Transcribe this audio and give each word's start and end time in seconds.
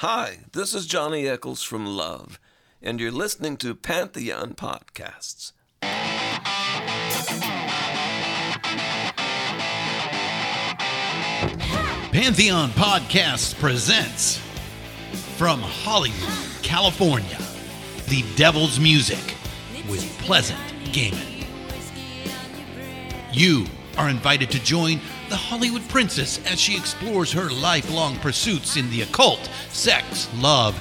Hi, 0.00 0.40
this 0.52 0.74
is 0.74 0.84
Johnny 0.84 1.26
Echols 1.26 1.62
from 1.62 1.86
Love, 1.86 2.38
and 2.82 3.00
you're 3.00 3.10
listening 3.10 3.56
to 3.56 3.74
Pantheon 3.74 4.52
Podcasts. 4.52 5.52
Pantheon 12.12 12.68
Podcasts 12.72 13.58
presents 13.58 14.36
from 15.38 15.60
Hollywood, 15.62 16.62
California, 16.62 17.38
The 18.10 18.22
Devil's 18.36 18.78
Music 18.78 19.34
with 19.88 20.04
Pleasant 20.18 20.60
Gehman. 20.92 21.46
You 23.32 23.64
are 23.96 24.10
invited 24.10 24.50
to 24.50 24.62
join 24.62 25.00
the 25.28 25.36
Hollywood 25.36 25.86
princess 25.88 26.40
as 26.46 26.60
she 26.60 26.76
explores 26.76 27.32
her 27.32 27.50
lifelong 27.50 28.16
pursuits 28.16 28.76
in 28.76 28.88
the 28.90 29.02
occult, 29.02 29.50
sex, 29.70 30.28
love, 30.36 30.74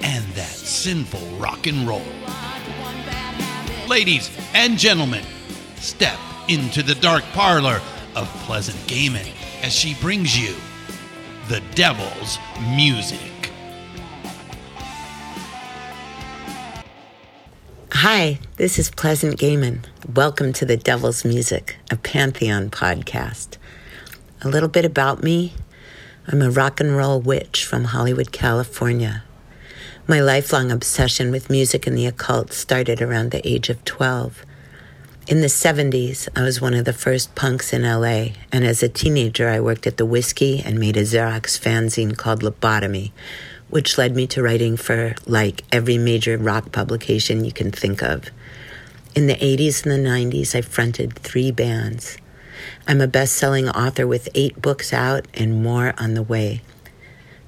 and 0.00 0.24
that 0.34 0.48
sinful 0.48 1.20
rock 1.38 1.66
and 1.66 1.86
roll. 1.86 2.02
Ladies 3.88 4.30
and 4.54 4.78
gentlemen, 4.78 5.24
step 5.76 6.18
into 6.48 6.82
the 6.82 6.94
dark 6.96 7.22
parlor 7.32 7.80
of 8.16 8.28
Pleasant 8.44 8.78
Gehman 8.88 9.28
as 9.62 9.72
she 9.72 9.94
brings 10.00 10.38
you 10.38 10.54
the 11.48 11.62
devil's 11.74 12.38
music. 12.74 13.20
Hi, 17.92 18.40
this 18.56 18.80
is 18.80 18.90
Pleasant 18.90 19.38
Gehman. 19.38 19.84
Welcome 20.12 20.52
to 20.54 20.66
the 20.66 20.76
Devil's 20.76 21.24
Music, 21.24 21.76
a 21.88 21.96
Pantheon 21.96 22.68
podcast. 22.68 23.58
A 24.44 24.48
little 24.48 24.68
bit 24.68 24.84
about 24.84 25.22
me 25.22 25.52
I'm 26.26 26.42
a 26.42 26.50
rock 26.50 26.80
and 26.80 26.96
roll 26.96 27.20
witch 27.20 27.64
from 27.64 27.84
Hollywood, 27.84 28.32
California. 28.32 29.22
My 30.08 30.18
lifelong 30.18 30.72
obsession 30.72 31.30
with 31.30 31.48
music 31.48 31.86
and 31.86 31.96
the 31.96 32.06
occult 32.06 32.52
started 32.52 33.00
around 33.00 33.30
the 33.30 33.46
age 33.48 33.68
of 33.68 33.84
12. 33.84 34.44
In 35.28 35.42
the 35.42 35.46
70s, 35.46 36.28
I 36.34 36.42
was 36.42 36.60
one 36.60 36.74
of 36.74 36.84
the 36.84 36.92
first 36.92 37.36
punks 37.36 37.72
in 37.72 37.82
LA, 37.82 38.30
and 38.50 38.64
as 38.64 38.82
a 38.82 38.88
teenager, 38.88 39.48
I 39.48 39.60
worked 39.60 39.86
at 39.86 39.96
the 39.96 40.04
Whisky 40.04 40.60
and 40.64 40.76
made 40.76 40.96
a 40.96 41.02
Xerox 41.02 41.56
fanzine 41.56 42.16
called 42.16 42.42
Lobotomy, 42.42 43.12
which 43.70 43.96
led 43.96 44.16
me 44.16 44.26
to 44.26 44.42
writing 44.42 44.76
for 44.76 45.14
like 45.24 45.62
every 45.70 45.98
major 45.98 46.36
rock 46.36 46.72
publication 46.72 47.44
you 47.44 47.52
can 47.52 47.70
think 47.70 48.02
of. 48.02 48.30
In 49.14 49.28
the 49.28 49.36
80s 49.36 49.84
and 49.84 49.92
the 49.92 50.08
90s, 50.10 50.56
I 50.56 50.62
fronted 50.62 51.14
three 51.14 51.52
bands. 51.52 52.16
I'm 52.86 53.00
a 53.00 53.06
best 53.06 53.34
selling 53.34 53.68
author 53.68 54.06
with 54.06 54.28
eight 54.34 54.60
books 54.60 54.92
out 54.92 55.26
and 55.34 55.62
more 55.62 55.94
on 55.98 56.14
the 56.14 56.22
way. 56.22 56.62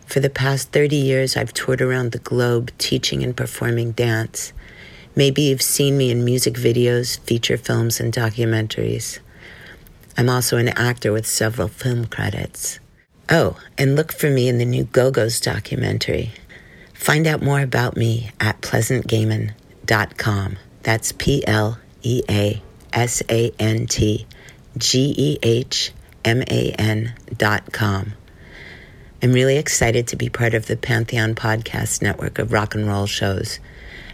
For 0.07 0.21
the 0.21 0.31
past 0.31 0.71
30 0.73 0.97
years, 0.97 1.37
I've 1.37 1.53
toured 1.55 1.81
around 1.81 2.13
the 2.13 2.19
globe 2.19 2.71
teaching 2.79 3.23
and 3.23 3.37
performing 3.37 3.93
dance. 3.93 4.53
Maybe 5.17 5.43
you've 5.43 5.63
seen 5.63 5.97
me 5.97 6.11
in 6.11 6.25
music 6.25 6.55
videos, 6.55 7.19
feature 7.21 7.57
films, 7.57 8.01
and 8.01 8.13
documentaries. 8.13 9.19
I'm 10.17 10.29
also 10.29 10.57
an 10.57 10.69
actor 10.69 11.13
with 11.13 11.27
several 11.27 11.69
film 11.69 12.07
credits. 12.07 12.79
Oh, 13.29 13.59
and 13.79 13.97
look 13.97 14.13
for 14.13 14.29
me 14.31 14.49
in 14.49 14.59
the 14.59 14.65
new 14.65 14.85
Go 14.85 15.11
Go's 15.11 15.41
documentary. 15.41 16.33
Find 16.93 17.27
out 17.27 17.43
more 17.43 17.61
about 17.61 17.97
me 17.97 18.31
at 18.41 18.61
pleasantgehman.com. 18.61 20.57
That's 20.83 21.13
P 21.13 21.47
L 21.47 21.79
E 22.03 22.23
A 22.29 22.63
S 22.93 23.23
A 23.31 23.53
N 23.59 23.87
T 23.87 24.27
G 24.77 25.15
E 25.17 25.39
H 25.43 25.93
M 26.25 26.43
A 26.43 26.75
N 26.79 27.15
dot 27.37 27.73
com. 27.73 28.15
I'm 29.23 29.33
really 29.33 29.57
excited 29.57 30.09
to 30.09 30.17
be 30.17 30.29
part 30.29 30.53
of 30.53 30.67
the 30.67 30.77
Pantheon 30.77 31.37
Podcast 31.37 32.03
Network 32.03 32.39
of 32.39 32.53
rock 32.53 32.75
and 32.75 32.87
roll 32.87 33.07
shows. 33.07 33.61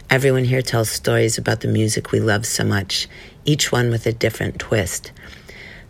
Everyone 0.09 0.43
here 0.43 0.61
tells 0.61 0.89
stories 0.89 1.37
about 1.37 1.61
the 1.61 1.67
music 1.67 2.11
we 2.11 2.19
love 2.19 2.45
so 2.45 2.63
much, 2.63 3.07
each 3.43 3.71
one 3.71 3.89
with 3.89 4.05
a 4.05 4.13
different 4.13 4.59
twist. 4.59 5.11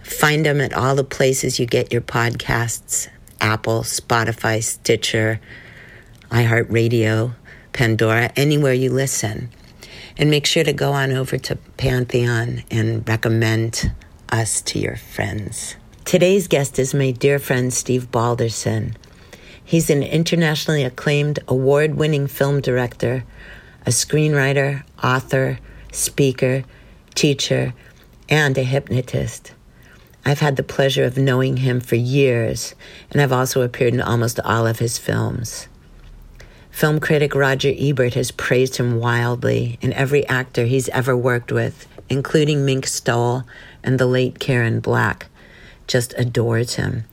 Find 0.02 0.46
them 0.46 0.62
at 0.62 0.74
all 0.74 0.96
the 0.96 1.04
places 1.04 1.60
you 1.60 1.66
get 1.66 1.92
your 1.92 2.02
podcasts 2.02 3.10
Apple, 3.42 3.82
Spotify, 3.82 4.64
Stitcher, 4.64 5.42
iHeartRadio, 6.30 7.34
Pandora, 7.74 8.32
anywhere 8.38 8.74
you 8.74 8.92
listen. 8.92 9.50
And 10.18 10.30
make 10.30 10.46
sure 10.46 10.64
to 10.64 10.74
go 10.74 10.94
on 10.94 11.12
over 11.12 11.38
to 11.38 11.56
Pantheon 11.78 12.64
and 12.72 13.08
recommend 13.08 13.92
us 14.32 14.62
to 14.62 14.80
your 14.80 14.96
friends. 14.96 15.76
Today's 16.06 16.48
guest 16.48 16.80
is 16.80 16.94
my 16.94 17.12
dear 17.12 17.40
friend 17.40 17.74
Steve 17.74 18.12
Balderson. 18.12 18.96
He's 19.64 19.90
an 19.90 20.04
internationally 20.04 20.84
acclaimed 20.84 21.40
award 21.48 21.96
winning 21.96 22.28
film 22.28 22.62
director 22.62 23.24
a 23.84 23.90
screenwriter, 23.90 24.84
author, 25.04 25.58
speaker, 25.92 26.64
teacher, 27.16 27.74
and 28.30 28.56
a 28.58 28.64
hypnotist. 28.64 29.54
I've 30.24 30.40
had 30.40 30.56
the 30.56 30.64
pleasure 30.64 31.04
of 31.04 31.18
knowing 31.18 31.58
him 31.58 31.80
for 31.80 31.96
years, 31.96 32.76
and 33.10 33.20
I've 33.20 33.32
also 33.32 33.62
appeared 33.62 33.96
in 33.96 34.02
almost 34.02 34.40
all 34.42 34.68
of 34.68 34.78
his 34.78 35.00
films. 35.00 35.68
Film 36.70 37.00
critic 37.00 37.34
Roger 37.34 37.74
Ebert 37.76 38.14
has 38.14 38.32
praised 38.32 38.78
him 38.78 39.00
wildly, 39.00 39.80
and 39.82 39.94
every 39.94 40.26
actor 40.28 40.66
he's 40.66 40.90
ever 40.90 41.18
worked 41.18 41.52
with, 41.52 41.88
including 42.12 42.66
Mink 42.66 42.86
Stole 42.86 43.44
and 43.84 43.98
the 43.98 44.06
late 44.06 44.40
Karen 44.40 44.80
Black, 44.80 45.28
just 45.88 46.14
adores 46.18 46.76
him. 46.76 47.06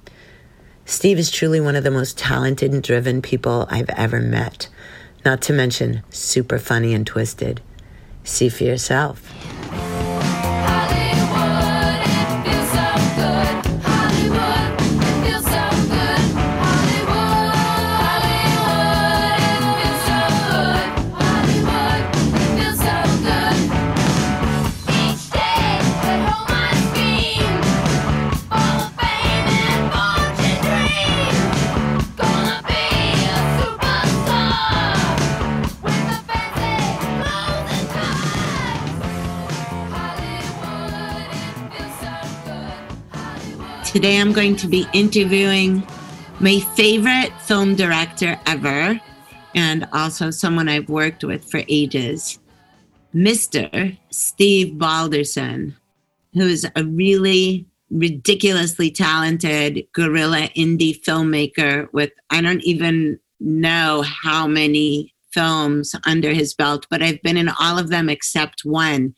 Steve 0.85 1.19
is 1.19 1.31
truly 1.31 1.61
one 1.61 1.77
of 1.77 1.85
the 1.85 1.91
most 1.91 2.19
talented 2.19 2.73
and 2.73 2.83
driven 2.83 3.23
people 3.23 3.67
I've 3.71 3.91
ever 3.91 4.21
met 4.21 4.69
not 5.25 5.43
to 5.43 5.53
mention 5.53 6.03
super 6.11 6.59
funny 6.59 6.95
and 6.95 7.07
twisted. 7.07 7.61
See 8.25 8.49
for 8.49 8.65
yourself. 8.65 9.58
Today 43.99 44.21
I'm 44.21 44.33
going 44.33 44.55
to 44.59 44.69
be 44.69 44.87
interviewing 44.93 45.85
my 46.39 46.61
favorite 46.77 47.33
film 47.41 47.75
director 47.75 48.39
ever 48.47 49.01
and 49.57 49.89
also 49.93 50.31
someone 50.31 50.69
I've 50.69 50.89
worked 50.89 51.25
with 51.25 51.45
for 51.51 51.63
ages, 51.69 52.39
Mr. 53.13 53.99
Steve 54.11 54.79
Balderson, 54.79 55.75
who's 56.33 56.65
a 56.77 56.85
really 56.85 57.67
ridiculously 57.91 58.93
talented 58.93 59.85
guerrilla 59.93 60.49
indie 60.57 61.03
filmmaker 61.03 61.93
with 61.93 62.13
I 62.31 62.41
don't 62.41 62.63
even 62.63 63.19
know 63.41 64.03
how 64.03 64.47
many 64.47 65.13
films 65.33 65.93
under 66.07 66.33
his 66.33 66.55
belt, 66.55 66.87
but 66.89 67.03
I've 67.03 67.21
been 67.23 67.37
in 67.37 67.49
all 67.49 67.81
of 67.81 67.89
them 67.89 68.09
except 68.09 68.65
one. 68.65 69.17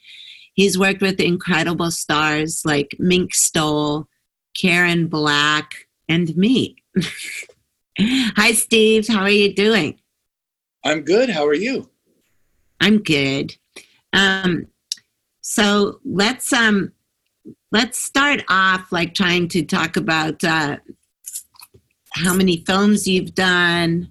He's 0.55 0.79
worked 0.79 1.03
with 1.03 1.21
incredible 1.21 1.91
stars 1.91 2.63
like 2.65 2.97
Mink 2.99 3.35
Stole, 3.35 4.09
Karen 4.57 5.07
Black, 5.07 5.87
and 6.09 6.37
me. 6.37 6.77
Hi, 7.99 8.53
Steve. 8.53 9.09
How 9.09 9.21
are 9.21 9.31
you 9.31 9.55
doing? 9.55 9.99
I'm 10.85 11.03
good. 11.03 11.31
How 11.31 11.47
are 11.47 11.55
you? 11.55 11.91
I'm 12.81 13.03
good. 13.03 13.57
Um, 14.13 14.67
so 15.41 16.01
let's 16.05 16.53
um, 16.53 16.93
let's 17.73 17.99
start 17.99 18.43
off 18.49 18.91
like 18.91 19.15
trying 19.15 19.49
to 19.49 19.63
talk 19.63 19.97
about 19.97 20.43
uh, 20.43 20.79
how 22.15 22.35
many 22.35 22.65
films 22.67 23.07
you've 23.07 23.35
done, 23.35 24.09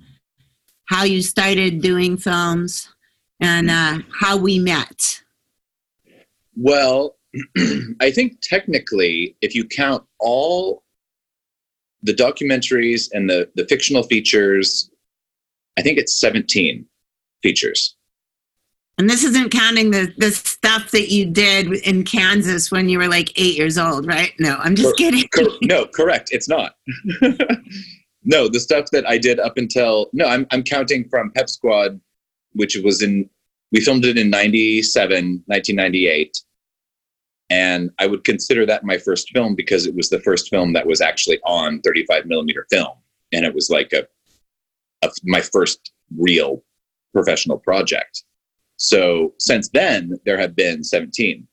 how 0.86 1.04
you 1.04 1.22
started 1.22 1.82
doing 1.82 2.18
films, 2.18 2.90
and 3.40 3.70
uh, 3.70 4.00
how 4.20 4.38
we 4.38 4.60
met. 4.60 5.22
Well, 6.56 7.16
I 8.02 8.12
think 8.12 8.40
technically, 8.42 9.36
if 9.42 9.56
you 9.56 9.66
count 9.66 10.04
all 10.20 10.84
the 12.02 12.14
documentaries 12.14 13.10
and 13.12 13.30
the, 13.30 13.50
the 13.56 13.66
fictional 13.68 14.04
features, 14.04 14.90
I 15.78 15.82
think 15.82 15.98
it's 15.98 16.20
17 16.20 16.86
features. 17.44 17.96
And 18.98 19.10
this 19.10 19.24
isn't 19.24 19.52
counting 19.52 19.92
the, 19.92 20.14
the 20.18 20.32
stuff 20.32 20.92
that 20.92 21.10
you 21.10 21.26
did 21.26 21.72
in 21.88 22.04
Kansas 22.04 22.70
when 22.70 22.90
you 22.90 22.98
were 22.98 23.08
like 23.08 23.32
eight 23.40 23.58
years 23.58 23.78
old, 23.78 24.06
right? 24.06 24.34
No, 24.40 24.58
I'm 24.58 24.76
just 24.76 24.90
Cor- 24.90 24.96
kidding. 24.96 25.28
Cor- 25.34 25.58
no, 25.62 25.86
correct. 25.86 26.30
It's 26.34 26.50
not. 26.50 26.76
no, 28.24 28.50
the 28.50 28.60
stuff 28.60 28.92
that 28.92 29.08
I 29.08 29.18
did 29.18 29.40
up 29.40 29.58
until 29.58 30.10
no, 30.12 30.26
I'm 30.26 30.46
I'm 30.52 30.64
counting 30.64 31.08
from 31.08 31.32
Pep 31.32 31.50
Squad, 31.50 32.00
which 32.52 32.76
was 32.84 33.02
in 33.02 33.30
we 33.72 33.80
filmed 33.80 34.04
it 34.04 34.18
in 34.18 34.30
97, 34.30 35.44
1998. 35.46 36.42
And 37.50 37.90
I 38.00 38.06
would 38.06 38.24
consider 38.24 38.66
that 38.68 38.84
my 38.84 38.98
first 38.98 39.30
film 39.32 39.56
because 39.56 39.88
it 39.88 39.96
was 39.96 40.10
the 40.10 40.20
first 40.20 40.50
film 40.50 40.74
that 40.74 40.86
was 40.86 41.02
actually 41.02 41.40
on 41.46 41.82
35 41.82 42.26
millimeter 42.26 42.66
film. 42.70 42.94
And 43.34 43.46
it 43.46 43.54
was 43.54 43.70
like 43.70 43.92
a, 43.94 44.08
a 45.04 45.12
my 45.24 45.42
first 45.42 45.92
real 46.16 46.64
professional 47.14 47.58
project. 47.58 48.24
So 48.78 49.34
since 49.40 49.70
then, 49.70 50.20
there 50.26 50.38
have 50.38 50.56
been 50.56 50.84
17. 50.84 51.48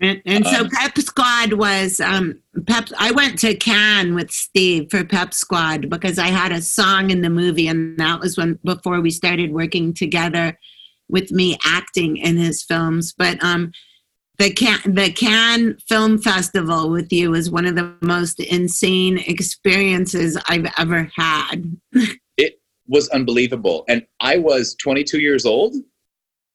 And, 0.00 0.22
and 0.26 0.46
so 0.46 0.60
um, 0.60 0.70
Pep 0.70 0.98
Squad 0.98 1.54
was 1.54 2.00
um, 2.00 2.40
Pep. 2.66 2.88
I 2.98 3.12
went 3.12 3.38
to 3.40 3.54
Cannes 3.54 4.14
with 4.14 4.30
Steve 4.30 4.88
for 4.90 5.04
Pep 5.04 5.32
Squad 5.32 5.88
because 5.88 6.18
I 6.18 6.26
had 6.26 6.52
a 6.52 6.60
song 6.60 7.10
in 7.10 7.22
the 7.22 7.30
movie, 7.30 7.66
and 7.66 7.98
that 7.98 8.20
was 8.20 8.36
when 8.36 8.58
before 8.62 9.00
we 9.00 9.10
started 9.10 9.52
working 9.52 9.94
together 9.94 10.58
with 11.08 11.30
me 11.30 11.56
acting 11.64 12.18
in 12.18 12.36
his 12.36 12.62
films. 12.62 13.14
But 13.16 13.42
um, 13.42 13.72
the 14.38 14.50
Can 14.50 14.80
the 14.84 15.76
Film 15.88 16.18
Festival 16.18 16.90
with 16.90 17.12
you 17.12 17.30
was 17.30 17.50
one 17.50 17.66
of 17.66 17.74
the 17.74 17.94
most 18.00 18.40
insane 18.40 19.18
experiences 19.18 20.38
I've 20.48 20.70
ever 20.78 21.10
had. 21.16 21.76
it 22.36 22.60
was 22.86 23.08
unbelievable, 23.10 23.84
and 23.88 24.06
I 24.20 24.38
was 24.38 24.74
22 24.76 25.20
years 25.20 25.46
old, 25.46 25.74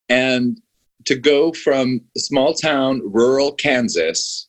and 0.09 0.59
to 1.05 1.15
go 1.15 1.51
from 1.51 2.01
small 2.17 2.53
town 2.53 3.01
rural 3.03 3.53
Kansas 3.53 4.47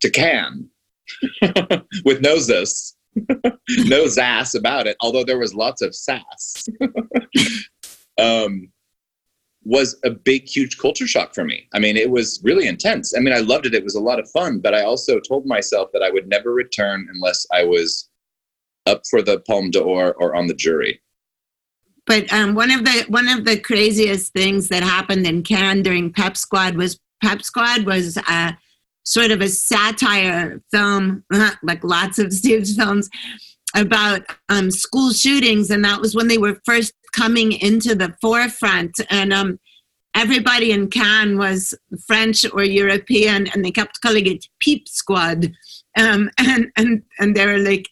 to 0.00 0.10
Cannes 0.10 0.68
with 2.04 2.22
no 2.22 2.38
zis, 2.38 2.96
no 3.84 4.06
sass 4.06 4.54
about 4.54 4.86
it, 4.86 4.96
although 5.00 5.24
there 5.24 5.38
was 5.38 5.54
lots 5.54 5.82
of 5.82 5.94
sass, 5.94 6.66
um, 8.18 8.72
was 9.64 9.96
a 10.04 10.10
big, 10.10 10.48
huge 10.48 10.78
culture 10.78 11.06
shock 11.06 11.34
for 11.34 11.44
me. 11.44 11.68
I 11.72 11.78
mean, 11.78 11.96
it 11.96 12.10
was 12.10 12.40
really 12.42 12.66
intense. 12.66 13.16
I 13.16 13.20
mean, 13.20 13.32
I 13.32 13.38
loved 13.38 13.66
it. 13.66 13.74
It 13.74 13.84
was 13.84 13.94
a 13.94 14.00
lot 14.00 14.18
of 14.18 14.28
fun, 14.30 14.58
but 14.58 14.74
I 14.74 14.82
also 14.82 15.20
told 15.20 15.46
myself 15.46 15.90
that 15.92 16.02
I 16.02 16.10
would 16.10 16.28
never 16.28 16.52
return 16.52 17.08
unless 17.12 17.46
I 17.52 17.64
was 17.64 18.08
up 18.86 19.02
for 19.08 19.22
the 19.22 19.40
Palme 19.40 19.70
d'Or 19.70 20.14
or 20.14 20.34
on 20.34 20.48
the 20.48 20.54
jury 20.54 21.00
but 22.06 22.32
um, 22.32 22.54
one 22.54 22.70
of 22.70 22.84
the 22.84 23.04
one 23.08 23.28
of 23.28 23.44
the 23.44 23.58
craziest 23.58 24.32
things 24.32 24.68
that 24.68 24.82
happened 24.82 25.26
in 25.26 25.42
Cannes 25.42 25.82
during 25.82 26.12
Pep 26.12 26.36
Squad 26.36 26.76
was 26.76 26.98
Pep 27.22 27.42
Squad 27.42 27.84
was 27.84 28.18
uh, 28.28 28.52
sort 29.04 29.30
of 29.30 29.40
a 29.40 29.48
satire 29.48 30.60
film, 30.70 31.24
like 31.62 31.84
lots 31.84 32.18
of 32.18 32.32
Steve's 32.32 32.76
films, 32.76 33.08
about 33.74 34.22
um, 34.48 34.70
school 34.70 35.12
shootings, 35.12 35.70
and 35.70 35.84
that 35.84 36.00
was 36.00 36.14
when 36.14 36.28
they 36.28 36.38
were 36.38 36.60
first 36.64 36.92
coming 37.12 37.52
into 37.52 37.94
the 37.94 38.14
forefront. 38.20 38.98
And 39.10 39.32
um, 39.32 39.58
everybody 40.14 40.72
in 40.72 40.88
Cannes 40.88 41.38
was 41.38 41.74
French 42.06 42.44
or 42.52 42.62
European, 42.62 43.48
and 43.48 43.64
they 43.64 43.70
kept 43.70 44.00
calling 44.00 44.26
it 44.26 44.46
Peep 44.60 44.88
Squad. 44.88 45.52
Um, 45.96 46.30
and 46.38 46.70
and 46.76 47.02
and 47.18 47.34
they 47.34 47.46
were 47.46 47.58
like 47.58 47.86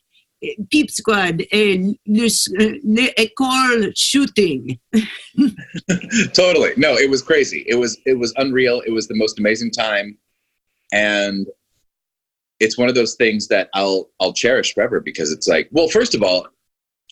Peep 0.70 0.90
Squad, 0.90 1.42
l'école 1.52 2.32
shooting. 3.94 4.78
totally. 6.32 6.72
No, 6.76 6.94
it 6.94 7.10
was 7.10 7.22
crazy. 7.22 7.64
It 7.66 7.76
was 7.76 7.98
it 8.06 8.18
was 8.18 8.32
unreal. 8.36 8.82
It 8.86 8.92
was 8.92 9.06
the 9.08 9.16
most 9.16 9.38
amazing 9.38 9.70
time, 9.70 10.16
and 10.92 11.46
it's 12.60 12.78
one 12.78 12.88
of 12.88 12.94
those 12.94 13.14
things 13.14 13.48
that 13.48 13.68
I'll 13.74 14.10
I'll 14.20 14.32
cherish 14.32 14.74
forever 14.74 15.00
because 15.00 15.32
it's 15.32 15.48
like, 15.48 15.68
well, 15.72 15.88
first 15.88 16.14
of 16.14 16.22
all, 16.22 16.46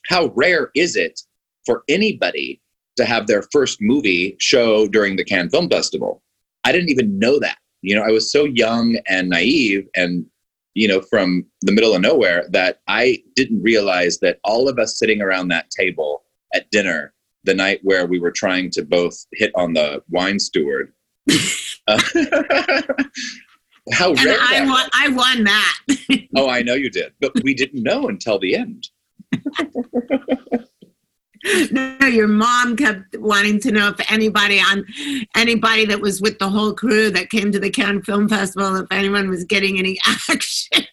how 0.06 0.26
rare 0.36 0.70
is 0.74 0.94
it 0.94 1.20
for 1.66 1.82
anybody 1.88 2.60
to 2.96 3.04
have 3.04 3.26
their 3.26 3.42
first 3.52 3.78
movie 3.80 4.36
show 4.38 4.86
during 4.86 5.16
the 5.16 5.24
Cannes 5.24 5.50
Film 5.50 5.68
Festival? 5.68 6.22
I 6.64 6.72
didn't 6.72 6.90
even 6.90 7.18
know 7.18 7.38
that. 7.40 7.58
You 7.82 7.96
know, 7.96 8.02
I 8.02 8.10
was 8.10 8.30
so 8.30 8.44
young 8.44 8.98
and 9.08 9.30
naive 9.30 9.88
and 9.96 10.26
you 10.74 10.86
know, 10.86 11.00
from 11.00 11.44
the 11.62 11.72
middle 11.72 11.92
of 11.92 12.00
nowhere 12.00 12.44
that 12.50 12.80
I 12.86 13.20
didn't 13.34 13.62
realize 13.62 14.20
that 14.20 14.38
all 14.44 14.68
of 14.68 14.78
us 14.78 14.96
sitting 14.96 15.20
around 15.20 15.48
that 15.48 15.70
table 15.70 16.22
at 16.54 16.70
dinner 16.70 17.12
the 17.42 17.54
night 17.54 17.80
where 17.82 18.06
we 18.06 18.20
were 18.20 18.30
trying 18.30 18.70
to 18.70 18.84
both 18.84 19.26
hit 19.32 19.50
on 19.56 19.72
the 19.72 20.02
wine 20.08 20.38
steward. 20.38 20.92
uh, 21.88 22.00
how 23.92 24.12
rare 24.12 24.36
I 24.40 24.64
won, 24.64 24.88
I 24.92 25.08
won 25.08 25.44
that. 25.44 25.78
oh, 26.36 26.48
I 26.48 26.62
know 26.62 26.74
you 26.74 26.90
did, 26.90 27.12
but 27.20 27.32
we 27.42 27.54
didn't 27.54 27.82
know 27.82 28.08
until 28.08 28.38
the 28.38 28.54
end. 28.54 28.88
no, 31.70 32.06
your 32.06 32.28
mom 32.28 32.76
kept 32.76 33.16
wanting 33.18 33.60
to 33.60 33.72
know 33.72 33.88
if 33.88 34.12
anybody 34.12 34.58
on 34.58 34.84
anybody 35.36 35.84
that 35.86 36.00
was 36.00 36.20
with 36.20 36.38
the 36.38 36.48
whole 36.48 36.72
crew 36.72 37.10
that 37.10 37.30
came 37.30 37.52
to 37.52 37.58
the 37.58 37.70
Cannes 37.70 38.02
Film 38.02 38.28
Festival, 38.28 38.76
if 38.76 38.86
anyone 38.90 39.28
was 39.28 39.44
getting 39.44 39.78
any 39.78 39.98
action. 40.28 40.84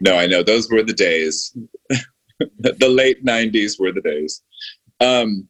no, 0.00 0.16
I 0.16 0.26
know 0.26 0.42
those 0.42 0.70
were 0.70 0.82
the 0.82 0.92
days. 0.92 1.56
the 2.58 2.88
late 2.88 3.24
'90s 3.24 3.78
were 3.78 3.92
the 3.92 4.00
days. 4.00 4.42
Um, 5.00 5.48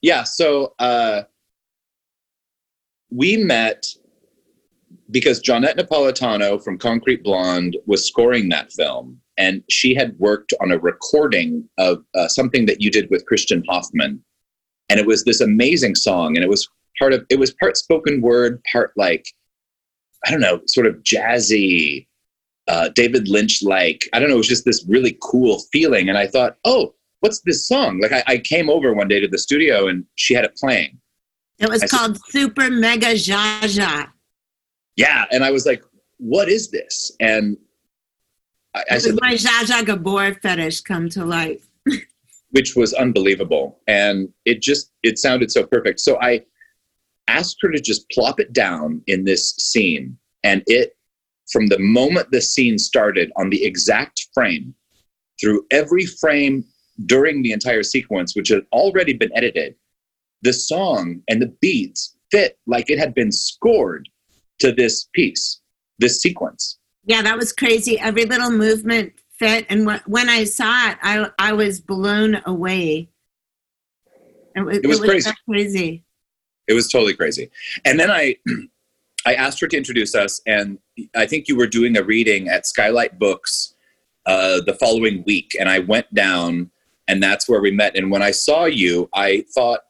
yeah, 0.00 0.24
so 0.24 0.74
uh, 0.78 1.22
we 3.10 3.36
met 3.36 3.86
because 5.12 5.42
Johnette 5.42 5.76
Napolitano 5.76 6.62
from 6.62 6.78
Concrete 6.78 7.22
Blonde 7.22 7.76
was 7.86 8.06
scoring 8.06 8.48
that 8.48 8.72
film 8.72 9.20
and 9.38 9.62
she 9.70 9.94
had 9.94 10.18
worked 10.18 10.52
on 10.60 10.72
a 10.72 10.78
recording 10.78 11.68
of 11.78 12.04
uh, 12.14 12.28
something 12.28 12.66
that 12.66 12.80
you 12.80 12.90
did 12.90 13.08
with 13.10 13.26
Christian 13.26 13.64
Hoffman, 13.68 14.22
and 14.88 15.00
it 15.00 15.06
was 15.06 15.24
this 15.24 15.40
amazing 15.40 15.94
song, 15.94 16.36
and 16.36 16.44
it 16.44 16.48
was 16.48 16.68
part 16.98 17.12
of 17.12 17.24
it 17.30 17.38
was 17.38 17.52
part 17.54 17.76
spoken 17.76 18.20
word, 18.20 18.62
part 18.70 18.92
like 18.96 19.26
I 20.24 20.30
don't 20.30 20.40
know, 20.40 20.60
sort 20.66 20.86
of 20.86 21.02
jazzy, 21.02 22.06
uh, 22.68 22.90
David 22.90 23.28
Lynch 23.28 23.62
like. 23.62 24.08
I 24.12 24.20
don't 24.20 24.28
know, 24.28 24.36
it 24.36 24.38
was 24.38 24.48
just 24.48 24.64
this 24.64 24.84
really 24.86 25.18
cool 25.22 25.60
feeling, 25.72 26.08
and 26.08 26.18
I 26.18 26.26
thought, 26.26 26.58
oh, 26.64 26.94
what's 27.20 27.40
this 27.40 27.66
song? 27.66 28.00
Like 28.00 28.12
I, 28.12 28.22
I 28.26 28.38
came 28.38 28.68
over 28.68 28.92
one 28.92 29.08
day 29.08 29.20
to 29.20 29.28
the 29.28 29.38
studio, 29.38 29.88
and 29.88 30.04
she 30.16 30.34
had 30.34 30.44
it 30.44 30.56
playing. 30.56 30.98
It 31.58 31.68
was 31.68 31.82
I 31.82 31.86
called 31.86 32.16
said, 32.16 32.24
Super 32.28 32.70
Mega 32.70 33.14
Jaja. 33.14 34.11
Yeah, 34.96 35.24
and 35.30 35.44
I 35.44 35.50
was 35.50 35.66
like, 35.66 35.82
what 36.18 36.48
is 36.48 36.70
this? 36.70 37.12
And 37.20 37.56
I, 38.74 38.84
I 38.92 38.98
said, 38.98 39.18
my 39.20 39.34
Zsa 39.34 39.84
Gabor 39.84 40.34
fetish 40.34 40.82
come 40.82 41.08
to 41.10 41.24
life. 41.24 41.66
which 42.52 42.76
was 42.76 42.92
unbelievable. 42.94 43.80
And 43.86 44.28
it 44.44 44.62
just, 44.62 44.92
it 45.02 45.18
sounded 45.18 45.50
so 45.50 45.64
perfect. 45.64 46.00
So 46.00 46.20
I 46.20 46.42
asked 47.26 47.56
her 47.62 47.70
to 47.70 47.80
just 47.80 48.08
plop 48.10 48.38
it 48.40 48.52
down 48.52 49.02
in 49.06 49.24
this 49.24 49.56
scene. 49.56 50.16
And 50.44 50.62
it, 50.66 50.96
from 51.50 51.66
the 51.66 51.78
moment 51.78 52.30
the 52.30 52.40
scene 52.40 52.78
started 52.78 53.32
on 53.36 53.50
the 53.50 53.64
exact 53.64 54.28
frame, 54.34 54.74
through 55.40 55.66
every 55.70 56.06
frame 56.06 56.64
during 57.06 57.42
the 57.42 57.52
entire 57.52 57.82
sequence, 57.82 58.36
which 58.36 58.48
had 58.48 58.64
already 58.72 59.14
been 59.14 59.34
edited, 59.34 59.74
the 60.42 60.52
song 60.52 61.22
and 61.28 61.40
the 61.40 61.54
beats 61.60 62.16
fit 62.30 62.58
like 62.66 62.90
it 62.90 62.98
had 62.98 63.14
been 63.14 63.32
scored 63.32 64.08
to 64.60 64.72
this 64.72 65.08
piece, 65.14 65.60
this 65.98 66.20
sequence. 66.20 66.78
Yeah, 67.04 67.22
that 67.22 67.36
was 67.36 67.52
crazy. 67.52 67.98
Every 67.98 68.24
little 68.24 68.50
movement 68.50 69.12
fit, 69.38 69.66
and 69.68 70.00
when 70.06 70.28
I 70.28 70.44
saw 70.44 70.90
it, 70.90 70.98
I 71.02 71.30
I 71.38 71.52
was 71.52 71.80
blown 71.80 72.40
away. 72.46 73.08
It, 74.54 74.60
it, 74.60 74.84
it 74.84 74.86
was, 74.86 75.00
crazy. 75.00 75.30
crazy. 75.48 76.04
It 76.68 76.74
was 76.74 76.88
totally 76.88 77.14
crazy. 77.14 77.50
And 77.84 77.98
then 77.98 78.10
I 78.10 78.36
I 79.26 79.34
asked 79.34 79.60
her 79.60 79.68
to 79.68 79.76
introduce 79.76 80.14
us, 80.14 80.40
and 80.46 80.78
I 81.16 81.26
think 81.26 81.48
you 81.48 81.56
were 81.56 81.66
doing 81.66 81.96
a 81.96 82.02
reading 82.02 82.48
at 82.48 82.66
Skylight 82.66 83.18
Books 83.18 83.74
uh, 84.26 84.60
the 84.66 84.74
following 84.74 85.22
week, 85.26 85.56
and 85.58 85.68
I 85.68 85.80
went 85.80 86.12
down, 86.14 86.70
and 87.08 87.22
that's 87.22 87.48
where 87.48 87.60
we 87.60 87.70
met. 87.70 87.96
And 87.96 88.10
when 88.10 88.22
I 88.22 88.30
saw 88.30 88.64
you, 88.64 89.08
I 89.14 89.44
thought 89.54 89.80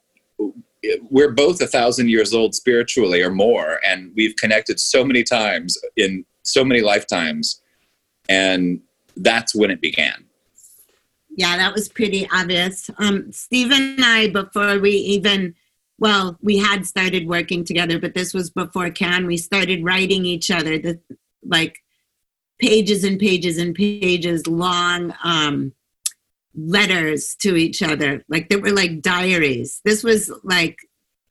we're 1.11 1.31
both 1.31 1.61
a 1.61 1.67
thousand 1.67 2.09
years 2.09 2.35
old 2.35 2.55
spiritually 2.55 3.23
or 3.23 3.31
more, 3.31 3.81
and 3.87 4.13
we've 4.17 4.37
connected 4.37 4.81
so 4.81 5.05
many 5.05 5.23
times 5.23 5.79
in 5.97 6.25
so 6.43 6.65
many 6.65 6.81
lifetimes. 6.81 7.61
And 8.29 8.81
that's 9.17 9.55
when 9.55 9.71
it 9.71 9.81
began. 9.81 10.25
Yeah, 11.35 11.57
that 11.57 11.73
was 11.73 11.89
pretty 11.89 12.29
obvious. 12.33 12.91
Um, 12.99 13.33
Steve 13.33 13.71
and 13.73 14.05
I, 14.05 14.29
before 14.29 14.79
we 14.79 14.91
even, 14.91 15.55
well, 15.99 16.37
we 16.43 16.59
had 16.59 16.87
started 16.87 17.27
working 17.27 17.65
together, 17.65 17.99
but 17.99 18.15
this 18.15 18.35
was 18.35 18.51
before 18.51 18.91
Cannes. 18.91 19.27
We 19.27 19.39
started 19.39 19.85
writing 19.85 20.25
each 20.25 20.51
other 20.51 20.79
the 20.79 21.01
like 21.45 21.79
pages 22.59 23.03
and 23.03 23.19
pages 23.19 23.59
and 23.59 23.75
pages 23.75 24.47
long 24.47 25.15
um, 25.25 25.73
letters 26.55 27.35
to 27.41 27.57
each 27.57 27.83
other. 27.83 28.25
Like 28.29 28.49
they 28.49 28.57
were 28.57 28.73
like 28.73 29.03
diaries. 29.03 29.81
This 29.85 30.03
was 30.03 30.33
like 30.45 30.79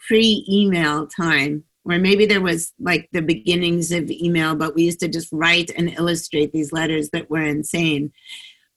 pre-email 0.08 1.08
time 1.08 1.64
or 1.86 1.98
maybe 1.98 2.26
there 2.26 2.42
was 2.42 2.74
like 2.80 3.10
the 3.12 3.22
beginnings 3.22 3.92
of 3.92 4.10
email, 4.12 4.56
but 4.56 4.76
we 4.76 4.84
used 4.84 5.00
to 5.00 5.08
just 5.08 5.30
write 5.32 5.72
and 5.76 5.90
illustrate 5.90 6.52
these 6.52 6.72
letters 6.72 7.10
that 7.10 7.30
were 7.30 7.42
insane. 7.42 8.12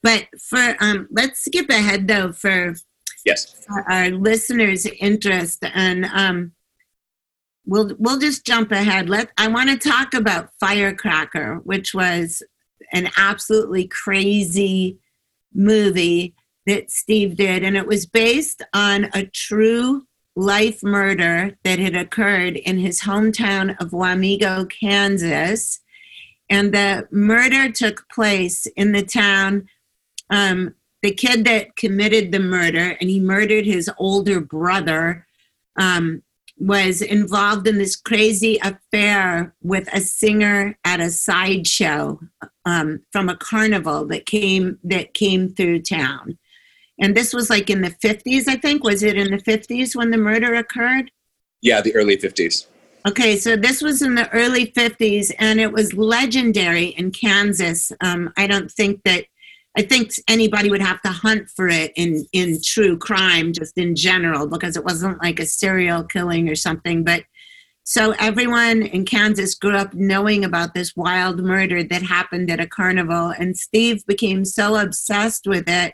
But 0.03 0.27
for 0.39 0.77
um, 0.81 1.09
let's 1.11 1.45
skip 1.45 1.69
ahead 1.69 2.09
though 2.09 2.33
for 2.33 2.75
yes 3.25 3.67
our 3.89 4.11
listeners' 4.11 4.87
interest, 5.01 5.65
and 5.75 6.07
um, 6.07 6.53
we'll 7.67 7.95
we'll 7.99 8.19
just 8.19 8.47
jump 8.47 8.73
ahead. 8.73 9.09
Let 9.09 9.31
I 9.39 9.49
want 9.49 9.71
to 9.71 9.89
talk 9.89 10.15
about 10.15 10.51
Firecracker, 10.61 11.57
which 11.65 11.95
was 11.95 12.43
an 12.93 13.09
absolutely 13.17 13.87
crazy 13.89 14.99
movie 15.55 16.35
that 16.67 16.91
Steve 16.91 17.37
did, 17.37 17.63
and 17.63 17.77
it 17.77 17.87
was 17.87 18.07
based 18.07 18.63
on 18.73 19.11
a 19.15 19.27
true 19.27 20.07
life 20.37 20.83
murder 20.83 21.57
that 21.63 21.79
had 21.79 21.95
occurred 21.95 22.57
in 22.57 22.79
his 22.79 23.03
hometown 23.03 23.79
of 23.81 23.91
Wamego, 23.91 24.69
Kansas. 24.69 25.81
And 26.51 26.73
the 26.73 27.07
murder 27.11 27.71
took 27.71 28.09
place 28.09 28.67
in 28.77 28.93
the 28.93 29.05
town. 29.05 29.69
Um, 30.31 30.75
the 31.03 31.13
kid 31.13 31.45
that 31.45 31.77
committed 31.77 32.33
the 32.33 32.41
murder, 32.41 32.97
and 33.01 33.09
he 33.11 33.21
murdered 33.21 33.67
his 33.67 33.91
older 33.99 34.41
brother, 34.41 35.27
um, 35.77 36.23
was 36.59 37.03
involved 37.03 37.67
in 37.67 37.79
this 37.79 37.97
crazy 37.97 38.59
affair 38.63 39.55
with 39.63 39.89
a 39.93 40.01
singer 40.01 40.79
at 40.85 41.01
a 41.01 41.11
sideshow 41.11 42.19
um, 42.65 43.01
from 43.13 43.29
a 43.29 43.37
carnival 43.37 44.07
that 44.07 44.27
came 44.27 44.79
that 44.85 45.15
came 45.15 45.49
through 45.55 45.83
town. 45.83 46.39
And 47.01 47.17
this 47.17 47.35
was 47.35 47.51
like 47.51 47.71
in 47.71 47.81
the 47.81 47.91
50s, 47.91 48.47
I 48.49 48.57
think. 48.57 48.85
Was 48.85 49.03
it 49.03 49.17
in 49.17 49.31
the 49.31 49.39
50s 49.39 49.97
when 49.97 50.11
the 50.11 50.17
murder 50.17 50.55
occurred? 50.55 51.11
Yeah, 51.61 51.81
the 51.81 51.95
early 51.95 52.17
50s. 52.17 52.67
Okay, 53.07 53.37
so 53.37 53.57
this 53.57 53.83
was 53.83 54.01
in 54.01 54.15
the 54.15 54.31
early 54.31 54.67
50s 54.67 55.33
and 55.39 55.61
it 55.61 55.73
was 55.73 55.93
legendary 55.93 56.87
in 56.87 57.11
Kansas. 57.11 57.93
Um, 58.01 58.33
I 58.37 58.47
don't 58.47 58.71
think 58.71 59.03
that, 59.05 59.27
I 59.77 59.83
think 59.83 60.13
anybody 60.29 60.71
would 60.71 60.81
have 60.81 61.03
to 61.03 61.11
hunt 61.11 61.51
for 61.55 61.69
it 61.69 61.93
in, 61.97 62.25
in 62.33 62.61
true 62.65 62.97
crime, 62.97 63.53
just 63.53 63.77
in 63.77 63.97
general, 63.97 64.47
because 64.47 64.77
it 64.77 64.85
wasn't 64.85 65.23
like 65.23 65.41
a 65.41 65.47
serial 65.47 66.05
killing 66.05 66.49
or 66.49 66.55
something. 66.55 67.03
But 67.03 67.25
so 67.85 68.15
everyone 68.19 68.83
in 68.83 69.05
Kansas 69.05 69.55
grew 69.55 69.77
up 69.77 69.93
knowing 69.93 70.43
about 70.43 70.73
this 70.73 70.97
wild 70.97 71.41
murder 71.41 71.85
that 71.85 72.03
happened 72.03 72.51
at 72.51 72.59
a 72.59 72.67
carnival. 72.67 73.29
And 73.39 73.59
Steve 73.59 74.07
became 74.07 74.47
so 74.47 74.77
obsessed 74.77 75.47
with 75.47 75.69
it 75.69 75.93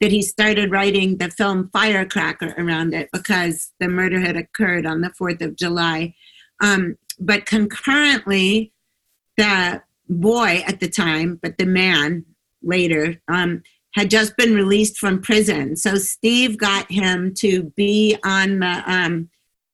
that 0.00 0.10
he 0.10 0.22
started 0.22 0.72
writing 0.72 1.18
the 1.18 1.30
film 1.30 1.70
Firecracker 1.72 2.52
around 2.58 2.94
it 2.94 3.10
because 3.12 3.72
the 3.78 3.86
murder 3.86 4.18
had 4.18 4.36
occurred 4.36 4.86
on 4.86 5.02
the 5.02 5.12
4th 5.20 5.40
of 5.40 5.54
July. 5.54 6.14
Um, 6.60 6.96
but 7.20 7.46
concurrently, 7.46 8.72
the 9.36 9.82
boy 10.08 10.64
at 10.66 10.80
the 10.80 10.88
time, 10.88 11.38
but 11.40 11.58
the 11.58 11.66
man 11.66 12.24
later, 12.60 13.22
um, 13.28 13.62
had 13.94 14.10
just 14.10 14.36
been 14.36 14.54
released 14.54 14.98
from 14.98 15.22
prison. 15.22 15.76
So 15.76 15.94
Steve 15.94 16.58
got 16.58 16.90
him 16.90 17.34
to 17.34 17.64
be 17.76 18.16
on 18.24 18.60
the, 18.60 18.82
um, 18.86 19.28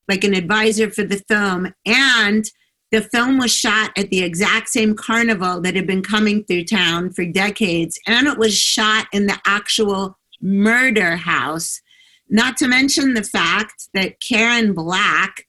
like 0.08 0.25
an 0.25 0.34
advisor 0.34 0.90
for 0.90 1.04
the 1.04 1.22
film. 1.28 1.72
And 1.84 2.50
the 2.92 3.02
film 3.02 3.38
was 3.38 3.52
shot 3.52 3.90
at 3.98 4.10
the 4.10 4.22
exact 4.22 4.68
same 4.68 4.94
carnival 4.94 5.60
that 5.60 5.75
had 5.75 5.86
been 5.86 6.02
coming 6.02 6.44
through 6.44 6.64
town 6.64 7.12
for 7.12 7.25
decades, 7.25 7.98
and 8.06 8.26
it 8.26 8.38
was 8.38 8.56
shot 8.56 9.06
in 9.12 9.26
the 9.26 9.38
actual 9.44 10.16
murder 10.40 11.16
house. 11.16 11.80
Not 12.28 12.56
to 12.58 12.68
mention 12.68 13.14
the 13.14 13.22
fact 13.25 13.88
that 13.94 14.20
Karen 14.20 14.72
Black, 14.72 15.46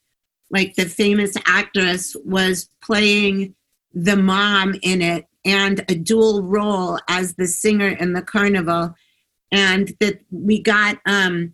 like 0.49 0.75
the 0.75 0.85
famous 0.85 1.35
actress, 1.45 2.15
was 2.25 2.69
playing 2.81 3.55
the 3.93 4.17
mom 4.17 4.75
in 4.81 5.01
it 5.01 5.25
and 5.45 5.83
a 5.89 5.95
dual 5.95 6.43
role 6.43 6.99
as 7.07 7.35
the 7.35 7.47
singer 7.47 7.89
in 7.89 8.13
the 8.13 8.21
carnival. 8.21 8.95
And 9.51 9.93
that 9.99 10.19
we 10.29 10.61
got, 10.61 10.99
um, 11.05 11.53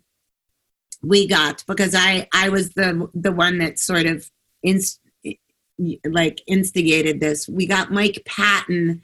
we 1.06 1.26
got 1.26 1.64
because 1.66 1.94
I 1.94 2.28
I 2.32 2.48
was 2.48 2.70
the 2.70 3.08
the 3.14 3.32
one 3.32 3.58
that 3.58 3.78
sort 3.78 4.06
of 4.06 4.30
inst- 4.62 5.00
like 6.04 6.40
instigated 6.46 7.20
this. 7.20 7.48
We 7.48 7.66
got 7.66 7.92
Mike 7.92 8.22
Patton 8.24 9.02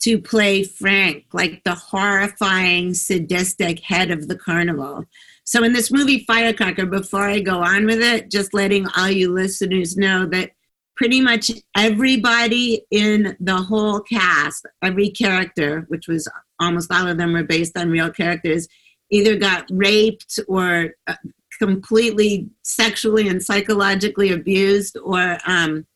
to 0.00 0.18
play 0.18 0.62
Frank, 0.62 1.26
like 1.32 1.62
the 1.64 1.74
horrifying, 1.74 2.94
sadistic 2.94 3.80
head 3.80 4.10
of 4.10 4.28
the 4.28 4.36
carnival. 4.36 5.04
So, 5.44 5.62
in 5.62 5.72
this 5.72 5.90
movie, 5.90 6.24
Firecracker, 6.26 6.86
before 6.86 7.28
I 7.28 7.40
go 7.40 7.62
on 7.62 7.84
with 7.86 8.00
it, 8.00 8.30
just 8.30 8.54
letting 8.54 8.86
all 8.96 9.10
you 9.10 9.32
listeners 9.32 9.96
know 9.96 10.26
that 10.26 10.52
pretty 10.96 11.20
much 11.20 11.50
everybody 11.76 12.82
in 12.90 13.36
the 13.40 13.56
whole 13.56 14.00
cast, 14.00 14.66
every 14.82 15.10
character, 15.10 15.84
which 15.88 16.08
was 16.08 16.28
almost 16.60 16.92
all 16.92 17.08
of 17.08 17.16
them 17.16 17.32
were 17.32 17.42
based 17.42 17.76
on 17.76 17.90
real 17.90 18.10
characters, 18.10 18.68
either 19.10 19.36
got 19.36 19.66
raped 19.70 20.38
or 20.48 20.94
uh, 21.06 21.14
completely 21.58 22.48
sexually 22.62 23.28
and 23.28 23.42
psychologically 23.42 24.32
abused 24.32 24.96
or 25.04 25.38
um, 25.46 25.86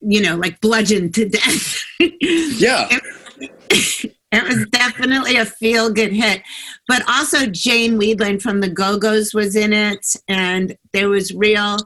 you 0.00 0.20
know, 0.20 0.36
like 0.36 0.60
bludgeoned 0.60 1.14
to 1.14 1.28
death. 1.28 1.82
yeah. 2.00 2.88
It, 2.90 4.12
it, 4.32 4.44
was 4.44 4.66
definitely 4.70 5.36
a 5.36 5.44
feel 5.44 5.90
good 5.90 6.12
hit. 6.12 6.42
But 6.86 7.02
also, 7.08 7.46
Jane 7.46 7.98
Wiedlin 7.98 8.40
from 8.40 8.60
the 8.60 8.68
Go 8.68 8.98
Go's 8.98 9.34
was 9.34 9.56
in 9.56 9.72
it, 9.72 10.06
and 10.28 10.76
there 10.92 11.08
was 11.08 11.34
real 11.34 11.78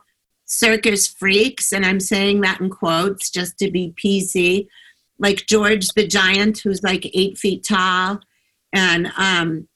circus 0.45 1.07
freaks, 1.07 1.73
and 1.73 1.87
I'm 1.87 2.01
saying 2.01 2.41
that 2.43 2.61
in 2.61 2.71
quotes 2.71 3.31
just 3.31 3.59
to 3.59 3.71
be 3.71 3.95
PC, 3.97 4.67
like 5.19 5.47
George 5.47 5.89
the 5.89 6.07
Giant, 6.07 6.59
who's 6.59 6.83
like 6.83 7.11
eight 7.15 7.39
feet 7.39 7.65
tall, 7.65 8.21
and 8.73 9.11
um, 9.17 9.69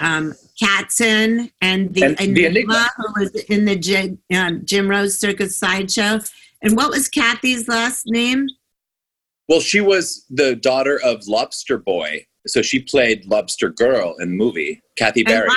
um, 0.00 0.34
Katzen, 0.60 1.50
and 1.60 1.94
the, 1.94 2.04
and 2.04 2.36
the 2.36 2.46
Enigma, 2.46 2.88
who 2.96 3.22
was 3.22 3.34
in 3.44 3.64
the 3.64 3.76
Jim, 3.76 4.18
um, 4.34 4.62
Jim 4.64 4.88
Rose 4.88 5.18
Circus 5.18 5.56
Sideshow. 5.56 6.20
And 6.62 6.76
what 6.76 6.90
was 6.90 7.08
Kathy's 7.08 7.68
last 7.68 8.06
name? 8.06 8.48
Well, 9.48 9.60
she 9.60 9.80
was 9.80 10.26
the 10.30 10.54
daughter 10.56 11.00
of 11.04 11.26
Lobster 11.26 11.78
Boy. 11.78 12.26
So 12.46 12.62
she 12.62 12.80
played 12.80 13.26
Lobster 13.26 13.70
Girl 13.70 14.14
in 14.18 14.30
the 14.30 14.34
movie, 14.34 14.82
Kathy 14.96 15.22
Barry. 15.22 15.48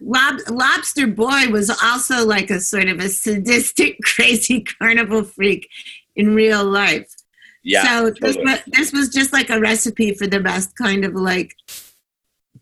Lob, 0.00 0.40
Lobster 0.50 1.06
Boy 1.06 1.48
was 1.50 1.70
also 1.70 2.26
like 2.26 2.50
a 2.50 2.60
sort 2.60 2.88
of 2.88 2.98
a 2.98 3.08
sadistic, 3.08 3.98
crazy 4.04 4.62
carnival 4.62 5.24
freak 5.24 5.68
in 6.16 6.34
real 6.34 6.64
life. 6.64 7.12
Yeah. 7.62 7.82
So 7.82 8.10
this, 8.10 8.36
was, 8.36 8.60
this 8.66 8.92
was 8.92 9.08
just 9.08 9.32
like 9.32 9.50
a 9.50 9.58
recipe 9.58 10.14
for 10.14 10.26
the 10.26 10.40
best 10.40 10.76
kind 10.76 11.04
of 11.04 11.14
like 11.14 11.54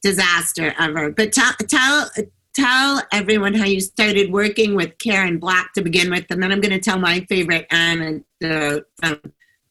disaster 0.03 0.75
ever. 0.79 1.11
But 1.11 1.33
tell, 1.33 1.53
tell 1.69 2.11
tell 2.55 3.03
everyone 3.13 3.53
how 3.53 3.67
you 3.67 3.81
started 3.81 4.33
working 4.33 4.75
with 4.75 4.97
Karen 4.99 5.39
Black 5.39 5.73
to 5.75 5.83
begin 5.83 6.11
with, 6.11 6.25
and 6.31 6.43
then 6.43 6.53
I'm 6.53 6.61
going 6.61 6.73
to 6.73 6.81
tell 6.81 6.99
my 6.99 7.21
favorite 7.29 7.67
anecdote 7.71 8.87
from, 8.97 9.21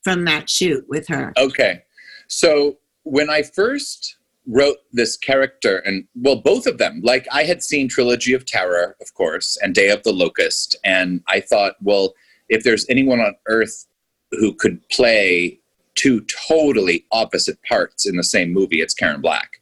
from 0.03 0.25
that 0.25 0.49
shoot 0.49 0.85
with 0.87 1.07
her. 1.07 1.33
Okay. 1.37 1.83
So 2.27 2.77
when 3.03 3.29
I 3.29 3.41
first 3.41 4.17
wrote 4.45 4.77
this 4.91 5.15
character, 5.15 5.77
and 5.77 6.05
well, 6.15 6.35
both 6.35 6.67
of 6.67 6.77
them, 6.77 7.01
like 7.03 7.25
I 7.31 7.43
had 7.43 7.63
seen 7.63 7.87
Trilogy 7.87 8.33
of 8.33 8.45
Terror, 8.45 8.95
of 9.01 9.13
course, 9.13 9.57
and 9.61 9.73
Day 9.73 9.89
of 9.89 10.03
the 10.03 10.11
Locust, 10.11 10.75
and 10.83 11.21
I 11.29 11.39
thought, 11.39 11.75
well, 11.81 12.13
if 12.49 12.63
there's 12.63 12.85
anyone 12.89 13.21
on 13.21 13.35
earth 13.47 13.87
who 14.31 14.53
could 14.53 14.87
play 14.89 15.59
two 15.95 16.25
totally 16.47 17.05
opposite 17.11 17.61
parts 17.63 18.05
in 18.05 18.17
the 18.17 18.23
same 18.23 18.51
movie, 18.51 18.81
it's 18.81 18.93
Karen 18.93 19.21
Black. 19.21 19.61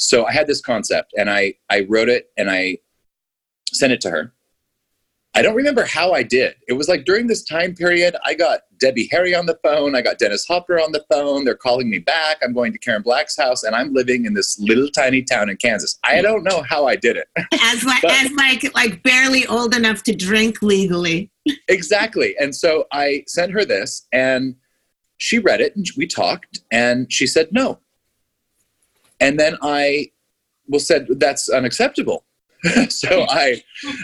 So 0.00 0.24
I 0.24 0.32
had 0.32 0.46
this 0.46 0.62
concept 0.62 1.12
and 1.16 1.28
I, 1.28 1.54
I 1.68 1.86
wrote 1.88 2.08
it 2.08 2.30
and 2.38 2.50
I 2.50 2.78
sent 3.70 3.92
it 3.92 4.00
to 4.02 4.10
her. 4.10 4.32
I 5.34 5.42
don't 5.42 5.54
remember 5.54 5.84
how 5.84 6.12
I 6.12 6.22
did. 6.24 6.56
It 6.68 6.72
was 6.72 6.88
like 6.88 7.04
during 7.04 7.26
this 7.26 7.44
time 7.44 7.74
period, 7.74 8.16
I 8.24 8.34
got 8.34 8.62
Debbie 8.80 9.08
Harry 9.12 9.34
on 9.34 9.46
the 9.46 9.58
phone. 9.62 9.94
I 9.94 10.00
got 10.00 10.18
Dennis 10.18 10.44
Hopper 10.46 10.80
on 10.80 10.90
the 10.90 11.04
phone. 11.08 11.44
They're 11.44 11.54
calling 11.54 11.88
me 11.88 11.98
back. 11.98 12.38
I'm 12.42 12.54
going 12.54 12.72
to 12.72 12.78
Karen 12.78 13.02
Black's 13.02 13.36
house 13.36 13.62
and 13.62 13.76
I'm 13.76 13.92
living 13.92 14.24
in 14.24 14.32
this 14.32 14.58
little 14.58 14.88
tiny 14.88 15.22
town 15.22 15.50
in 15.50 15.58
Kansas. 15.58 15.98
I 16.02 16.16
hmm. 16.16 16.22
don't 16.22 16.44
know 16.44 16.62
how 16.62 16.86
I 16.86 16.96
did 16.96 17.16
it. 17.16 17.28
As 17.62 17.84
like, 17.84 18.02
but, 18.02 18.10
as 18.10 18.32
like, 18.32 18.74
like 18.74 19.02
barely 19.02 19.46
old 19.46 19.76
enough 19.76 20.02
to 20.04 20.16
drink 20.16 20.62
legally. 20.62 21.30
exactly. 21.68 22.34
And 22.40 22.56
so 22.56 22.86
I 22.90 23.22
sent 23.28 23.52
her 23.52 23.66
this 23.66 24.06
and 24.12 24.56
she 25.18 25.38
read 25.38 25.60
it 25.60 25.76
and 25.76 25.86
we 25.96 26.06
talked 26.06 26.60
and 26.72 27.12
she 27.12 27.26
said 27.26 27.48
no. 27.52 27.78
And 29.20 29.38
then 29.38 29.56
I 29.62 30.10
well 30.66 30.80
said 30.80 31.06
that's 31.10 31.48
unacceptable. 31.48 32.24
so 32.88 33.26
I 33.28 33.62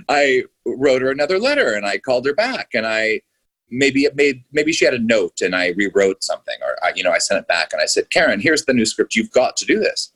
I 0.08 0.44
wrote 0.64 1.02
her 1.02 1.10
another 1.10 1.38
letter 1.38 1.74
and 1.74 1.86
I 1.86 1.98
called 1.98 2.26
her 2.26 2.34
back 2.34 2.70
and 2.74 2.86
I 2.86 3.22
maybe 3.70 4.04
it 4.04 4.16
made 4.16 4.44
maybe 4.52 4.72
she 4.72 4.84
had 4.84 4.94
a 4.94 4.98
note 4.98 5.40
and 5.40 5.54
I 5.54 5.68
rewrote 5.76 6.22
something 6.22 6.56
or 6.62 6.76
I, 6.84 6.92
you 6.94 7.02
know 7.02 7.12
I 7.12 7.18
sent 7.18 7.40
it 7.40 7.48
back 7.48 7.72
and 7.72 7.82
I 7.82 7.86
said 7.86 8.10
Karen 8.10 8.40
here's 8.40 8.64
the 8.64 8.74
new 8.74 8.86
script. 8.86 9.14
You've 9.14 9.30
got 9.30 9.56
to 9.58 9.66
do 9.66 9.78
this. 9.78 10.12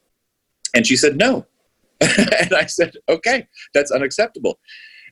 And 0.74 0.86
she 0.86 0.96
said 0.96 1.16
no. 1.16 1.46
And 2.40 2.54
I 2.54 2.66
said 2.66 2.94
okay 3.08 3.46
that's 3.74 3.90
unacceptable. 3.90 4.58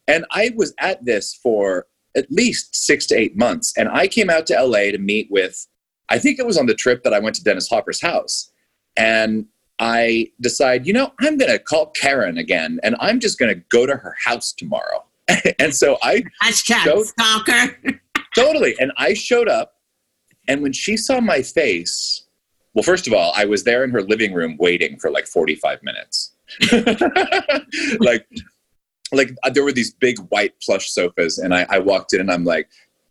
And 0.07 0.25
I 0.31 0.53
was 0.57 0.75
at 0.79 1.05
this 1.05 1.35
for 1.35 1.87
at 2.17 2.31
least 2.33 2.75
six 2.75 3.07
to 3.07 3.15
eight 3.15 3.37
months 3.37 3.75
and 3.77 3.89
I 3.89 4.09
came 4.09 4.31
out 4.31 4.47
to 4.47 4.61
LA 4.61 4.91
to 4.91 4.99
meet 4.99 5.31
with 5.31 5.67
I 6.09 6.19
think 6.19 6.39
it 6.39 6.47
was 6.47 6.57
on 6.57 6.67
the 6.67 6.75
trip 6.75 7.03
that 7.03 7.13
I 7.13 7.19
went 7.19 7.37
to 7.37 7.45
Dennis 7.45 7.69
Hopper's 7.69 8.01
house. 8.01 8.51
And 8.97 9.47
I 9.81 10.31
decide, 10.41 10.87
you 10.87 10.93
know, 10.93 11.13
I'm 11.21 11.39
going 11.39 11.51
to 11.51 11.59
call 11.59 11.87
Karen 11.91 12.39
again 12.39 12.81
and 12.83 12.97
I'm 12.99 13.21
just 13.21 13.39
going 13.39 13.55
to 13.55 13.63
go 13.71 13.87
to 13.87 13.95
her 13.95 14.15
house 14.25 14.53
tomorrow. 14.53 15.05
and 15.59 15.75
so 15.75 15.99
I 16.03 16.25
Hashtag 16.43 16.83
showed- 16.85 17.07
stalker. 17.07 17.79
totally. 18.35 18.75
And 18.81 18.93
I 18.97 19.15
showed 19.15 19.49
up, 19.49 19.75
and 20.49 20.63
when 20.63 20.73
she 20.73 20.97
saw 20.97 21.21
my 21.21 21.43
face, 21.43 22.25
well, 22.75 22.83
first 22.83 23.07
of 23.07 23.13
all, 23.13 23.33
I 23.37 23.45
was 23.45 23.65
there 23.65 23.85
in 23.85 23.91
her 23.91 24.03
living 24.03 24.33
room 24.33 24.57
waiting 24.59 24.99
for 24.99 25.11
like 25.11 25.27
45 25.27 25.83
minutes. 25.83 26.33
like, 28.01 28.27
like 29.13 29.35
uh, 29.43 29.51
there 29.51 29.65
were 29.65 29.73
these 29.73 29.93
big 29.93 30.19
white 30.31 30.55
plush 30.63 30.91
sofas, 30.91 31.39
and 31.39 31.55
I, 31.55 31.67
I 31.69 31.79
walked 31.79 32.15
in, 32.15 32.21
and 32.21 32.31
I'm 32.31 32.45
like, 32.45 32.69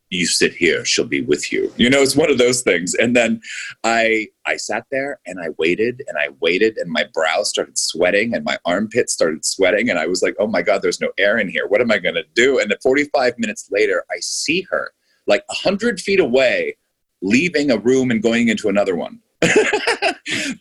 "You 0.09 0.25
sit 0.25 0.53
here; 0.53 0.85
she'll 0.85 1.05
be 1.05 1.21
with 1.21 1.51
you." 1.51 1.71
You 1.77 1.89
know, 1.89 2.01
it's 2.01 2.15
one 2.15 2.31
of 2.31 2.37
those 2.37 2.61
things. 2.61 2.93
And 2.95 3.15
then 3.15 3.41
I 3.83 4.27
I 4.45 4.57
sat 4.57 4.85
there 4.91 5.19
and 5.25 5.39
I 5.39 5.49
waited 5.57 6.03
and 6.07 6.17
I 6.17 6.29
waited, 6.39 6.77
and 6.77 6.91
my 6.91 7.05
brow 7.13 7.43
started 7.43 7.77
sweating, 7.77 8.33
and 8.33 8.43
my 8.43 8.57
armpits 8.65 9.13
started 9.13 9.45
sweating, 9.45 9.89
and 9.89 9.99
I 9.99 10.07
was 10.07 10.21
like, 10.21 10.35
"Oh 10.39 10.47
my 10.47 10.61
god, 10.61 10.81
there's 10.81 11.01
no 11.01 11.11
air 11.17 11.37
in 11.37 11.49
here. 11.49 11.67
What 11.67 11.81
am 11.81 11.91
I 11.91 11.97
going 11.97 12.15
to 12.15 12.25
do?" 12.33 12.59
And 12.59 12.71
then 12.71 12.77
45 12.81 13.37
minutes 13.37 13.69
later, 13.71 14.03
I 14.11 14.19
see 14.19 14.61
her 14.69 14.91
like 15.27 15.43
hundred 15.49 15.99
feet 15.99 16.19
away, 16.19 16.77
leaving 17.21 17.69
a 17.69 17.77
room 17.77 18.09
and 18.09 18.23
going 18.23 18.47
into 18.47 18.69
another 18.69 18.95
one. 18.95 19.19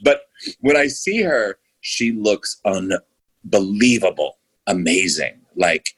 but 0.03 0.23
when 0.61 0.77
I 0.77 0.89
see 0.89 1.23
her, 1.23 1.59
she 1.81 2.13
looks 2.13 2.61
unbelievable, 2.65 4.39
amazing. 4.67 5.41
Like 5.55 5.96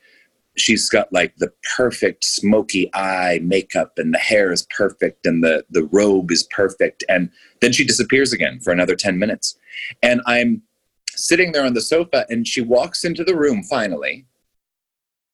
she's 0.61 0.89
got 0.89 1.13
like 1.13 1.37
the 1.37 1.53
perfect 1.77 2.25
smoky 2.25 2.91
eye 2.95 3.41
makeup 3.43 3.93
and 3.97 4.15
the 4.15 4.19
hair 4.19 4.53
is 4.53 4.67
perfect 4.77 5.27
and 5.27 5.43
the 5.43 5.65
the 5.71 5.85
robe 5.85 6.31
is 6.31 6.43
perfect 6.45 7.05
and 7.09 7.31
then 7.61 7.73
she 7.73 7.85
disappears 7.85 8.33
again 8.33 8.61
for 8.61 8.73
another 8.73 8.95
10 8.95 9.19
minutes. 9.19 9.57
And 10.03 10.21
I'm 10.27 10.63
sitting 11.11 11.53
there 11.53 11.65
on 11.65 11.75
the 11.75 11.81
sofa 11.81 12.27
and 12.29 12.47
she 12.47 12.61
walks 12.61 13.05
into 13.05 13.25
the 13.25 13.37
room 13.37 13.63
finally 13.63 14.27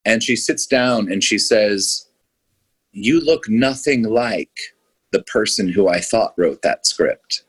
and 0.03 0.21
she 0.21 0.35
sits 0.35 0.65
down 0.65 1.11
and 1.11 1.23
she 1.23 1.37
says, 1.37 2.07
"You 2.91 3.19
look 3.19 3.49
nothing 3.49 4.03
like 4.03 4.55
the 5.11 5.23
person 5.23 5.69
who 5.69 5.87
I 5.87 5.99
thought 5.99 6.33
wrote 6.37 6.61
that 6.61 6.85
script." 6.85 7.43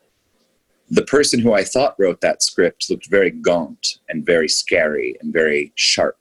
the 0.89 1.03
person 1.03 1.39
who 1.39 1.53
I 1.53 1.63
thought 1.63 1.95
wrote 1.99 2.21
that 2.21 2.41
script 2.41 2.89
looked 2.89 3.09
very 3.09 3.29
gaunt 3.29 3.99
and 4.07 4.25
very 4.25 4.47
scary 4.47 5.17
and 5.19 5.33
very 5.33 5.73
sharp 5.75 6.17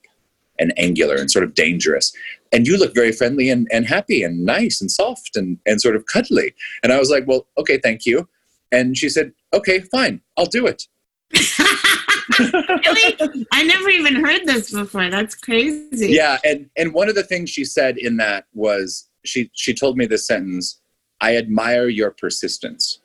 and 0.58 0.72
angular 0.78 1.16
and 1.16 1.30
sort 1.30 1.44
of 1.44 1.54
dangerous. 1.54 2.12
And 2.52 2.66
you 2.66 2.78
look 2.78 2.94
very 2.94 3.12
friendly 3.12 3.50
and, 3.50 3.68
and 3.72 3.86
happy 3.86 4.22
and 4.22 4.44
nice 4.44 4.80
and 4.80 4.90
soft 4.90 5.36
and, 5.36 5.58
and 5.66 5.80
sort 5.80 5.96
of 5.96 6.06
cuddly. 6.06 6.54
And 6.82 6.92
I 6.92 6.98
was 6.98 7.10
like, 7.10 7.26
well, 7.26 7.46
okay, 7.58 7.78
thank 7.78 8.06
you. 8.06 8.28
And 8.72 8.96
she 8.96 9.08
said, 9.08 9.32
okay, 9.52 9.80
fine, 9.80 10.20
I'll 10.36 10.46
do 10.46 10.66
it. 10.66 10.86
really? 12.38 13.46
I 13.52 13.62
never 13.64 13.88
even 13.88 14.16
heard 14.24 14.46
this 14.46 14.72
before. 14.72 15.10
That's 15.10 15.34
crazy. 15.34 16.08
Yeah. 16.08 16.38
And, 16.44 16.70
and 16.76 16.92
one 16.92 17.08
of 17.08 17.14
the 17.14 17.22
things 17.22 17.50
she 17.50 17.64
said 17.64 17.98
in 17.98 18.16
that 18.18 18.46
was 18.54 19.08
she, 19.24 19.50
she 19.54 19.74
told 19.74 19.96
me 19.96 20.06
this 20.06 20.26
sentence 20.26 20.80
I 21.20 21.36
admire 21.36 21.88
your 21.88 22.10
persistence. 22.10 23.00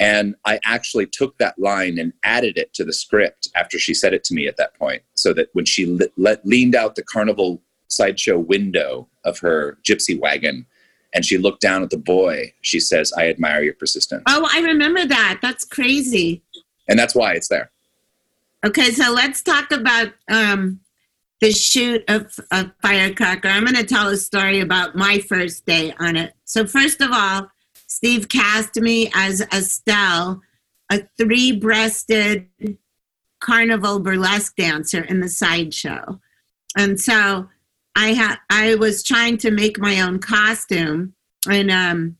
And 0.00 0.34
I 0.44 0.58
actually 0.64 1.06
took 1.06 1.38
that 1.38 1.58
line 1.58 1.98
and 1.98 2.12
added 2.24 2.58
it 2.58 2.74
to 2.74 2.84
the 2.84 2.92
script 2.92 3.48
after 3.54 3.78
she 3.78 3.94
said 3.94 4.12
it 4.12 4.24
to 4.24 4.34
me 4.34 4.48
at 4.48 4.56
that 4.56 4.74
point, 4.74 5.02
so 5.14 5.32
that 5.34 5.48
when 5.52 5.64
she 5.64 5.86
le- 5.86 6.08
le- 6.16 6.38
leaned 6.44 6.74
out 6.74 6.96
the 6.96 7.02
carnival 7.02 7.62
sideshow 7.88 8.38
window 8.38 9.08
of 9.24 9.38
her 9.38 9.78
gypsy 9.88 10.18
wagon 10.18 10.66
and 11.14 11.24
she 11.24 11.38
looked 11.38 11.60
down 11.60 11.82
at 11.82 11.90
the 11.90 11.96
boy, 11.98 12.52
she 12.60 12.80
says, 12.80 13.12
I 13.16 13.28
admire 13.28 13.62
your 13.62 13.74
persistence. 13.74 14.24
Oh, 14.26 14.48
I 14.50 14.60
remember 14.60 15.06
that. 15.06 15.38
That's 15.40 15.64
crazy. 15.64 16.42
And 16.88 16.98
that's 16.98 17.14
why 17.14 17.34
it's 17.34 17.48
there. 17.48 17.70
Okay, 18.66 18.90
so 18.90 19.12
let's 19.12 19.42
talk 19.42 19.70
about 19.70 20.08
um, 20.28 20.80
the 21.40 21.52
shoot 21.52 22.02
of, 22.08 22.34
of 22.50 22.72
Firecracker. 22.82 23.46
I'm 23.46 23.64
going 23.64 23.76
to 23.76 23.84
tell 23.84 24.08
a 24.08 24.16
story 24.16 24.60
about 24.60 24.96
my 24.96 25.18
first 25.20 25.66
day 25.66 25.94
on 26.00 26.16
it. 26.16 26.34
So, 26.46 26.66
first 26.66 27.00
of 27.00 27.10
all, 27.12 27.48
Steve 27.94 28.28
cast 28.28 28.74
me 28.74 29.08
as 29.14 29.40
Estelle, 29.40 30.42
a 30.90 31.02
three 31.16 31.52
breasted 31.52 32.48
carnival 33.38 34.00
burlesque 34.00 34.56
dancer 34.56 35.04
in 35.04 35.20
the 35.20 35.28
sideshow. 35.28 36.18
And 36.76 37.00
so 37.00 37.48
I 37.94 38.08
had 38.08 38.38
I 38.50 38.74
was 38.74 39.04
trying 39.04 39.38
to 39.38 39.52
make 39.52 39.78
my 39.78 40.00
own 40.00 40.18
costume 40.18 41.14
and 41.48 41.70
um 41.70 42.16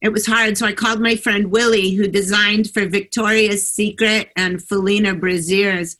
it 0.00 0.10
was 0.10 0.24
hard. 0.24 0.56
So 0.56 0.64
I 0.64 0.72
called 0.72 1.02
my 1.02 1.16
friend 1.16 1.50
Willie, 1.50 1.90
who 1.90 2.08
designed 2.08 2.70
for 2.70 2.86
Victoria's 2.86 3.68
Secret 3.68 4.30
and 4.36 4.62
Felina 4.62 5.14
Braziers. 5.14 5.98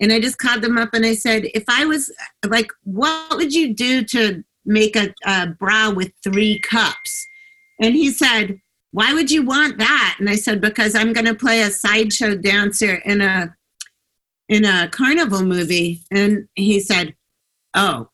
And 0.00 0.10
I 0.10 0.18
just 0.18 0.38
called 0.38 0.62
them 0.62 0.78
up 0.78 0.94
and 0.94 1.04
I 1.04 1.14
said, 1.14 1.44
if 1.52 1.64
I 1.68 1.84
was 1.84 2.10
like, 2.46 2.70
what 2.84 3.36
would 3.36 3.52
you 3.52 3.74
do 3.74 4.02
to 4.04 4.42
make 4.64 4.96
a, 4.96 5.12
a 5.26 5.46
bra 5.46 5.90
with 5.90 6.12
three 6.24 6.58
cups? 6.58 7.26
And 7.80 7.94
he 7.94 8.10
said, 8.10 8.60
why 8.92 9.12
would 9.12 9.30
you 9.30 9.42
want 9.44 9.78
that? 9.78 10.16
And 10.18 10.28
I 10.28 10.36
said, 10.36 10.60
because 10.60 10.94
I'm 10.94 11.12
going 11.12 11.26
to 11.26 11.34
play 11.34 11.62
a 11.62 11.70
sideshow 11.70 12.36
dancer 12.36 12.94
in 12.94 13.20
a 13.20 13.54
in 14.48 14.64
a 14.64 14.88
carnival 14.88 15.42
movie. 15.42 16.02
And 16.10 16.48
he 16.54 16.78
said, 16.80 17.14
oh, 17.74 18.08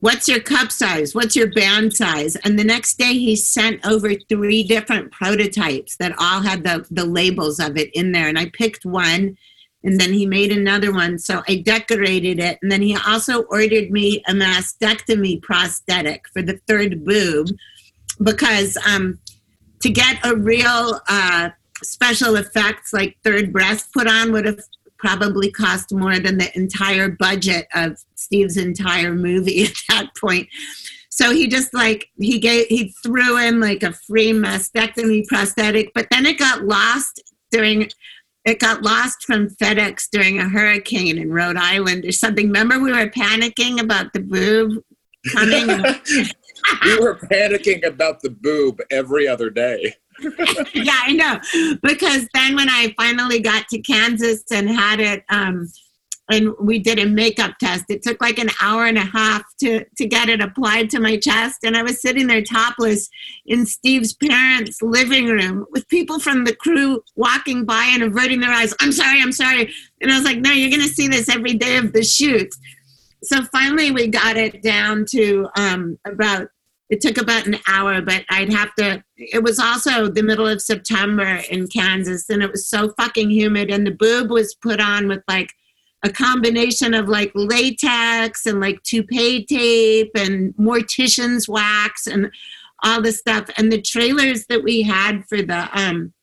what's 0.00 0.28
your 0.28 0.40
cup 0.40 0.72
size? 0.72 1.14
What's 1.14 1.36
your 1.36 1.50
band 1.52 1.94
size? 1.94 2.36
And 2.36 2.58
the 2.58 2.64
next 2.64 2.98
day 2.98 3.14
he 3.14 3.36
sent 3.36 3.86
over 3.86 4.14
three 4.14 4.64
different 4.64 5.12
prototypes 5.12 5.96
that 5.96 6.14
all 6.18 6.40
had 6.40 6.64
the, 6.64 6.84
the 6.90 7.04
labels 7.04 7.60
of 7.60 7.76
it 7.76 7.90
in 7.94 8.12
there. 8.12 8.28
And 8.28 8.38
I 8.38 8.50
picked 8.52 8.84
one 8.84 9.36
and 9.84 10.00
then 10.00 10.12
he 10.12 10.26
made 10.26 10.52
another 10.52 10.92
one. 10.92 11.18
So 11.18 11.42
I 11.48 11.56
decorated 11.56 12.40
it. 12.40 12.58
And 12.60 12.70
then 12.70 12.82
he 12.82 12.96
also 13.06 13.42
ordered 13.42 13.90
me 13.90 14.22
a 14.28 14.32
mastectomy 14.32 15.40
prosthetic 15.40 16.28
for 16.32 16.42
the 16.42 16.60
third 16.66 17.04
boob 17.04 17.48
because 18.22 18.76
um, 18.86 19.18
to 19.80 19.90
get 19.90 20.18
a 20.24 20.36
real 20.36 21.00
uh, 21.08 21.50
special 21.82 22.36
effects 22.36 22.92
like 22.92 23.16
third 23.24 23.52
breast 23.52 23.92
put 23.92 24.06
on 24.06 24.32
would 24.32 24.44
have 24.44 24.60
probably 24.98 25.50
cost 25.50 25.92
more 25.92 26.18
than 26.18 26.38
the 26.38 26.56
entire 26.56 27.08
budget 27.08 27.66
of 27.74 27.98
Steve's 28.16 28.56
entire 28.56 29.14
movie 29.14 29.64
at 29.66 29.74
that 29.88 30.10
point. 30.16 30.48
So 31.10 31.32
he 31.32 31.48
just 31.48 31.74
like 31.74 32.08
he 32.20 32.38
gave 32.38 32.66
he 32.68 32.94
threw 33.02 33.38
in 33.38 33.60
like 33.60 33.82
a 33.82 33.92
free 33.92 34.32
mastectomy 34.32 35.26
prosthetic, 35.26 35.92
but 35.94 36.06
then 36.10 36.26
it 36.26 36.38
got 36.38 36.64
lost 36.64 37.22
during 37.50 37.88
it 38.44 38.60
got 38.60 38.82
lost 38.82 39.24
from 39.24 39.48
FedEx 39.48 40.08
during 40.10 40.38
a 40.38 40.48
hurricane 40.48 41.18
in 41.18 41.32
Rhode 41.32 41.56
Island 41.56 42.04
or 42.04 42.12
something. 42.12 42.46
Remember 42.46 42.78
we 42.78 42.92
were 42.92 43.10
panicking 43.10 43.80
about 43.80 44.12
the 44.12 44.20
boob 44.20 44.82
coming. 45.32 45.68
we 46.84 46.98
were 46.98 47.16
panicking 47.16 47.86
about 47.86 48.20
the 48.20 48.30
boob 48.30 48.80
every 48.90 49.26
other 49.26 49.50
day. 49.50 49.94
yeah, 50.74 51.00
I 51.04 51.12
know. 51.12 51.78
Because 51.82 52.26
then 52.34 52.56
when 52.56 52.68
I 52.68 52.94
finally 52.96 53.40
got 53.40 53.68
to 53.68 53.78
Kansas 53.80 54.42
and 54.50 54.68
had 54.68 55.00
it, 55.00 55.24
um, 55.28 55.68
and 56.30 56.52
we 56.60 56.78
did 56.78 56.98
a 56.98 57.06
makeup 57.06 57.56
test, 57.58 57.86
it 57.88 58.02
took 58.02 58.20
like 58.20 58.38
an 58.38 58.50
hour 58.60 58.84
and 58.84 58.98
a 58.98 59.04
half 59.04 59.44
to, 59.60 59.84
to 59.96 60.06
get 60.06 60.28
it 60.28 60.42
applied 60.42 60.90
to 60.90 61.00
my 61.00 61.16
chest. 61.16 61.64
And 61.64 61.76
I 61.76 61.82
was 61.82 62.02
sitting 62.02 62.26
there 62.26 62.42
topless 62.42 63.08
in 63.46 63.64
Steve's 63.64 64.12
parents' 64.12 64.82
living 64.82 65.26
room 65.26 65.64
with 65.70 65.88
people 65.88 66.18
from 66.18 66.44
the 66.44 66.54
crew 66.54 67.02
walking 67.16 67.64
by 67.64 67.90
and 67.94 68.02
averting 68.02 68.40
their 68.40 68.50
eyes. 68.50 68.74
I'm 68.80 68.92
sorry, 68.92 69.22
I'm 69.22 69.32
sorry. 69.32 69.72
And 70.02 70.12
I 70.12 70.16
was 70.16 70.24
like, 70.24 70.38
no, 70.38 70.52
you're 70.52 70.70
going 70.70 70.86
to 70.86 70.94
see 70.94 71.08
this 71.08 71.30
every 71.30 71.54
day 71.54 71.78
of 71.78 71.92
the 71.92 72.02
shoot. 72.02 72.54
So 73.22 73.42
finally, 73.44 73.90
we 73.90 74.06
got 74.08 74.36
it 74.36 74.62
down 74.62 75.06
to 75.10 75.48
um, 75.56 75.98
about 76.06 76.48
it 76.90 77.00
took 77.00 77.18
about 77.18 77.46
an 77.46 77.58
hour, 77.68 78.00
but 78.00 78.24
I'd 78.30 78.52
have 78.52 78.74
to. 78.76 79.02
It 79.16 79.42
was 79.42 79.58
also 79.58 80.08
the 80.08 80.22
middle 80.22 80.46
of 80.46 80.62
September 80.62 81.42
in 81.50 81.68
Kansas, 81.68 82.30
and 82.30 82.42
it 82.42 82.50
was 82.50 82.68
so 82.68 82.92
fucking 82.98 83.30
humid. 83.30 83.70
And 83.70 83.86
the 83.86 83.90
boob 83.90 84.30
was 84.30 84.54
put 84.54 84.80
on 84.80 85.06
with 85.06 85.22
like 85.28 85.52
a 86.02 86.10
combination 86.10 86.94
of 86.94 87.08
like 87.08 87.32
latex 87.34 88.46
and 88.46 88.60
like 88.60 88.82
toupee 88.84 89.44
tape 89.44 90.12
and 90.14 90.54
mortician's 90.54 91.48
wax 91.48 92.06
and 92.06 92.30
all 92.82 93.02
this 93.02 93.18
stuff. 93.18 93.50
And 93.58 93.70
the 93.70 93.82
trailers 93.82 94.46
that 94.46 94.62
we 94.62 94.82
had 94.82 95.24
for 95.28 95.42
the 95.42 95.68
um 95.78 96.14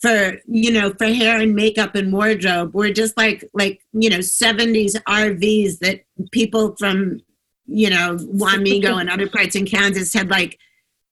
for 0.00 0.38
you 0.46 0.70
know 0.70 0.92
for 0.96 1.06
hair 1.06 1.40
and 1.40 1.54
makeup 1.54 1.94
and 1.94 2.12
wardrobe 2.12 2.72
were 2.74 2.90
just 2.90 3.16
like 3.16 3.48
like 3.52 3.80
you 3.92 4.08
know 4.08 4.18
70s 4.18 4.94
RVs 5.08 5.78
that 5.80 6.02
people 6.30 6.76
from 6.78 7.20
you 7.68 7.90
know, 7.90 8.16
Wamego 8.16 8.96
and 9.00 9.08
other 9.08 9.28
parts 9.28 9.54
in 9.54 9.66
Kansas 9.66 10.12
had 10.12 10.30
like 10.30 10.58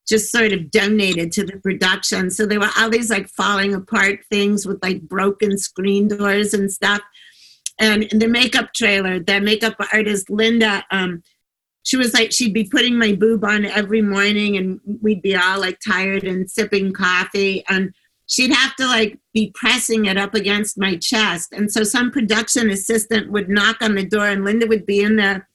just 0.07 0.31
sort 0.31 0.53
of 0.53 0.71
donated 0.71 1.31
to 1.33 1.45
the 1.45 1.57
production. 1.57 2.31
So 2.31 2.45
there 2.45 2.59
were 2.59 2.69
all 2.77 2.89
these 2.89 3.09
like 3.09 3.29
falling 3.29 3.73
apart 3.73 4.21
things 4.31 4.65
with 4.65 4.81
like 4.81 5.01
broken 5.01 5.57
screen 5.57 6.07
doors 6.07 6.53
and 6.53 6.71
stuff. 6.71 7.01
And 7.79 8.03
in 8.03 8.19
the 8.19 8.27
makeup 8.27 8.73
trailer, 8.73 9.19
the 9.19 9.39
makeup 9.41 9.75
artist 9.93 10.29
Linda, 10.29 10.85
um, 10.91 11.21
she 11.83 11.97
was 11.97 12.13
like 12.13 12.31
she'd 12.31 12.53
be 12.53 12.63
putting 12.63 12.97
my 12.97 13.13
boob 13.13 13.43
on 13.43 13.65
every 13.65 14.01
morning 14.01 14.57
and 14.57 14.79
we'd 15.01 15.21
be 15.21 15.35
all 15.35 15.59
like 15.59 15.79
tired 15.85 16.23
and 16.23 16.49
sipping 16.49 16.91
coffee. 16.91 17.63
And 17.69 17.93
she'd 18.25 18.51
have 18.51 18.75
to 18.77 18.85
like 18.85 19.19
be 19.33 19.51
pressing 19.53 20.05
it 20.05 20.17
up 20.17 20.33
against 20.33 20.77
my 20.77 20.95
chest. 20.97 21.53
And 21.53 21.71
so 21.71 21.83
some 21.83 22.11
production 22.11 22.69
assistant 22.69 23.31
would 23.31 23.49
knock 23.49 23.81
on 23.81 23.95
the 23.95 24.05
door 24.05 24.27
and 24.27 24.43
Linda 24.43 24.67
would 24.67 24.85
be 24.85 25.01
in 25.01 25.17
there 25.17 25.47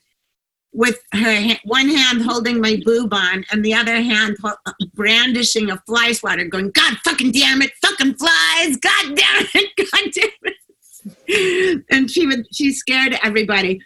with 0.72 0.98
her 1.12 1.40
ha- 1.40 1.61
one 1.64 1.88
hand 1.88 2.22
holding 2.22 2.61
my 2.61 2.80
boob 2.85 3.12
on 3.12 3.44
and 3.50 3.64
the 3.64 3.74
other 3.74 4.00
hand 4.00 4.37
ho- 4.42 4.56
brandishing 4.94 5.70
a 5.70 5.76
fly 5.87 6.12
swatter 6.12 6.44
going, 6.44 6.70
God 6.70 6.96
fucking 7.04 7.32
damn 7.32 7.62
it, 7.62 7.72
fucking 7.82 8.14
flies, 8.14 8.76
God 8.78 9.16
damn 9.16 9.46
it, 9.54 9.70
God 9.92 10.12
damn 10.14 10.54
it. 11.28 11.85
and 11.90 12.11
she 12.11 12.26
would, 12.26 12.46
she 12.54 12.72
scared 12.72 13.18
everybody. 13.22 13.80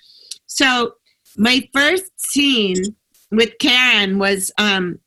So 0.47 0.95
my 1.37 1.69
first 1.75 2.11
scene 2.17 2.97
with 3.31 3.59
Karen 3.59 4.19
was, 4.19 4.53
um, 4.59 5.01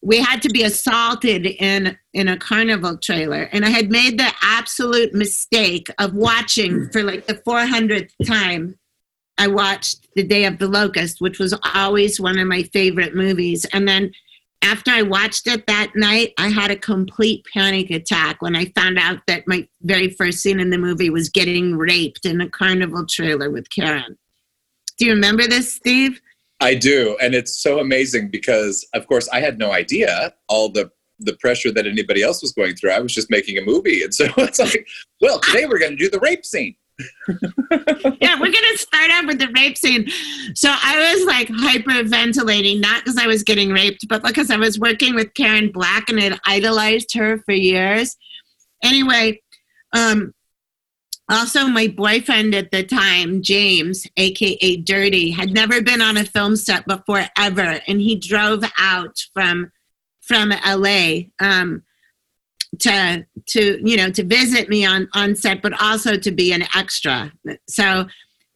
we 0.00 0.18
had 0.18 0.42
to 0.42 0.50
be 0.50 0.62
assaulted 0.62 1.46
in 1.46 1.96
in 2.12 2.28
a 2.28 2.36
carnival 2.36 2.98
trailer 2.98 3.48
and 3.52 3.64
i 3.64 3.70
had 3.70 3.90
made 3.90 4.18
the 4.18 4.30
absolute 4.42 5.14
mistake 5.14 5.86
of 5.98 6.14
watching 6.14 6.90
for 6.90 7.02
like 7.02 7.26
the 7.26 7.34
400th 7.34 8.10
time 8.26 8.78
i 9.38 9.46
watched 9.46 10.06
the 10.14 10.22
day 10.22 10.44
of 10.44 10.58
the 10.58 10.68
locust 10.68 11.20
which 11.20 11.38
was 11.38 11.58
always 11.74 12.20
one 12.20 12.38
of 12.38 12.46
my 12.46 12.62
favorite 12.64 13.14
movies. 13.14 13.64
And 13.72 13.86
then 13.86 14.12
after 14.62 14.90
i 14.90 15.02
watched 15.02 15.46
it 15.46 15.66
that 15.66 15.92
night 15.94 16.32
i 16.38 16.48
had 16.48 16.70
a 16.70 16.76
complete 16.76 17.44
panic 17.52 17.90
attack 17.90 18.40
when 18.42 18.56
i 18.56 18.66
found 18.76 18.98
out 18.98 19.18
that 19.26 19.46
my 19.46 19.66
very 19.82 20.10
first 20.10 20.38
scene 20.38 20.60
in 20.60 20.70
the 20.70 20.78
movie 20.78 21.10
was 21.10 21.28
getting 21.28 21.76
raped 21.76 22.24
in 22.24 22.40
a 22.40 22.48
carnival 22.48 23.06
trailer 23.06 23.50
with 23.50 23.68
karen. 23.70 24.16
Do 24.96 25.06
you 25.06 25.12
remember 25.12 25.46
this 25.46 25.72
steve? 25.72 26.20
I 26.60 26.74
do, 26.74 27.16
and 27.20 27.34
it's 27.34 27.60
so 27.60 27.80
amazing 27.80 28.30
because, 28.30 28.86
of 28.94 29.06
course, 29.06 29.28
I 29.28 29.40
had 29.40 29.58
no 29.58 29.72
idea 29.72 30.32
all 30.48 30.68
the 30.68 30.90
the 31.20 31.34
pressure 31.34 31.70
that 31.70 31.86
anybody 31.86 32.22
else 32.22 32.42
was 32.42 32.52
going 32.52 32.74
through. 32.74 32.90
I 32.90 33.00
was 33.00 33.14
just 33.14 33.30
making 33.30 33.58
a 33.58 33.62
movie, 33.62 34.02
and 34.02 34.14
so 34.14 34.26
it's 34.38 34.58
like, 34.58 34.86
well, 35.20 35.40
today 35.40 35.66
we're 35.66 35.78
going 35.78 35.92
to 35.92 35.96
do 35.96 36.10
the 36.10 36.20
rape 36.20 36.44
scene. 36.44 36.74
Yeah, 38.20 38.38
we're 38.40 38.52
gonna 38.52 38.76
start 38.76 39.10
out 39.10 39.26
with 39.26 39.38
the 39.38 39.50
rape 39.56 39.76
scene. 39.76 40.08
So 40.54 40.68
I 40.70 41.14
was 41.14 41.26
like 41.26 41.48
hyperventilating, 41.48 42.80
not 42.80 43.04
because 43.04 43.18
I 43.18 43.26
was 43.26 43.42
getting 43.42 43.70
raped, 43.70 44.06
but 44.08 44.22
because 44.22 44.50
I 44.50 44.56
was 44.56 44.78
working 44.78 45.14
with 45.14 45.34
Karen 45.34 45.72
Black 45.72 46.08
and 46.08 46.20
had 46.20 46.38
idolized 46.46 47.14
her 47.14 47.38
for 47.38 47.52
years. 47.52 48.16
Anyway, 48.82 49.40
um, 49.94 50.34
also, 51.30 51.66
my 51.66 51.88
boyfriend 51.88 52.54
at 52.54 52.70
the 52.70 52.84
time, 52.84 53.40
James, 53.40 54.06
aka 54.18 54.76
Dirty, 54.76 55.30
had 55.30 55.52
never 55.52 55.80
been 55.80 56.02
on 56.02 56.18
a 56.18 56.24
film 56.24 56.54
set 56.54 56.86
before 56.86 57.24
ever, 57.38 57.80
and 57.88 58.00
he 58.00 58.16
drove 58.16 58.62
out 58.78 59.16
from 59.32 59.72
from 60.20 60.52
LA 60.66 61.20
um, 61.40 61.82
to 62.84 63.26
to 63.46 63.80
you 63.82 63.96
know 63.96 64.10
to 64.10 64.22
visit 64.22 64.68
me 64.68 64.84
on 64.84 65.08
on 65.14 65.34
set, 65.34 65.62
but 65.62 65.80
also 65.80 66.16
to 66.16 66.30
be 66.30 66.52
an 66.52 66.64
extra. 66.74 67.32
So 67.68 68.06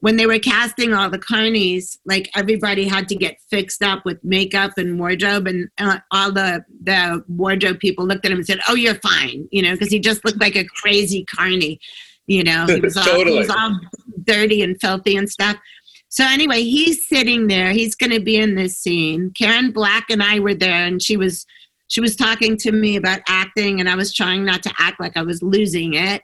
when 0.01 0.17
they 0.17 0.27
were 0.27 0.39
casting 0.39 0.93
all 0.95 1.11
the 1.11 1.19
carnies, 1.19 1.99
like 2.05 2.31
everybody 2.37 2.87
had 2.87 3.09
to 3.09 3.17
get 3.17 3.39
fixed 3.51 3.83
up 3.83 4.05
with 4.05 4.23
makeup 4.23 4.73
and 4.77 4.99
wardrobe, 4.99 5.47
and 5.47 5.69
uh, 5.79 5.99
all 6.13 6.31
the 6.31 6.65
the 6.83 7.25
wardrobe 7.29 7.81
people 7.81 8.07
looked 8.07 8.25
at 8.25 8.31
him 8.31 8.39
and 8.39 8.47
said, 8.47 8.61
"Oh, 8.69 8.75
you're 8.75 8.97
fine," 8.97 9.49
you 9.51 9.63
know, 9.63 9.73
because 9.73 9.89
he 9.89 9.99
just 9.99 10.25
looked 10.25 10.41
like 10.41 10.57
a 10.57 10.65
crazy 10.65 11.25
carny. 11.25 11.81
You 12.27 12.45
know, 12.45 12.67
he 12.67 12.81
was, 12.81 12.97
all, 12.99 13.05
Totally. 13.05 13.33
he 13.33 13.39
was 13.39 13.51
all 13.51 13.81
dirty 14.25 14.63
and 14.63 14.79
filthy 14.79 15.17
and 15.17 15.29
stuff. 15.29 15.57
So 16.11 16.25
anyway, 16.25 16.63
he's 16.63 17.07
sitting 17.07 17.47
there. 17.47 17.73
He's 17.73 17.95
going 17.95 18.13
to 18.13 18.21
be 18.21 18.37
in 18.37 18.55
this 18.55 18.79
scene. 18.79 19.31
Karen 19.37 19.73
Black 19.73 20.11
and 20.11 20.23
I 20.23 20.39
were 20.39 20.55
there, 20.55 20.87
and 20.87 21.03
she 21.03 21.17
was 21.17 21.47
she 21.89 22.01
was 22.01 22.15
talking 22.15 22.57
to 22.59 22.73
me 22.73 22.97
about 22.97 23.21
acting, 23.29 23.81
and 23.81 23.89
I 23.89 23.97
was 23.97 24.15
trying 24.15 24.45
not 24.45 24.63
to 24.63 24.73
act 24.79 25.01
like 25.01 25.17
I 25.17 25.23
was 25.23 25.43
losing 25.43 25.95
it. 25.95 26.23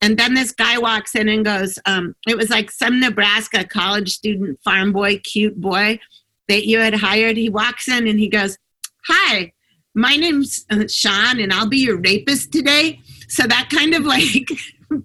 And 0.00 0.18
then 0.18 0.34
this 0.34 0.50
guy 0.50 0.78
walks 0.78 1.14
in 1.14 1.28
and 1.28 1.44
goes, 1.44 1.78
um, 1.86 2.16
"It 2.26 2.36
was 2.36 2.50
like 2.50 2.70
some 2.70 2.98
Nebraska 2.98 3.64
college 3.64 4.14
student, 4.14 4.58
farm 4.64 4.92
boy, 4.92 5.18
cute 5.18 5.60
boy 5.60 6.00
that 6.48 6.66
you 6.66 6.80
had 6.80 6.94
hired." 6.94 7.36
He 7.36 7.50
walks 7.50 7.88
in 7.88 8.08
and 8.08 8.18
he 8.18 8.28
goes, 8.28 8.58
"Hi, 9.06 9.52
my 9.94 10.16
name's 10.16 10.64
uh, 10.70 10.88
Sean, 10.88 11.38
and 11.38 11.52
I'll 11.52 11.68
be 11.68 11.78
your 11.78 11.98
rapist 11.98 12.50
today." 12.50 13.00
So 13.28 13.44
that 13.44 13.68
kind 13.70 13.94
of 13.94 14.04
like 14.06 14.48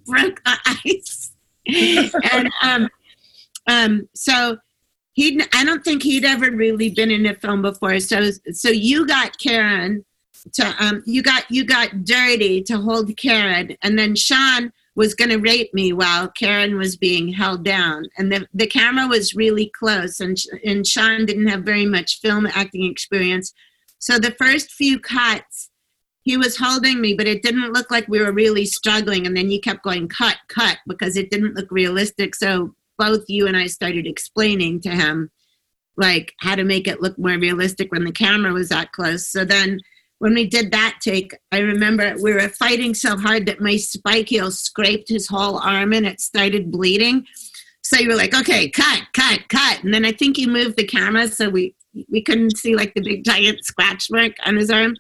broke 0.06 0.43
the 0.43 0.58
ice. 0.86 1.32
and 2.32 2.50
um, 2.63 2.89
um, 3.67 4.10
so 4.15 4.58
he, 5.17 5.41
I 5.51 5.65
don't 5.65 5.84
think 5.84 6.03
he'd 6.03 6.25
ever 6.25 6.51
really 6.51 6.91
been 6.91 7.10
in 7.10 7.25
a 7.25 7.34
film 7.34 7.63
before. 7.63 7.99
So, 7.99 8.30
so 8.51 8.69
you 8.69 9.08
got 9.08 9.39
Karen 9.39 10.06
to, 10.53 10.75
um, 10.80 11.01
you 11.08 11.23
got 11.23 11.49
you 11.49 11.65
got 11.65 12.06
Dirty 12.06 12.62
to 12.63 12.77
hold 12.77 13.17
Karen, 13.17 13.75
and 13.82 13.97
then 13.97 14.15
Sean 14.15 14.71
was 14.95 15.15
going 15.15 15.32
to 15.32 15.38
rape 15.38 15.73
me 15.73 15.91
while 15.91 16.27
Karen 16.30 16.77
was 16.77 16.95
being 16.95 17.34
held 17.34 17.65
down, 17.65 18.06
and 18.19 18.32
the 18.32 18.47
the 18.53 18.67
camera 18.67 19.08
was 19.08 19.34
really 19.34 19.71
close, 19.80 20.19
and 20.19 20.38
and 20.63 20.86
Sean 20.86 21.25
didn't 21.25 21.47
have 21.47 21.63
very 21.63 21.88
much 21.88 22.19
film 22.19 22.45
acting 22.45 22.86
experience. 22.86 23.56
So 23.97 24.19
the 24.19 24.36
first 24.38 24.71
few 24.71 24.99
cuts, 24.99 25.71
he 26.21 26.38
was 26.38 26.58
holding 26.58 27.01
me, 27.01 27.15
but 27.15 27.25
it 27.25 27.41
didn't 27.41 27.73
look 27.73 27.89
like 27.89 28.08
we 28.08 28.19
were 28.19 28.32
really 28.32 28.67
struggling. 28.67 29.25
And 29.25 29.36
then 29.36 29.49
you 29.49 29.60
kept 29.60 29.84
going, 29.84 30.10
cut, 30.10 30.38
cut, 30.47 30.77
because 30.86 31.17
it 31.17 31.32
didn't 31.32 31.56
look 31.56 31.71
realistic. 31.71 32.36
So 32.36 32.75
both 32.98 33.24
you 33.28 33.48
and 33.48 33.58
I 33.58 33.68
started 33.68 34.08
explaining 34.08 34.82
to 34.82 34.90
him, 34.90 35.30
like, 35.96 36.34
how 36.40 36.56
to 36.56 36.64
make 36.64 36.88
it 36.88 37.02
look 37.02 37.18
more 37.18 37.38
realistic 37.38 37.92
when 37.92 38.04
the 38.04 38.12
camera 38.12 38.54
was 38.54 38.70
that 38.70 38.92
close. 38.92 39.28
So 39.28 39.46
then 39.46 39.80
when 40.20 40.34
we 40.34 40.48
did 40.48 40.72
that 40.72 41.00
take, 41.02 41.36
I 41.52 41.60
remember 41.60 42.16
we 42.22 42.34
were 42.34 42.50
fighting 42.50 42.94
so 42.94 43.18
hard 43.18 43.46
that 43.46 43.62
my 43.62 43.78
spike 43.78 44.30
heel 44.30 44.52
scraped 44.52 45.10
his 45.10 45.28
whole 45.28 45.60
arm 45.60 45.94
and 45.94 46.06
it 46.06 46.20
started 46.22 46.72
bleeding. 46.72 47.26
So 47.84 48.00
you 48.00 48.10
were 48.10 48.16
like, 48.16 48.38
okay, 48.38 48.70
cut, 48.70 49.04
cut, 49.14 49.48
cut. 49.50 49.84
And 49.84 49.94
then 49.94 50.06
I 50.06 50.12
think 50.12 50.38
you 50.38 50.48
moved 50.48 50.76
the 50.76 50.86
camera 50.86 51.28
so 51.28 51.50
we, 51.50 51.76
we 52.12 52.22
couldn't 52.22 52.58
see 52.58 52.76
like 52.76 52.94
the 52.94 53.02
big 53.02 53.24
giant 53.24 53.64
scratch 53.64 54.08
mark 54.12 54.34
on 54.46 54.58
his 54.58 54.70
arm 54.70 54.96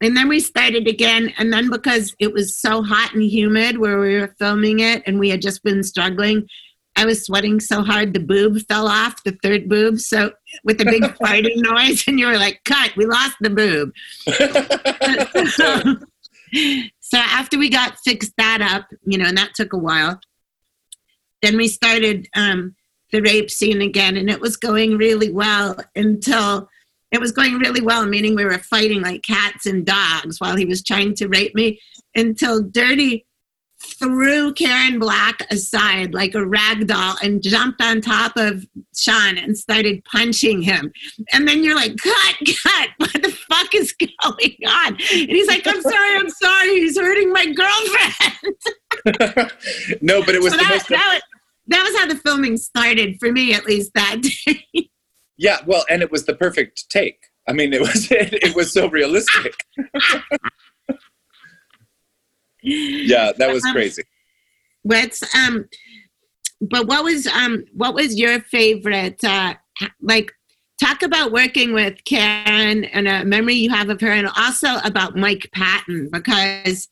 and 0.00 0.16
then 0.16 0.28
we 0.28 0.40
started 0.40 0.86
again 0.86 1.32
and 1.38 1.52
then 1.52 1.70
because 1.70 2.14
it 2.18 2.32
was 2.32 2.56
so 2.56 2.82
hot 2.82 3.14
and 3.14 3.22
humid 3.22 3.78
where 3.78 3.98
we 3.98 4.18
were 4.18 4.34
filming 4.38 4.80
it 4.80 5.02
and 5.06 5.18
we 5.18 5.30
had 5.30 5.40
just 5.40 5.62
been 5.62 5.82
struggling 5.82 6.46
i 6.96 7.04
was 7.04 7.24
sweating 7.24 7.60
so 7.60 7.82
hard 7.82 8.12
the 8.12 8.20
boob 8.20 8.58
fell 8.68 8.88
off 8.88 9.22
the 9.24 9.36
third 9.42 9.68
boob. 9.68 9.98
So 9.98 10.32
with 10.64 10.80
a 10.80 10.84
big 10.84 11.02
farting 11.22 11.62
noise 11.62 12.04
and 12.06 12.18
you 12.18 12.26
were 12.26 12.38
like 12.38 12.60
cut 12.64 12.96
we 12.96 13.06
lost 13.06 13.36
the 13.40 13.50
boob. 13.50 13.92
So 17.00 17.18
after 17.18 17.58
we 17.58 17.68
got 17.68 17.98
fixed 18.04 18.32
that 18.38 18.60
up 18.62 18.86
you 19.04 19.18
know 19.18 19.26
and 19.26 19.36
that 19.36 19.54
took 19.54 19.72
a 19.72 19.78
while 19.78 20.20
then 21.42 21.56
we 21.56 21.68
started 21.68 22.28
um, 22.34 22.74
the 23.12 23.20
rape 23.20 23.50
scene 23.50 23.82
again 23.82 24.16
and 24.16 24.30
it 24.30 24.40
was 24.40 24.56
going 24.56 24.96
really 24.96 25.30
well 25.30 25.76
until 25.94 26.68
it 27.14 27.20
was 27.20 27.30
going 27.30 27.58
really 27.58 27.80
well, 27.80 28.06
meaning 28.06 28.34
we 28.34 28.44
were 28.44 28.58
fighting 28.58 29.00
like 29.00 29.22
cats 29.22 29.66
and 29.66 29.86
dogs 29.86 30.40
while 30.40 30.56
he 30.56 30.64
was 30.64 30.82
trying 30.82 31.14
to 31.14 31.28
rape 31.28 31.54
me 31.54 31.80
until 32.16 32.60
Dirty 32.60 33.24
threw 33.84 34.52
Karen 34.54 34.98
Black 34.98 35.46
aside 35.50 36.14
like 36.14 36.34
a 36.34 36.44
rag 36.44 36.86
doll 36.86 37.16
and 37.22 37.42
jumped 37.42 37.80
on 37.80 38.00
top 38.00 38.36
of 38.36 38.66
Sean 38.96 39.38
and 39.38 39.56
started 39.56 40.04
punching 40.04 40.62
him. 40.62 40.92
And 41.32 41.46
then 41.46 41.62
you're 41.62 41.76
like, 41.76 41.96
cut, 41.96 42.36
cut, 42.62 42.88
what 42.98 43.12
the 43.12 43.30
fuck 43.48 43.74
is 43.74 43.92
going 43.92 44.56
on? 44.66 44.92
And 44.92 45.30
he's 45.30 45.48
like, 45.48 45.66
I'm 45.66 45.82
sorry, 45.82 46.16
I'm 46.16 46.30
sorry, 46.30 46.80
he's 46.80 46.98
hurting 46.98 47.32
my 47.32 47.46
girlfriend. 47.46 48.56
no, 50.02 50.24
but 50.24 50.34
it 50.34 50.42
was 50.42 50.52
so 50.52 50.58
the 50.58 50.64
that, 50.64 50.70
most. 50.70 50.88
that, 50.88 51.12
was, 51.14 51.22
that 51.68 51.82
was 51.82 51.98
how 52.00 52.06
the 52.06 52.16
filming 52.16 52.56
started 52.56 53.18
for 53.18 53.30
me, 53.30 53.54
at 53.54 53.66
least 53.66 53.92
that 53.94 54.22
day. 54.22 54.90
Yeah, 55.36 55.58
well, 55.66 55.84
and 55.90 56.02
it 56.02 56.10
was 56.10 56.24
the 56.26 56.34
perfect 56.34 56.88
take. 56.90 57.26
I 57.48 57.52
mean, 57.52 57.72
it 57.72 57.80
was 57.80 58.10
it, 58.10 58.32
it 58.32 58.54
was 58.54 58.72
so 58.72 58.88
realistic. 58.88 59.54
Yeah, 62.64 63.32
that 63.38 63.52
was 63.52 63.64
Um, 63.64 63.72
crazy. 63.72 64.02
What's 64.82 65.34
um, 65.34 65.68
but 66.60 66.86
what 66.86 67.04
was 67.04 67.26
um, 67.26 67.64
what 67.72 67.94
was 67.94 68.18
your 68.18 68.40
favorite? 68.40 69.22
Uh, 69.22 69.54
like, 70.00 70.32
talk 70.80 71.02
about 71.02 71.32
working 71.32 71.72
with 71.72 72.02
Karen 72.04 72.84
and 72.84 73.08
a 73.08 73.24
memory 73.24 73.54
you 73.54 73.70
have 73.70 73.88
of 73.88 74.00
her, 74.00 74.10
and 74.10 74.28
also 74.36 74.76
about 74.84 75.16
Mike 75.16 75.50
Patton 75.52 76.08
because 76.10 76.88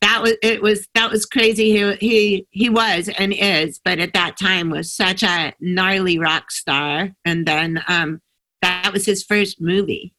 that 0.00 0.20
was 0.20 0.34
it 0.42 0.62
was 0.62 0.88
that 0.94 1.10
was 1.10 1.26
crazy. 1.26 1.70
He 1.72 1.94
he 1.96 2.46
he 2.50 2.68
was 2.68 3.08
and 3.18 3.32
is, 3.32 3.80
but 3.84 3.98
at 3.98 4.14
that 4.14 4.36
time 4.36 4.70
was 4.70 4.92
such 4.92 5.22
a 5.22 5.52
gnarly 5.60 6.18
rock 6.18 6.50
star, 6.50 7.10
and 7.24 7.46
then 7.46 7.82
um, 7.88 8.20
that 8.62 8.92
was 8.92 9.06
his 9.06 9.22
first 9.24 9.60
movie. 9.60 10.14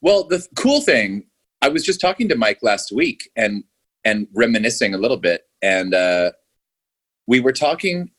Well, 0.00 0.24
the 0.24 0.46
cool 0.54 0.80
thing, 0.82 1.26
I 1.62 1.68
was 1.68 1.84
just 1.84 2.00
talking 2.00 2.28
to 2.28 2.36
Mike 2.36 2.58
last 2.62 2.92
week 2.92 3.30
and 3.36 3.64
and 4.06 4.28
reminiscing 4.34 4.94
a 4.94 4.98
little 4.98 5.16
bit, 5.16 5.42
and 5.62 5.92
uh, 5.92 6.30
we 7.26 7.40
were 7.40 7.52
talking 7.52 8.10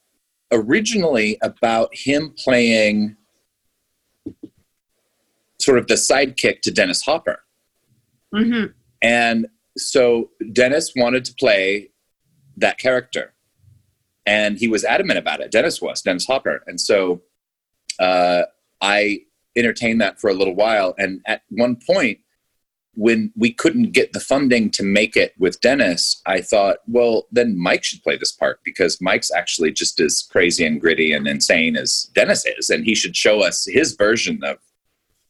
originally 0.52 1.38
about 1.42 1.90
him 1.94 2.34
playing 2.38 3.16
sort 5.60 5.78
of 5.78 5.88
the 5.88 5.96
sidekick 5.96 6.62
to 6.62 6.72
Dennis 6.72 7.02
Hopper. 7.02 7.40
hmm 8.34 8.66
And 9.02 9.48
so 9.78 10.30
Dennis 10.52 10.92
wanted 10.96 11.24
to 11.26 11.34
play 11.36 11.90
that 12.58 12.78
character, 12.78 13.34
and 14.26 14.58
he 14.58 14.68
was 14.68 14.84
adamant 14.84 15.20
about 15.20 15.40
it. 15.40 15.52
Dennis 15.52 15.82
was 15.82 16.02
Dennis 16.02 16.26
Hopper, 16.26 16.64
and 16.68 16.80
so 16.82 17.22
uh, 18.00 18.44
I 18.82 19.22
entertained 19.56 20.02
that 20.02 20.20
for 20.20 20.30
a 20.30 20.34
little 20.34 20.56
while. 20.56 20.94
And 20.98 21.22
at 21.26 21.42
one 21.50 21.78
point, 21.78 22.20
when 22.98 23.32
we 23.36 23.54
couldn't 23.54 23.92
get 23.92 24.12
the 24.12 24.20
funding 24.20 24.72
to 24.72 24.82
make 24.82 25.16
it 25.16 25.36
with 25.38 25.62
Dennis, 25.62 26.20
I 26.26 26.42
thought, 26.42 26.78
well, 26.88 27.28
then 27.32 27.56
Mike 27.56 27.84
should 27.84 28.02
play 28.02 28.18
this 28.18 28.32
part 28.32 28.60
because 28.64 29.00
Mike's 29.00 29.30
actually 29.32 29.72
just 29.72 30.00
as 30.00 30.28
crazy 30.32 30.66
and 30.66 30.82
gritty 30.82 31.14
and 31.14 31.28
insane 31.28 31.78
as 31.78 32.10
Dennis 32.16 32.44
is, 32.58 32.72
and 32.72 32.84
he 32.84 32.96
should 32.96 33.16
show 33.16 33.42
us 33.42 33.66
his 33.66 33.94
version 33.94 34.44
of 34.44 34.58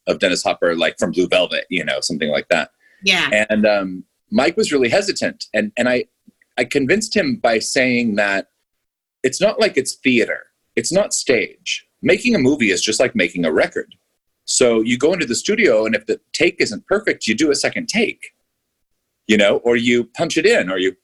of 0.08 0.20
Dennis 0.20 0.44
Hopper, 0.44 0.74
like 0.78 0.98
from 0.98 1.12
Blue 1.12 1.28
Velvet, 1.28 1.66
you 1.70 1.84
know, 1.84 2.00
something 2.00 2.30
like 2.30 2.48
that. 2.48 2.72
Yeah. 3.04 3.46
And 3.50 3.66
um, 3.66 4.06
Mike 4.32 4.56
was 4.56 4.72
really 4.72 4.88
hesitant, 4.88 5.48
and 5.54 5.74
and 5.78 5.90
I 5.90 6.06
I 6.58 6.64
convinced 6.64 7.14
him 7.14 7.36
by 7.36 7.60
saying 7.60 8.16
that 8.16 8.48
it's 9.24 9.42
not 9.42 9.60
like 9.60 9.76
it's 9.76 9.96
theater, 9.96 10.48
it's 10.78 10.94
not 10.94 11.14
stage. 11.14 11.86
Making 12.02 12.34
a 12.34 12.40
movie 12.40 12.72
is 12.72 12.82
just 12.82 13.02
like 13.02 13.14
making 13.14 13.44
a 13.44 13.52
record 13.52 13.94
so 14.48 14.80
you 14.80 14.98
go 14.98 15.12
into 15.12 15.26
the 15.26 15.36
studio, 15.36 15.86
and 15.86 15.94
if 15.94 16.06
the 16.06 16.20
take 16.32 16.56
isn't 16.60 16.88
perfect, 16.88 17.28
you 17.28 17.36
do 17.36 17.52
a 17.52 17.56
second 17.56 17.90
take, 17.90 18.34
you 19.28 19.36
know, 19.36 19.58
or 19.58 19.76
you 19.76 20.06
punch 20.06 20.38
it 20.38 20.46
in, 20.46 20.72
or 20.72 20.80
you 20.80 20.96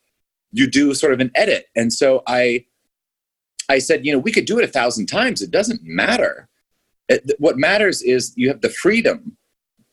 you 0.54 0.70
do 0.70 0.94
sort 0.94 1.14
of 1.14 1.20
an 1.20 1.30
edit. 1.36 1.66
And 1.76 1.92
so 1.92 2.24
I 2.26 2.66
I 3.70 3.80
said, 3.80 4.06
you 4.06 4.14
know, 4.14 4.20
we 4.20 4.32
could 4.32 4.46
do 4.46 4.60
it 4.60 4.64
a 4.64 4.72
thousand 4.72 5.08
times. 5.08 5.42
It 5.42 5.52
doesn't 5.52 5.82
matter. 5.84 6.48
It, 7.10 7.32
what 7.38 7.58
matters 7.58 8.02
is 8.02 8.34
you 8.38 8.48
have 8.48 8.62
the 8.62 8.70
freedom 8.70 9.36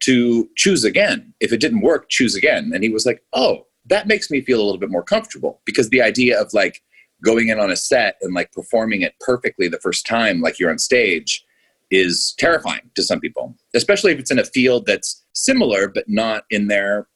to 0.04 0.48
choose 0.56 0.84
again. 0.84 1.34
If 1.40 1.52
it 1.52 1.60
didn't 1.60 1.80
work, 1.80 2.08
choose 2.08 2.36
again. 2.36 2.70
And 2.72 2.84
he 2.84 2.90
was 2.90 3.04
like, 3.04 3.22
oh, 3.32 3.66
that 3.86 4.06
makes 4.06 4.30
me 4.30 4.42
feel 4.42 4.60
a 4.60 4.64
little 4.64 4.78
bit 4.78 4.90
more 4.90 5.02
comfortable 5.02 5.60
because 5.64 5.90
the 5.90 6.02
idea 6.02 6.40
of 6.40 6.54
like 6.54 6.82
going 7.24 7.48
in 7.48 7.58
on 7.58 7.72
a 7.72 7.76
set 7.76 8.16
and 8.22 8.32
like 8.32 8.52
performing 8.52 9.02
it 9.02 9.14
perfectly 9.20 9.66
the 9.66 9.80
first 9.80 10.06
time, 10.06 10.40
like 10.40 10.60
you're 10.60 10.70
on 10.70 10.78
stage, 10.78 11.44
is 11.90 12.34
terrifying 12.38 12.90
to 12.94 13.02
some 13.02 13.20
people, 13.20 13.56
especially 13.74 14.12
if 14.12 14.18
it's 14.18 14.30
in 14.30 14.38
a 14.38 14.44
field 14.44 14.86
that's 14.86 15.24
similar 15.32 15.88
but 15.88 16.04
not 16.08 16.44
in 16.50 16.68
their 16.68 17.08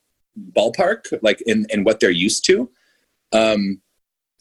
ballpark, 0.56 1.04
like 1.22 1.40
in, 1.42 1.66
in 1.70 1.84
what 1.84 2.00
they're 2.00 2.10
used 2.10 2.44
to. 2.46 2.68
Um, 3.32 3.80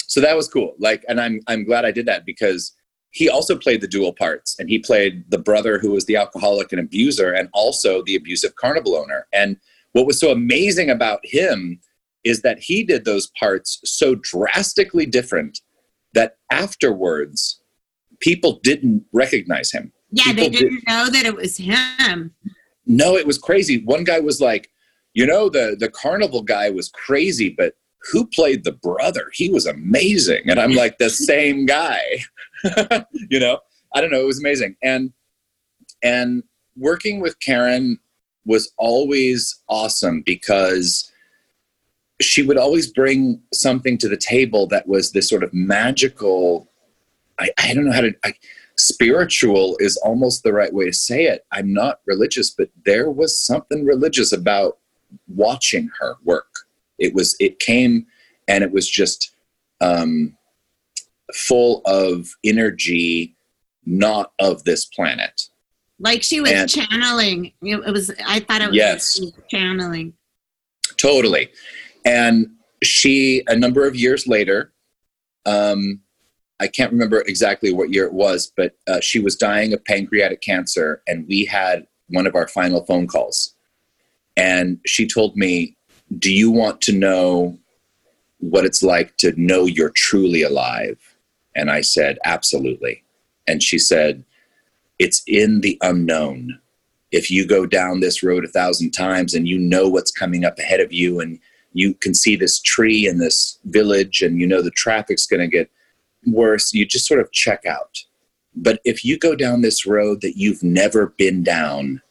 so 0.08 0.22
that 0.22 0.36
was 0.36 0.48
cool. 0.48 0.76
Like, 0.80 1.04
and 1.08 1.20
I'm 1.20 1.40
I'm 1.48 1.64
glad 1.64 1.86
I 1.86 1.92
did 1.92 2.06
that 2.06 2.26
because 2.26 2.74
he 3.12 3.30
also 3.30 3.58
played 3.58 3.82
the 3.82 3.88
dual 3.88 4.14
parts, 4.14 4.56
and 4.60 4.70
he 4.70 4.80
played 4.80 5.24
the 5.30 5.38
brother 5.38 5.80
who 5.80 5.92
was 5.92 6.06
the 6.06 6.16
alcoholic 6.16 6.72
and 6.72 6.80
abuser, 6.80 7.32
and 7.32 7.50
also 7.54 8.04
the 8.04 8.16
abusive 8.16 8.56
carnival 8.56 8.96
owner. 8.96 9.28
And 9.34 9.58
what 9.94 10.06
was 10.06 10.20
so 10.20 10.32
amazing 10.32 10.90
about 10.90 11.20
him 11.24 11.80
is 12.24 12.42
that 12.42 12.60
he 12.60 12.84
did 12.84 13.06
those 13.06 13.32
parts 13.40 13.80
so 13.84 14.16
drastically 14.16 15.06
different 15.06 15.62
that 16.14 16.38
afterwards 16.52 17.60
people 18.20 18.60
didn't 18.64 19.04
recognize 19.12 19.72
him 19.72 19.92
yeah, 20.14 20.32
they 20.32 20.50
didn't 20.50 20.76
did, 20.76 20.88
know 20.88 21.10
that 21.10 21.26
it 21.26 21.36
was 21.36 21.58
him. 21.58 22.34
No, 22.86 23.16
it 23.16 23.26
was 23.26 23.38
crazy. 23.38 23.84
One 23.84 24.04
guy 24.04 24.20
was 24.20 24.40
like, 24.40 24.70
you 25.14 25.26
know, 25.26 25.50
the 25.50 25.76
the 25.80 25.90
carnival 25.90 26.44
guy 26.44 26.70
was 26.70 26.90
crazy, 26.90 27.50
but 27.50 27.74
who 28.12 28.28
played 28.28 28.64
the 28.64 28.74
brother? 28.74 29.32
He 29.34 29.50
was 29.50 29.66
amazing. 29.66 30.44
And 30.50 30.60
I'm 30.60 30.74
like, 30.74 30.98
the 30.98 31.10
same 31.10 31.66
guy. 31.66 32.02
you 33.30 33.40
know, 33.40 33.60
I 33.96 34.02
don't 34.02 34.12
know. 34.12 34.22
It 34.22 34.28
was 34.28 34.40
amazing. 34.40 34.76
And 34.84 35.12
and 36.04 36.44
working 36.78 37.20
with 37.20 37.40
Karen 37.40 38.00
was 38.46 38.72
always 38.78 39.62
awesome 39.68 40.22
because 40.22 41.12
she 42.22 42.44
would 42.44 42.58
always 42.58 42.92
bring 42.92 43.42
something 43.54 43.98
to 43.98 44.08
the 44.08 44.18
table 44.18 44.68
that 44.68 44.88
was 44.88 45.12
this 45.12 45.28
sort 45.28 45.44
of 45.44 45.54
magical. 45.54 46.70
I, 47.40 47.50
I 47.58 47.74
don't 47.74 47.86
know 47.86 47.94
how 47.94 48.02
to. 48.02 48.14
I, 48.24 48.34
spiritual 48.84 49.78
is 49.80 49.96
almost 49.98 50.44
the 50.44 50.52
right 50.52 50.74
way 50.74 50.86
to 50.86 50.94
say 50.94 51.26
it. 51.26 51.46
I'm 51.52 51.74
not 51.74 52.02
religious, 52.06 52.50
but 52.50 52.70
there 52.86 53.10
was 53.10 53.40
something 53.40 53.86
religious 53.86 54.34
about 54.34 54.78
watching 55.28 55.90
her 56.00 56.16
work. 56.24 56.48
It 57.00 57.14
was, 57.14 57.36
it 57.40 57.60
came 57.60 58.06
and 58.48 58.64
it 58.64 58.72
was 58.72 58.90
just 58.90 59.36
um, 59.80 60.36
full 61.34 61.82
of 61.86 62.36
energy, 62.44 63.36
not 63.86 64.34
of 64.40 64.64
this 64.66 64.86
planet. 64.86 65.50
Like 66.00 66.24
she 66.24 66.42
was 66.42 66.52
and, 66.52 66.70
channeling. 66.70 67.54
It 67.62 67.94
was, 67.94 68.12
I 68.26 68.42
thought 68.42 68.62
it 68.62 68.68
was 68.68 68.76
yes. 68.76 69.22
channeling. 69.50 70.14
Totally. 70.98 71.50
And 72.06 72.48
she, 72.84 73.44
a 73.48 73.56
number 73.56 73.88
of 73.88 73.96
years 73.96 74.28
later, 74.28 74.74
um, 75.46 76.02
I 76.64 76.68
can't 76.68 76.94
remember 76.94 77.20
exactly 77.28 77.74
what 77.74 77.92
year 77.92 78.06
it 78.06 78.14
was, 78.14 78.50
but 78.56 78.78
uh, 78.88 79.02
she 79.02 79.20
was 79.20 79.36
dying 79.36 79.74
of 79.74 79.84
pancreatic 79.84 80.40
cancer, 80.40 81.02
and 81.06 81.28
we 81.28 81.44
had 81.44 81.86
one 82.08 82.26
of 82.26 82.36
our 82.36 82.48
final 82.48 82.86
phone 82.86 83.06
calls. 83.06 83.54
And 84.38 84.80
she 84.86 85.06
told 85.06 85.36
me, 85.36 85.76
Do 86.18 86.34
you 86.34 86.50
want 86.50 86.80
to 86.84 86.94
know 86.94 87.58
what 88.40 88.64
it's 88.64 88.82
like 88.82 89.18
to 89.18 89.34
know 89.36 89.66
you're 89.66 89.92
truly 89.94 90.42
alive? 90.42 90.98
And 91.54 91.70
I 91.70 91.82
said, 91.82 92.18
Absolutely. 92.24 93.04
And 93.46 93.62
she 93.62 93.78
said, 93.78 94.24
It's 95.00 95.22
in 95.28 95.60
the 95.60 95.78
unknown. 95.82 96.62
If 97.12 97.30
you 97.30 97.46
go 97.46 97.66
down 97.66 98.00
this 98.00 98.24
road 98.24 98.46
a 98.46 98.48
thousand 98.48 98.92
times 98.92 99.34
and 99.34 99.50
you 99.50 99.60
know 99.60 99.90
what's 99.90 100.12
coming 100.12 100.46
up 100.46 100.58
ahead 100.58 100.80
of 100.80 100.94
you, 100.94 101.20
and 101.20 101.40
you 101.74 101.94
can 101.94 102.14
see 102.14 102.38
this 102.38 102.62
tree 102.62 103.06
in 103.06 103.18
this 103.18 103.60
village, 103.66 104.22
and 104.22 104.40
you 104.40 104.48
know 104.48 104.62
the 104.62 104.72
traffic's 104.72 105.28
going 105.28 105.42
to 105.42 105.48
get 105.48 105.70
worse, 106.26 106.74
you 106.74 106.86
just 106.86 107.08
sort 107.08 107.20
of 107.20 107.32
check 107.32 107.66
out. 107.66 108.04
But 108.56 108.80
if 108.86 109.04
you 109.04 109.18
go 109.18 109.36
down 109.36 109.62
this 109.62 109.86
road 109.86 110.22
that 110.22 110.38
you've 110.38 110.64
never 110.64 111.08
been 111.08 111.44
down, 111.44 112.02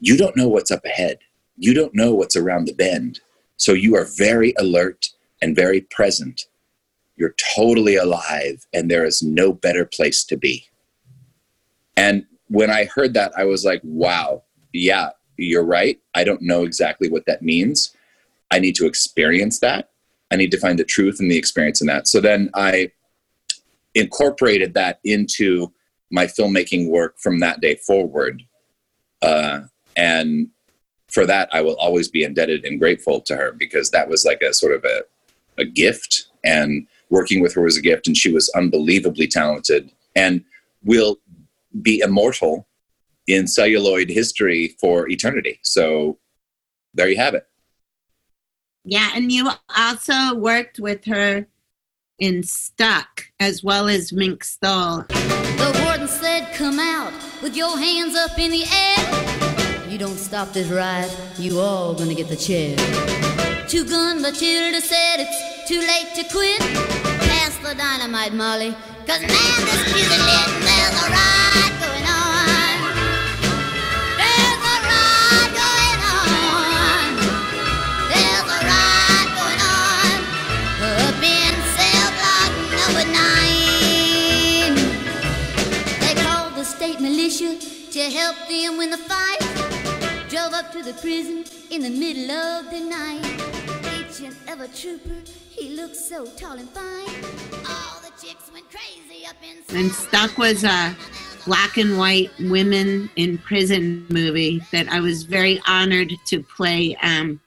you 0.00 0.16
don't 0.16 0.36
know 0.36 0.48
what's 0.48 0.70
up 0.70 0.84
ahead. 0.84 1.18
You 1.56 1.74
don't 1.74 1.94
know 1.94 2.14
what's 2.14 2.36
around 2.36 2.66
the 2.66 2.74
bend. 2.74 3.20
So 3.56 3.72
you 3.72 3.96
are 3.96 4.06
very 4.16 4.54
alert 4.58 5.10
and 5.40 5.54
very 5.54 5.82
present. 5.82 6.46
You're 7.16 7.34
totally 7.54 7.96
alive, 7.96 8.66
and 8.72 8.90
there 8.90 9.04
is 9.04 9.22
no 9.22 9.52
better 9.52 9.84
place 9.84 10.24
to 10.24 10.36
be. 10.36 10.66
And 11.96 12.26
when 12.48 12.70
I 12.70 12.86
heard 12.86 13.14
that, 13.14 13.32
I 13.36 13.44
was 13.44 13.64
like, 13.64 13.80
wow, 13.84 14.42
yeah, 14.72 15.10
you're 15.36 15.64
right. 15.64 16.00
I 16.14 16.24
don't 16.24 16.42
know 16.42 16.64
exactly 16.64 17.08
what 17.08 17.26
that 17.26 17.42
means. 17.42 17.94
I 18.50 18.58
need 18.58 18.74
to 18.76 18.86
experience 18.86 19.60
that. 19.60 19.90
I 20.30 20.36
need 20.36 20.50
to 20.50 20.58
find 20.58 20.78
the 20.78 20.84
truth 20.84 21.20
and 21.20 21.30
the 21.30 21.38
experience 21.38 21.80
in 21.80 21.86
that. 21.86 22.08
So 22.08 22.20
then 22.20 22.50
I 22.54 22.90
incorporated 23.94 24.74
that 24.74 25.00
into 25.04 25.72
my 26.10 26.26
filmmaking 26.26 26.88
work 26.88 27.18
from 27.18 27.40
that 27.40 27.60
day 27.60 27.76
forward. 27.76 28.42
Uh, 29.22 29.62
and 29.96 30.48
for 31.08 31.26
that, 31.26 31.48
I 31.52 31.60
will 31.60 31.76
always 31.76 32.08
be 32.08 32.24
indebted 32.24 32.64
and 32.64 32.78
grateful 32.78 33.20
to 33.22 33.36
her 33.36 33.52
because 33.52 33.90
that 33.90 34.08
was 34.08 34.24
like 34.24 34.42
a 34.42 34.52
sort 34.52 34.74
of 34.74 34.84
a, 34.84 35.02
a 35.58 35.64
gift. 35.64 36.26
And 36.44 36.86
working 37.10 37.40
with 37.40 37.54
her 37.54 37.62
was 37.62 37.76
a 37.76 37.82
gift. 37.82 38.06
And 38.06 38.16
she 38.16 38.32
was 38.32 38.50
unbelievably 38.54 39.28
talented 39.28 39.90
and 40.14 40.44
will 40.84 41.18
be 41.82 42.00
immortal 42.00 42.66
in 43.26 43.46
celluloid 43.46 44.10
history 44.10 44.76
for 44.80 45.08
eternity. 45.08 45.58
So 45.62 46.18
there 46.92 47.08
you 47.08 47.16
have 47.16 47.34
it. 47.34 47.46
Yeah. 48.84 49.10
And 49.14 49.32
you 49.32 49.50
also 49.74 50.34
worked 50.34 50.78
with 50.78 51.04
her 51.06 51.46
in 52.18 52.42
Stuck, 52.42 53.26
as 53.40 53.62
well 53.62 53.88
as 53.88 54.12
Mink 54.12 54.44
Stole. 54.44 55.04
The 55.08 55.82
warden 55.84 56.08
said, 56.08 56.52
Come 56.54 56.78
out 56.78 57.12
with 57.42 57.56
your 57.56 57.76
hands 57.78 58.14
up 58.16 58.38
in 58.38 58.50
the 58.50 58.64
air. 58.64 59.90
You 59.90 59.98
don't 59.98 60.16
stop 60.16 60.52
this 60.52 60.68
ride, 60.68 61.10
you 61.38 61.60
all 61.60 61.94
gonna 61.94 62.14
get 62.14 62.28
the 62.28 62.36
chair. 62.36 62.76
Two 63.68 63.84
Gun 63.84 64.20
Matilda 64.20 64.80
said 64.80 65.16
it's 65.20 65.68
too 65.68 65.80
late 65.80 66.14
to 66.16 66.24
quit. 66.32 66.60
Pass 67.28 67.56
the 67.58 67.74
dynamite, 67.74 68.34
Molly, 68.34 68.72
cause 69.06 69.20
man, 69.20 69.30
this 69.30 69.94
music 69.94 70.18
lit, 70.18 70.62
there's 70.62 71.06
a 71.06 71.10
ride 71.10 71.33
to 88.04 88.10
help 88.10 88.36
them 88.48 88.76
win 88.76 88.90
the 88.90 88.98
fight. 88.98 89.40
Drove 90.28 90.52
up 90.52 90.70
to 90.72 90.82
the 90.82 90.92
prison 91.00 91.44
in 91.70 91.80
the 91.80 91.88
middle 91.88 92.30
of 92.30 92.70
the 92.70 92.80
night. 92.80 93.24
Each 93.96 94.20
and 94.20 94.36
every 94.46 94.68
trooper, 94.68 95.22
he 95.48 95.74
looked 95.74 95.96
so 95.96 96.26
tall 96.26 96.58
and 96.58 96.68
fine. 96.68 97.08
All 97.66 98.00
the 98.02 98.12
chicks 98.20 98.50
went 98.52 98.66
crazy 98.70 99.24
up 99.26 99.36
inside. 99.42 99.76
And 99.76 99.90
Stuck 99.90 100.36
was 100.36 100.64
a 100.64 100.94
black 101.46 101.78
and 101.78 101.96
white 101.96 102.30
women 102.40 103.08
in 103.16 103.38
prison 103.38 104.06
movie 104.10 104.62
that 104.70 104.86
I 104.88 105.00
was 105.00 105.22
very 105.22 105.62
honored 105.66 106.12
to 106.26 106.42
play 106.42 106.96
um, 106.96 107.40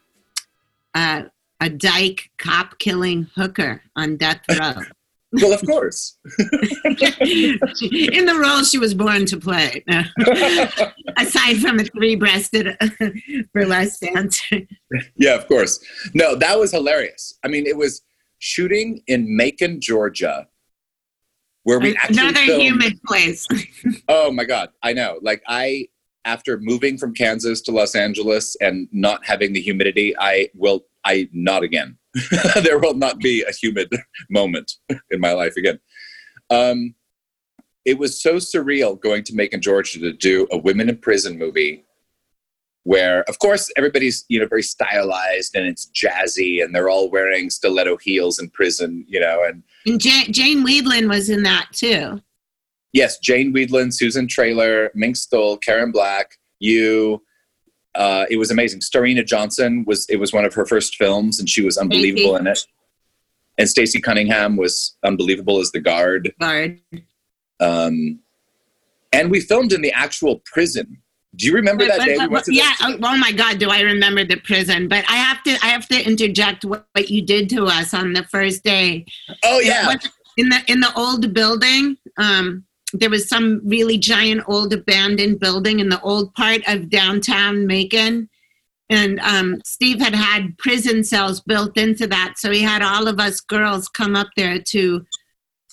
uh, 0.96 1.24
a 1.62 1.70
dyke 1.70 2.32
cop 2.40 2.80
killing 2.80 3.28
hooker 3.36 3.84
on 3.96 4.18
death 4.18 4.42
row. 4.60 4.74
well, 5.34 5.54
of 5.54 5.66
course. 5.66 6.18
in 6.40 8.26
the 8.26 8.40
role 8.40 8.64
she 8.64 8.78
was 8.78 8.94
born 8.94 9.26
to 9.26 9.38
play, 9.38 9.84
aside 11.18 11.58
from 11.58 11.80
a 11.80 11.84
three-breasted 11.84 12.78
uh, 12.80 13.10
burlesque 13.54 14.02
dancer. 14.02 14.62
Yeah, 15.16 15.36
of 15.36 15.48
course. 15.48 15.80
No, 16.14 16.36
that 16.36 16.58
was 16.58 16.72
hilarious. 16.72 17.38
I 17.44 17.50
mean, 17.50 17.66
it 17.66 17.78
was 17.78 18.04
shooting 18.40 19.02
in 19.08 19.36
Macon, 19.36 19.82
Georgia, 19.82 20.48
where 21.64 21.80
we 21.80 21.96
actually 21.98 22.18
another 22.20 22.46
filmed, 22.46 22.64
humid 22.64 23.04
place. 23.06 23.46
Oh 24.08 24.32
my 24.32 24.46
god, 24.46 24.70
I 24.82 24.94
know. 24.94 25.20
Like 25.22 25.44
I 25.48 25.88
after 26.24 26.58
moving 26.60 26.98
from 26.98 27.14
Kansas 27.14 27.62
to 27.62 27.72
Los 27.72 27.96
Angeles 27.96 28.56
and 28.62 28.88
not 28.92 29.26
having 29.26 29.54
the 29.54 29.62
humidity, 29.62 30.16
I 30.18 30.50
will 30.54 30.86
I 31.04 31.30
not 31.34 31.64
again. 31.64 31.98
there 32.64 32.80
will 32.80 32.96
not 32.96 33.20
be 33.20 33.44
a 33.44 33.52
humid 33.52 33.92
moment 34.30 34.74
in 35.12 35.20
my 35.20 35.34
life 35.34 35.56
again. 35.58 35.80
Um, 36.50 36.96
it 37.86 37.98
was 37.98 38.22
so 38.22 38.36
surreal 38.36 39.00
going 39.00 39.24
to 39.24 39.36
Macon, 39.36 39.62
Georgia 39.62 40.00
to 40.00 40.14
do 40.14 40.48
a 40.52 40.58
women 40.58 40.90
in 40.90 40.98
prison 40.98 41.38
movie 41.38 41.86
where 42.88 43.24
of 43.24 43.38
course 43.40 43.70
everybody's 43.76 44.24
you 44.30 44.40
know 44.40 44.48
very 44.48 44.64
stylized 44.64 45.56
and 45.58 45.66
it's 45.66 45.88
jazzy 45.88 46.64
and 46.64 46.74
they're 46.74 46.90
all 46.90 47.12
wearing 47.12 47.50
stiletto 47.50 47.98
heels 47.98 48.40
in 48.40 48.50
prison 48.52 49.04
you 49.10 49.20
know 49.20 49.44
and, 49.46 49.62
and 49.86 50.00
Jane, 50.00 50.32
Jane 50.32 50.66
Wiedlin 50.66 51.10
was 51.10 51.30
in 51.30 51.44
that 51.44 51.68
too 51.74 52.22
yes 52.94 53.20
jane 53.20 53.54
Wiedlin, 53.54 53.94
susan 53.94 54.26
traylor 54.26 54.90
mink 54.96 55.18
stole 55.18 55.58
karen 55.58 55.92
black 55.92 56.38
you 56.60 57.22
uh, 57.98 58.26
it 58.30 58.38
was 58.38 58.52
amazing 58.52 58.80
starina 58.80 59.26
johnson 59.26 59.84
was 59.86 60.06
it 60.10 60.18
was 60.18 60.32
one 60.32 60.46
of 60.46 60.54
her 60.54 60.66
first 60.66 60.96
films 60.96 61.40
and 61.40 61.50
she 61.50 61.64
was 61.64 61.78
unbelievable 61.78 62.36
in 62.36 62.48
it 62.48 62.60
and 63.58 63.68
stacey 63.68 64.00
cunningham 64.00 64.56
was 64.56 64.96
unbelievable 65.04 65.60
as 65.60 65.72
the 65.72 65.80
guard 65.80 66.34
guard 66.40 66.80
um, 67.60 68.20
and 69.12 69.32
we 69.32 69.40
filmed 69.40 69.74
in 69.74 69.82
the 69.82 69.92
actual 69.92 70.42
prison 70.46 71.02
do 71.38 71.46
you 71.46 71.54
remember 71.54 71.86
but, 71.86 71.98
that 71.98 72.06
day? 72.06 72.18
But, 72.18 72.48
we 72.48 72.58
yeah. 72.58 72.72
Oh, 72.82 72.98
oh, 73.04 73.18
my 73.18 73.32
God, 73.32 73.60
do 73.60 73.70
I 73.70 73.82
remember 73.82 74.26
the 74.26 74.38
prison? 74.38 74.88
But 74.88 75.06
I 75.08 75.18
have 75.18 75.44
to, 75.44 75.52
I 75.62 75.68
have 75.68 75.88
to 75.90 76.04
interject 76.04 76.66
what, 76.66 76.88
what 76.94 77.10
you 77.10 77.22
did 77.22 77.50
to 77.52 77.66
us 77.66 77.94
on 77.94 78.14
the 78.14 78.24
first 78.24 78.64
day. 78.64 79.06
Oh 79.44 79.60
yeah. 79.60 79.94
In 80.38 80.50
the 80.50 80.62
in 80.68 80.80
the 80.80 80.92
old 80.96 81.34
building, 81.34 81.98
um, 82.18 82.66
there 82.94 83.10
was 83.10 83.28
some 83.28 83.62
really 83.66 83.98
giant 83.98 84.44
old 84.48 84.74
abandoned 84.74 85.40
building 85.40 85.80
in 85.80 85.90
the 85.90 86.02
old 86.02 86.34
part 86.34 86.62
of 86.68 86.90
downtown 86.90 87.68
Macon, 87.68 88.30
and 88.90 89.20
um, 89.20 89.62
Steve 89.66 90.00
had 90.00 90.16
had 90.16 90.58
prison 90.58 91.04
cells 91.04 91.42
built 91.42 91.78
into 91.78 92.08
that, 92.08 92.36
so 92.38 92.52
he 92.52 92.62
had 92.62 92.82
all 92.82 93.08
of 93.08 93.20
us 93.20 93.42
girls 93.42 93.90
come 93.90 94.16
up 94.16 94.30
there 94.38 94.60
to 94.60 95.06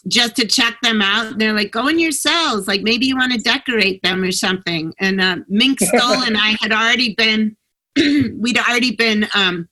just 0.09 0.37
to 0.37 0.47
check 0.47 0.77
them 0.83 1.01
out. 1.01 1.33
And 1.33 1.41
They're 1.41 1.55
like, 1.55 1.71
go 1.71 1.89
in 1.89 1.99
your 1.99 2.13
cells. 2.13 2.69
Like 2.69 2.83
maybe 2.83 3.07
you 3.07 3.17
want 3.17 3.33
to 3.33 3.39
decorate 3.39 4.03
them 4.03 4.23
or 4.23 4.33
something. 4.33 4.93
And 4.99 5.21
uh, 5.21 5.37
Mink 5.49 5.81
Stole 5.83 6.23
and 6.25 6.37
I 6.37 6.57
had 6.61 6.73
already 6.73 7.15
been, 7.15 7.57
we'd 7.97 8.59
already 8.59 8.95
been 8.95 9.27
um, 9.35 9.69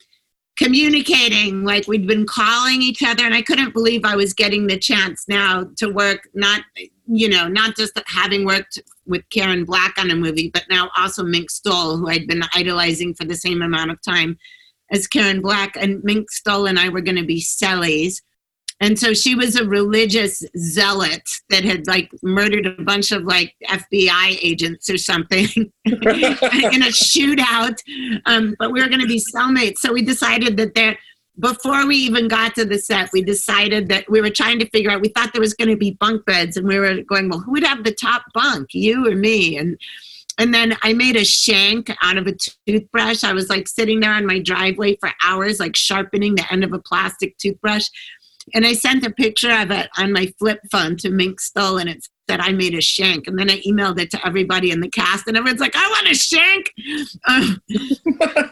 communicating. 0.56 1.64
Like 1.64 1.86
we'd 1.88 2.06
been 2.06 2.26
calling 2.26 2.82
each 2.82 3.02
other, 3.04 3.24
and 3.24 3.34
I 3.34 3.42
couldn't 3.42 3.74
believe 3.74 4.04
I 4.04 4.16
was 4.16 4.32
getting 4.32 4.66
the 4.66 4.78
chance 4.78 5.24
now 5.28 5.66
to 5.76 5.88
work. 5.88 6.28
Not, 6.34 6.62
you 7.06 7.28
know, 7.28 7.48
not 7.48 7.76
just 7.76 7.98
having 8.06 8.44
worked 8.44 8.78
with 9.06 9.28
Karen 9.30 9.64
Black 9.64 9.94
on 9.98 10.10
a 10.10 10.16
movie, 10.16 10.50
but 10.52 10.64
now 10.70 10.90
also 10.96 11.22
Mink 11.22 11.50
Stole, 11.50 11.96
who 11.96 12.08
I'd 12.08 12.26
been 12.26 12.42
idolizing 12.54 13.14
for 13.14 13.24
the 13.24 13.34
same 13.34 13.62
amount 13.62 13.90
of 13.90 14.02
time 14.02 14.38
as 14.90 15.06
Karen 15.06 15.40
Black. 15.40 15.76
And 15.76 16.02
Mink 16.04 16.30
Stole 16.30 16.66
and 16.66 16.78
I 16.78 16.88
were 16.88 17.00
going 17.00 17.16
to 17.16 17.24
be 17.24 17.40
cellies 17.40 18.20
and 18.82 18.98
so 18.98 19.14
she 19.14 19.36
was 19.36 19.54
a 19.54 19.64
religious 19.64 20.42
zealot 20.58 21.22
that 21.50 21.62
had 21.62 21.86
like 21.86 22.10
murdered 22.20 22.66
a 22.66 22.82
bunch 22.82 23.12
of 23.12 23.22
like 23.22 23.54
FBI 23.68 24.38
agents 24.42 24.90
or 24.90 24.98
something 24.98 25.46
in 25.84 26.02
a 26.82 26.90
shootout. 26.90 27.78
Um, 28.26 28.56
but 28.58 28.72
we 28.72 28.82
were 28.82 28.88
going 28.88 29.00
to 29.00 29.06
be 29.06 29.22
cellmates. 29.32 29.78
So 29.78 29.92
we 29.92 30.02
decided 30.02 30.56
that 30.56 30.74
there, 30.74 30.98
before 31.38 31.86
we 31.86 31.96
even 31.96 32.28
got 32.28 32.54
to 32.56 32.64
the 32.64 32.78
set, 32.78 33.10
we 33.12 33.22
decided 33.22 33.88
that 33.88 34.10
we 34.10 34.20
were 34.20 34.30
trying 34.30 34.58
to 34.58 34.68
figure 34.70 34.90
out, 34.90 35.00
we 35.00 35.08
thought 35.08 35.32
there 35.32 35.40
was 35.40 35.54
going 35.54 35.70
to 35.70 35.76
be 35.76 35.92
bunk 35.92 36.24
beds. 36.26 36.56
And 36.56 36.68
we 36.68 36.78
were 36.78 37.02
going, 37.02 37.28
well, 37.28 37.40
who 37.40 37.52
would 37.52 37.64
have 37.64 37.84
the 37.84 37.94
top 37.94 38.22
bunk, 38.34 38.74
you 38.74 39.06
or 39.06 39.16
me? 39.16 39.56
And 39.56 39.78
and 40.38 40.54
then 40.54 40.74
I 40.82 40.94
made 40.94 41.16
a 41.16 41.26
shank 41.26 41.94
out 42.02 42.16
of 42.16 42.26
a 42.26 42.34
toothbrush. 42.66 43.22
I 43.22 43.34
was 43.34 43.50
like 43.50 43.68
sitting 43.68 44.00
there 44.00 44.14
on 44.14 44.24
my 44.24 44.38
driveway 44.38 44.96
for 44.96 45.10
hours, 45.22 45.60
like 45.60 45.76
sharpening 45.76 46.36
the 46.36 46.50
end 46.50 46.64
of 46.64 46.72
a 46.72 46.78
plastic 46.78 47.36
toothbrush 47.36 47.88
and 48.54 48.66
I 48.66 48.72
sent 48.72 49.06
a 49.06 49.10
picture 49.10 49.52
of 49.52 49.70
it 49.70 49.88
on 49.96 50.12
my 50.12 50.32
flip 50.38 50.60
phone 50.70 50.96
to 50.98 51.10
Mink 51.10 51.40
Stole, 51.40 51.78
and 51.78 51.88
it 51.88 52.08
said 52.28 52.40
I 52.40 52.52
made 52.52 52.74
a 52.74 52.80
shank. 52.80 53.26
And 53.26 53.38
then 53.38 53.50
I 53.50 53.60
emailed 53.60 54.00
it 54.00 54.10
to 54.12 54.26
everybody 54.26 54.70
in 54.70 54.80
the 54.80 54.88
cast, 54.88 55.26
and 55.26 55.36
everyone's 55.36 55.60
like, 55.60 55.74
"I 55.74 55.88
want 55.88 56.08
a 56.08 56.14
shank." 56.14 56.72
Um, 57.28 57.62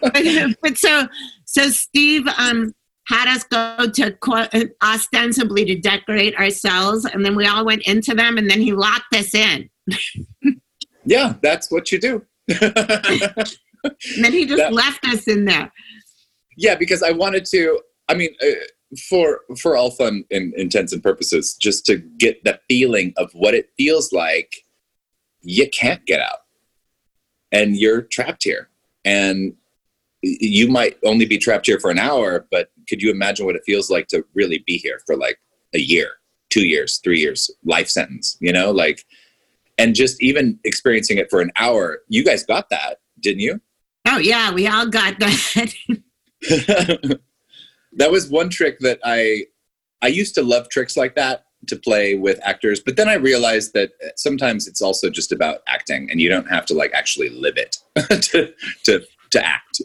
but, 0.02 0.56
but, 0.62 0.78
so, 0.78 1.06
so 1.44 1.68
Steve 1.68 2.26
um, 2.38 2.74
had 3.06 3.28
us 3.28 3.44
go 3.44 3.88
to 3.90 4.70
ostensibly 4.83 5.64
to 5.66 5.78
decorate 5.78 6.37
ourselves, 6.37 7.04
and 7.04 7.24
then 7.24 7.37
we 7.37 7.46
all 7.46 7.64
went 7.64 7.83
into 7.83 8.14
them, 8.14 8.38
and 8.38 8.50
then 8.50 8.61
he 8.61 8.72
locked 8.72 9.14
us 9.14 9.35
in. 9.35 9.68
yeah, 11.04 11.35
that's 11.42 11.70
what 11.70 11.92
you 11.92 12.00
do. 12.00 12.24
and 12.48 12.61
then 14.20 14.33
he 14.33 14.46
just 14.46 14.59
that, 14.59 14.72
left 14.72 15.04
us 15.06 15.28
in 15.28 15.44
there. 15.44 15.72
Yeah, 16.56 16.74
because 16.74 17.02
I 17.02 17.12
wanted 17.12 17.44
to. 17.46 17.80
I 18.09 18.14
mean. 18.14 18.35
Uh, 18.42 18.50
for 18.98 19.40
for 19.61 19.76
all 19.76 19.90
fun 19.90 20.24
and 20.31 20.53
intents 20.55 20.92
and 20.92 21.03
purposes, 21.03 21.55
just 21.55 21.87
to 21.87 21.96
get 21.96 22.42
the 22.44 22.61
feeling 22.68 23.12
of 23.16 23.31
what 23.33 23.55
it 23.55 23.70
feels 23.76 24.12
like, 24.12 24.64
you 25.42 25.68
can't 25.70 26.05
get 26.07 26.20
out, 26.20 26.40
and 27.53 27.76
you're 27.76 28.03
trapped 28.03 28.44
here, 28.44 28.68
and 29.05 29.55
you 30.22 30.68
might 30.68 30.98
only 31.05 31.24
be 31.24 31.38
trapped 31.38 31.66
here 31.66 31.81
for 31.81 31.90
an 31.90 31.98
hour, 31.98 32.46
but 32.50 32.70
could 32.88 33.00
you 33.00 33.11
imagine 33.11 33.46
what 33.46 33.57
it 33.57 33.62
feels 33.64 33.90
like 33.90 34.07
to 34.09 34.24
really 34.35 34.62
be 34.66 34.76
here 34.76 35.00
for 35.07 35.16
like 35.16 35.38
a 35.74 35.79
year, 35.79 36.14
two 36.50 36.66
years, 36.66 37.00
three 37.03 37.20
years, 37.20 37.50
life 37.64 37.88
sentence? 37.88 38.37
You 38.40 38.53
know, 38.53 38.70
like, 38.70 39.07
and 39.79 39.94
just 39.94 40.22
even 40.22 40.59
experiencing 40.64 41.18
it 41.18 41.31
for 41.31 41.40
an 41.40 41.53
hour, 41.57 42.00
you 42.09 42.24
guys 42.24 42.44
got 42.44 42.68
that, 42.70 42.98
didn't 43.20 43.40
you? 43.40 43.61
Oh 44.07 44.18
yeah, 44.18 44.53
we 44.53 44.66
all 44.66 44.87
got 44.87 45.18
that. 45.20 45.74
that 47.92 48.11
was 48.11 48.29
one 48.29 48.50
trick 48.50 48.79
that 48.81 49.00
I 49.05 49.46
I 50.03 50.09
used 50.09 50.35
to 50.37 50.42
love 50.42 50.68
tricks 50.68 50.96
like 50.96 51.14
that 51.16 51.44
to 51.66 51.76
play 51.76 52.14
with 52.14 52.40
actors, 52.42 52.81
but 52.81 52.96
then 52.96 53.09
I 53.09 53.14
realized 53.14 53.74
that 53.74 53.92
sometimes 54.16 54.66
it's 54.66 54.81
also 54.81 55.11
just 55.11 55.31
about 55.31 55.59
acting, 55.66 56.11
and 56.11 56.20
you 56.20 56.29
don't 56.29 56.48
have 56.48 56.64
to 56.66 56.74
like 56.74 56.92
actually 56.94 57.29
live 57.29 57.57
it 57.57 57.76
to 58.22 58.53
to 58.85 59.03
to 59.31 59.46
act. 59.46 59.83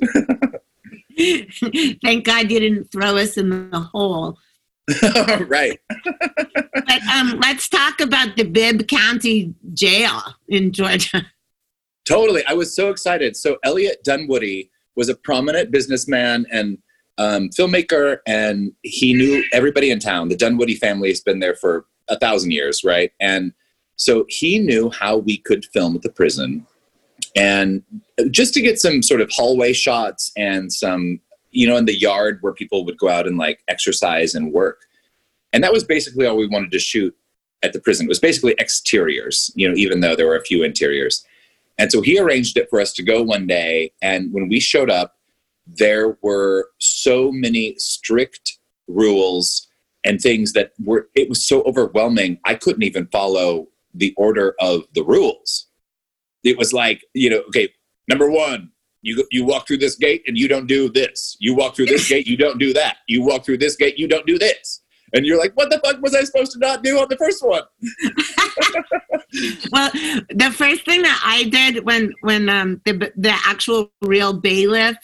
Thank 2.03 2.25
God 2.25 2.51
you 2.51 2.59
didn't 2.59 2.91
throw 2.91 3.17
us 3.17 3.37
in 3.37 3.69
the 3.69 3.79
hole. 3.79 4.37
right. 5.47 5.79
but 5.87 7.03
um, 7.11 7.39
let's 7.39 7.67
talk 7.67 7.99
about 7.99 8.35
the 8.35 8.43
Bibb 8.43 8.87
County 8.87 9.55
Jail 9.73 10.21
in 10.47 10.71
Georgia. 10.71 11.25
Totally. 12.07 12.45
I 12.45 12.53
was 12.53 12.75
so 12.75 12.89
excited. 12.89 13.35
So 13.35 13.57
Elliot 13.63 14.03
Dunwoody 14.03 14.69
was 14.95 15.09
a 15.09 15.15
prominent 15.15 15.71
businessman 15.71 16.45
and 16.51 16.77
um, 17.17 17.49
filmmaker, 17.49 18.19
and 18.27 18.71
he 18.81 19.13
knew 19.13 19.43
everybody 19.53 19.91
in 19.91 19.99
town. 19.99 20.29
The 20.29 20.37
Dunwoody 20.37 20.75
family 20.75 21.09
has 21.09 21.21
been 21.21 21.39
there 21.39 21.55
for 21.55 21.85
a 22.09 22.19
thousand 22.19 22.51
years, 22.51 22.83
right? 22.83 23.11
And 23.19 23.53
so 23.95 24.25
he 24.27 24.59
knew 24.59 24.89
how 24.89 25.17
we 25.17 25.37
could 25.37 25.65
film 25.65 25.95
at 25.95 26.01
the 26.01 26.11
prison, 26.11 26.65
and 27.35 27.83
just 28.31 28.53
to 28.53 28.61
get 28.61 28.79
some 28.79 29.01
sort 29.01 29.21
of 29.21 29.29
hallway 29.31 29.73
shots 29.73 30.31
and 30.37 30.71
some, 30.71 31.19
you 31.51 31.67
know, 31.67 31.77
in 31.77 31.85
the 31.85 31.97
yard 31.97 32.39
where 32.41 32.53
people 32.53 32.85
would 32.85 32.97
go 32.97 33.09
out 33.09 33.27
and 33.27 33.37
like 33.37 33.59
exercise 33.67 34.35
and 34.35 34.53
work. 34.53 34.81
And 35.53 35.63
that 35.63 35.73
was 35.73 35.83
basically 35.83 36.25
all 36.25 36.37
we 36.37 36.47
wanted 36.47 36.71
to 36.71 36.79
shoot 36.79 37.15
at 37.63 37.73
the 37.73 37.79
prison. 37.79 38.05
It 38.05 38.09
was 38.09 38.19
basically 38.19 38.55
exteriors, 38.59 39.51
you 39.55 39.67
know, 39.67 39.75
even 39.75 40.01
though 40.01 40.15
there 40.15 40.27
were 40.27 40.35
a 40.35 40.43
few 40.43 40.63
interiors. 40.63 41.25
And 41.77 41.91
so 41.91 42.01
he 42.01 42.19
arranged 42.19 42.57
it 42.57 42.69
for 42.69 42.79
us 42.79 42.93
to 42.93 43.03
go 43.03 43.21
one 43.23 43.47
day. 43.47 43.91
And 44.01 44.31
when 44.33 44.47
we 44.49 44.59
showed 44.59 44.89
up, 44.89 45.15
there 45.67 46.17
were 46.21 46.69
so 46.79 47.31
many 47.31 47.75
strict 47.77 48.59
rules 48.87 49.67
and 50.03 50.21
things 50.21 50.53
that 50.53 50.71
were 50.83 51.09
it 51.15 51.27
was 51.27 51.45
so 51.45 51.63
overwhelming 51.63 52.39
i 52.45 52.53
couldn't 52.53 52.83
even 52.83 53.07
follow 53.07 53.67
the 53.95 54.13
order 54.17 54.55
of 54.59 54.83
the 54.93 55.03
rules. 55.03 55.67
It 56.43 56.57
was 56.57 56.73
like 56.73 57.03
you 57.13 57.29
know 57.29 57.41
okay 57.49 57.69
number 58.07 58.29
one 58.29 58.71
you 59.01 59.25
you 59.31 59.45
walk 59.45 59.67
through 59.67 59.77
this 59.77 59.95
gate 59.95 60.23
and 60.27 60.37
you 60.37 60.47
don't 60.47 60.67
do 60.67 60.89
this. 60.89 61.37
You 61.39 61.55
walk 61.55 61.75
through 61.75 61.87
this 61.87 62.07
gate 62.07 62.27
you 62.27 62.37
don't 62.37 62.59
do 62.59 62.73
that. 62.73 62.97
You 63.07 63.23
walk 63.23 63.45
through 63.45 63.57
this 63.57 63.75
gate 63.75 63.97
you 63.97 64.07
don't 64.07 64.27
do 64.27 64.37
this. 64.37 64.81
And 65.13 65.25
you're 65.25 65.39
like 65.39 65.53
what 65.55 65.69
the 65.69 65.79
fuck 65.83 66.01
was 66.01 66.13
i 66.13 66.23
supposed 66.23 66.51
to 66.53 66.59
not 66.59 66.83
do 66.83 66.99
on 66.99 67.07
the 67.09 67.17
first 67.17 67.43
one? 67.45 67.63
Well 69.71 69.89
the 70.29 70.53
first 70.55 70.85
thing 70.85 71.01
that 71.01 71.21
i 71.25 71.43
did 71.43 71.83
when 71.83 72.13
when 72.21 72.47
um 72.47 72.81
the, 72.85 73.11
the 73.17 73.35
actual 73.45 73.91
real 74.01 74.31
bailiff 74.31 74.95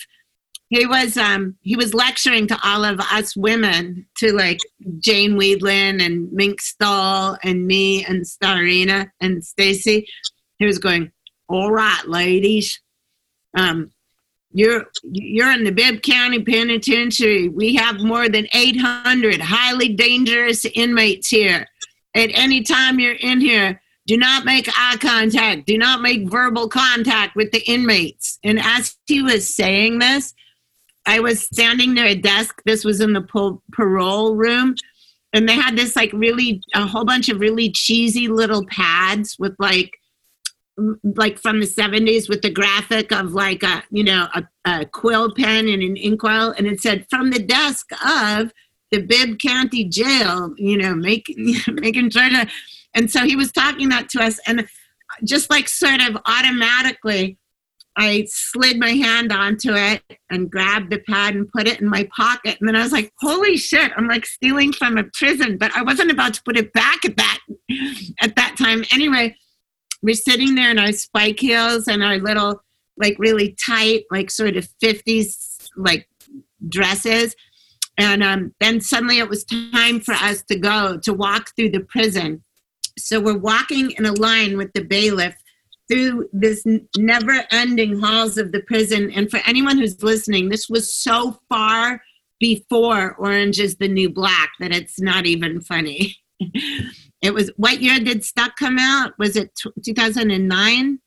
he 0.72 0.86
was 0.86 1.18
um 1.18 1.58
he 1.62 1.76
was 1.76 1.94
lecturing 1.94 2.48
to 2.48 2.58
all 2.64 2.86
of 2.86 3.00
us 3.00 3.36
women 3.36 4.08
to 4.18 4.32
like 4.32 4.60
Jane 5.00 5.34
Wiedlin 5.34 6.02
and 6.02 6.32
Mink 6.32 6.62
Stole 6.62 7.38
and 7.44 7.68
me 7.68 8.06
and 8.06 8.24
Starina 8.24 9.12
and 9.20 9.44
Stacy. 9.44 10.08
He 10.60 10.66
was 10.66 10.80
going, 10.80 11.12
"All 11.50 11.72
right, 11.72 12.08
ladies, 12.08 12.80
um, 13.58 13.92
you're 14.54 14.86
you're 15.04 15.52
in 15.52 15.66
the 15.66 15.74
Bibb 15.74 16.04
County 16.04 16.42
Penitentiary. 16.42 17.50
We 17.50 17.76
have 17.76 18.00
more 18.00 18.30
than 18.30 18.48
800 18.54 19.42
highly 19.42 19.90
dangerous 19.90 20.64
inmates 20.64 21.28
here. 21.28 21.68
At 22.16 22.30
any 22.34 22.64
time 22.64 23.00
you're 23.00 23.14
in 23.14 23.42
here." 23.42 23.82
Do 24.08 24.18
not 24.18 24.46
make 24.46 24.68
eye 24.68 24.98
contact. 25.00 25.68
Do 25.68 25.78
not 25.78 26.02
make 26.02 26.28
verbal 26.28 26.68
contact 26.68 27.36
with 27.36 27.52
the 27.52 27.62
inmates. 27.70 28.40
And 28.44 28.60
as 28.60 28.98
he 29.06 29.22
was 29.22 29.56
saying 29.56 30.00
this, 30.00 30.34
I 31.06 31.20
was 31.20 31.42
standing 31.42 31.94
near 31.94 32.06
a 32.06 32.16
desk. 32.16 32.62
This 32.66 32.86
was 32.86 33.02
in 33.02 33.14
the 33.14 33.58
parole 33.72 34.36
room. 34.36 34.76
And 35.34 35.48
they 35.48 35.56
had 35.56 35.78
this 35.78 35.96
like 35.96 36.12
really, 36.14 36.62
a 36.76 36.86
whole 36.86 37.06
bunch 37.06 37.30
of 37.30 37.40
really 37.40 37.72
cheesy 37.72 38.28
little 38.28 38.66
pads 38.66 39.38
with 39.40 39.56
like, 39.60 39.98
like 41.04 41.40
from 41.40 41.60
the 41.60 41.66
70s 41.66 42.28
with 42.28 42.42
the 42.42 42.50
graphic 42.50 43.12
of 43.12 43.34
like 43.34 43.64
a, 43.64 43.84
you 43.92 44.04
know, 44.04 44.28
a, 44.34 44.44
a 44.66 44.86
quill 44.86 45.34
pen 45.34 45.68
and 45.68 45.82
an 45.82 45.96
inkwell. 45.96 46.52
And 46.52 46.68
it 46.68 46.82
said, 46.82 47.06
from 47.10 47.30
the 47.30 47.40
desk 47.40 47.88
of 48.06 48.52
the 48.92 49.02
Bibb 49.02 49.40
County 49.40 49.86
Jail, 49.86 50.54
you 50.58 50.78
know, 50.78 50.94
making, 50.94 51.56
making 51.68 52.10
sure 52.10 52.30
to, 52.30 52.48
and 52.94 53.10
so 53.10 53.24
he 53.24 53.36
was 53.36 53.52
talking 53.52 53.90
that 53.90 54.10
to 54.10 54.22
us. 54.22 54.40
And 54.48 54.68
just 55.24 55.50
like 55.50 55.68
sort 55.68 56.02
of 56.02 56.18
automatically, 56.26 57.38
I 57.98 58.26
slid 58.30 58.80
my 58.80 58.92
hand 58.92 59.32
onto 59.32 59.74
it 59.74 60.02
and 60.30 60.50
grabbed 60.50 60.92
the 60.92 61.00
pad 61.00 61.36
and 61.36 61.52
put 61.52 61.68
it 61.68 61.82
in 61.82 61.90
my 61.90 62.08
pocket. 62.16 62.58
And 62.60 62.68
then 62.68 62.76
I 62.76 62.84
was 62.84 62.94
like, 62.94 63.12
holy 63.20 63.58
shit, 63.58 63.92
I'm 63.98 64.08
like 64.08 64.26
stealing 64.26 64.72
from 64.72 64.98
a 64.98 65.04
prison. 65.14 65.58
But 65.58 65.76
I 65.76 65.84
wasn't 65.84 66.12
about 66.12 66.34
to 66.36 66.44
put 66.44 66.58
it 66.58 66.72
back 66.74 67.04
at 67.04 67.18
that 67.18 67.40
at 68.22 68.36
that 68.36 68.56
time. 68.58 68.86
Anyway, 68.94 69.36
we're 70.02 70.16
sitting 70.16 70.56
there 70.56 70.72
in 70.72 70.80
our 70.80 70.94
spike 70.94 71.40
heels 71.40 71.88
and 71.88 72.04
our 72.04 72.18
little 72.18 72.62
like 72.98 73.18
really 73.20 73.56
tight, 73.64 74.06
like 74.10 74.32
sort 74.32 74.56
of 74.56 74.68
50s 74.82 75.70
like 75.76 76.08
dresses. 76.68 77.36
And 77.98 78.24
um, 78.24 78.56
then 78.60 78.80
suddenly 78.80 79.20
it 79.20 79.30
was 79.30 79.44
time 79.44 80.00
for 80.00 80.14
us 80.14 80.44
to 80.44 80.58
go 80.58 80.98
to 81.00 81.14
walk 81.14 81.56
through 81.56 81.72
the 81.72 81.82
prison. 81.82 82.44
So 82.98 83.20
we're 83.20 83.38
walking 83.38 83.92
in 83.92 84.06
a 84.06 84.14
line 84.14 84.58
with 84.58 84.72
the 84.74 84.84
bailiff 84.84 85.36
through 85.92 86.30
this 86.32 86.66
never 86.98 87.44
ending 87.52 88.00
halls 88.00 88.38
of 88.38 88.52
the 88.52 88.62
prison. 88.62 89.12
And 89.12 89.30
for 89.30 89.42
anyone 89.46 89.78
who's 89.78 90.02
listening, 90.02 90.50
this 90.50 90.70
was 90.70 90.94
so 90.94 91.40
far 91.50 92.02
before 92.40 93.16
Orange 93.16 93.60
is 93.60 93.76
the 93.76 93.90
New 93.90 94.10
Black 94.10 94.52
that 94.60 94.74
it's 94.74 95.02
not 95.02 95.26
even 95.26 95.60
funny. 95.60 96.16
it 97.22 97.34
was, 97.34 97.52
what 97.58 97.82
year 97.82 98.00
did 98.00 98.24
Stuck 98.24 98.56
come 98.56 98.78
out? 98.80 99.18
Was 99.20 99.36
it 99.36 99.52
2009? 99.84 101.00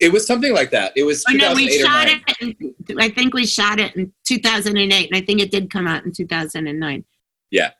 It 0.00 0.12
was 0.12 0.24
something 0.24 0.54
like 0.54 0.70
that. 0.70 0.92
It 0.94 1.02
was. 1.02 1.24
Oh, 1.28 1.32
no, 1.32 1.54
we 1.54 1.76
shot 1.76 2.06
it. 2.06 2.22
In, 2.40 3.00
I 3.00 3.08
think 3.08 3.34
we 3.34 3.44
shot 3.44 3.80
it 3.80 3.96
in 3.96 4.12
2008, 4.28 5.10
and 5.10 5.16
I 5.20 5.26
think 5.26 5.40
it 5.40 5.50
did 5.50 5.70
come 5.70 5.88
out 5.88 6.04
in 6.04 6.12
2009. 6.12 7.04
Yeah. 7.50 7.70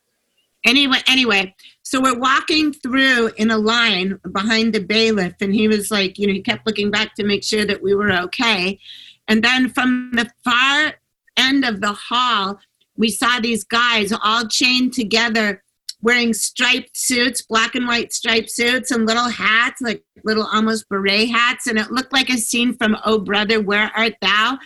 Anyway, 0.67 0.99
anyway, 1.07 1.55
so 1.89 2.03
we're 2.03 2.19
walking 2.19 2.75
through 2.75 3.31
in 3.39 3.51
a 3.51 3.57
line 3.57 4.21
behind 4.31 4.75
the 4.75 4.79
bailiff, 4.79 5.37
and 5.41 5.55
he 5.55 5.69
was 5.69 5.91
like, 5.91 6.19
you 6.19 6.27
know, 6.27 6.35
he 6.35 6.43
kept 6.43 6.67
looking 6.67 6.91
back 6.91 7.15
to 7.15 7.25
make 7.25 7.43
sure 7.43 7.65
that 7.65 7.81
we 7.81 7.95
were 7.95 8.13
okay. 8.13 8.79
And 9.27 9.43
then 9.43 9.71
from 9.71 10.11
the 10.13 10.31
far 10.45 10.97
end 11.39 11.65
of 11.65 11.81
the 11.81 11.95
hall, 11.95 12.59
we 12.99 13.09
saw 13.09 13.41
these 13.41 13.65
guys 13.65 14.13
all 14.23 14.47
chained 14.49 14.93
together 14.93 15.63
wearing 16.03 16.35
striped 16.35 16.95
suits, 16.95 17.41
black 17.41 17.75
and 17.75 17.89
white 17.89 18.13
striped 18.13 18.51
suits, 18.51 18.91
and 18.91 19.07
little 19.07 19.31
hats, 19.31 19.81
like 19.81 20.05
little 20.25 20.47
almost 20.53 20.91
beret 20.91 21.31
hats. 21.31 21.67
And 21.67 21.79
it 21.79 21.91
looked 21.91 22.13
like 22.13 22.29
a 22.29 22.37
scene 22.37 22.77
from 22.77 22.99
Oh 23.03 23.19
Brother, 23.19 23.63
Where 23.63 23.91
Art 23.97 24.17
Thou? 24.21 24.59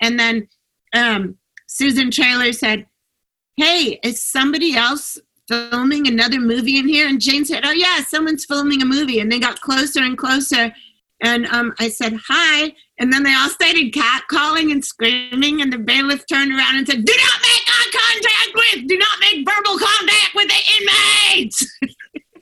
And 0.00 0.18
then 0.18 0.48
um, 0.92 1.36
Susan 1.68 2.10
Traylor 2.10 2.52
said, 2.52 2.86
Hey, 3.56 4.00
is 4.02 4.20
somebody 4.20 4.74
else 4.74 5.20
filming 5.48 6.06
another 6.06 6.40
movie 6.40 6.78
in 6.78 6.88
here? 6.88 7.08
And 7.08 7.20
Jane 7.20 7.44
said, 7.44 7.64
Oh, 7.64 7.72
yeah, 7.72 8.02
someone's 8.04 8.44
filming 8.44 8.82
a 8.82 8.86
movie. 8.86 9.20
And 9.20 9.30
they 9.30 9.38
got 9.38 9.60
closer 9.60 10.00
and 10.00 10.16
closer. 10.16 10.72
And 11.22 11.46
um, 11.46 11.72
I 11.78 11.88
said, 11.88 12.18
Hi. 12.28 12.74
And 12.98 13.12
then 13.12 13.22
they 13.22 13.34
all 13.34 13.48
started 13.48 13.92
catcalling 13.92 14.70
and 14.70 14.84
screaming. 14.84 15.62
And 15.62 15.72
the 15.72 15.78
bailiff 15.78 16.26
turned 16.26 16.52
around 16.52 16.76
and 16.76 16.86
said, 16.86 17.04
Do 17.04 17.12
not 17.12 17.40
make 17.42 17.64
eye 17.66 17.90
contact 17.92 18.54
with, 18.54 18.88
do 18.88 18.98
not 18.98 19.20
make 19.20 19.46
verbal 19.48 19.78
contact 19.78 20.34
with 20.34 20.48
the 20.48 21.34
inmates. 21.34 21.78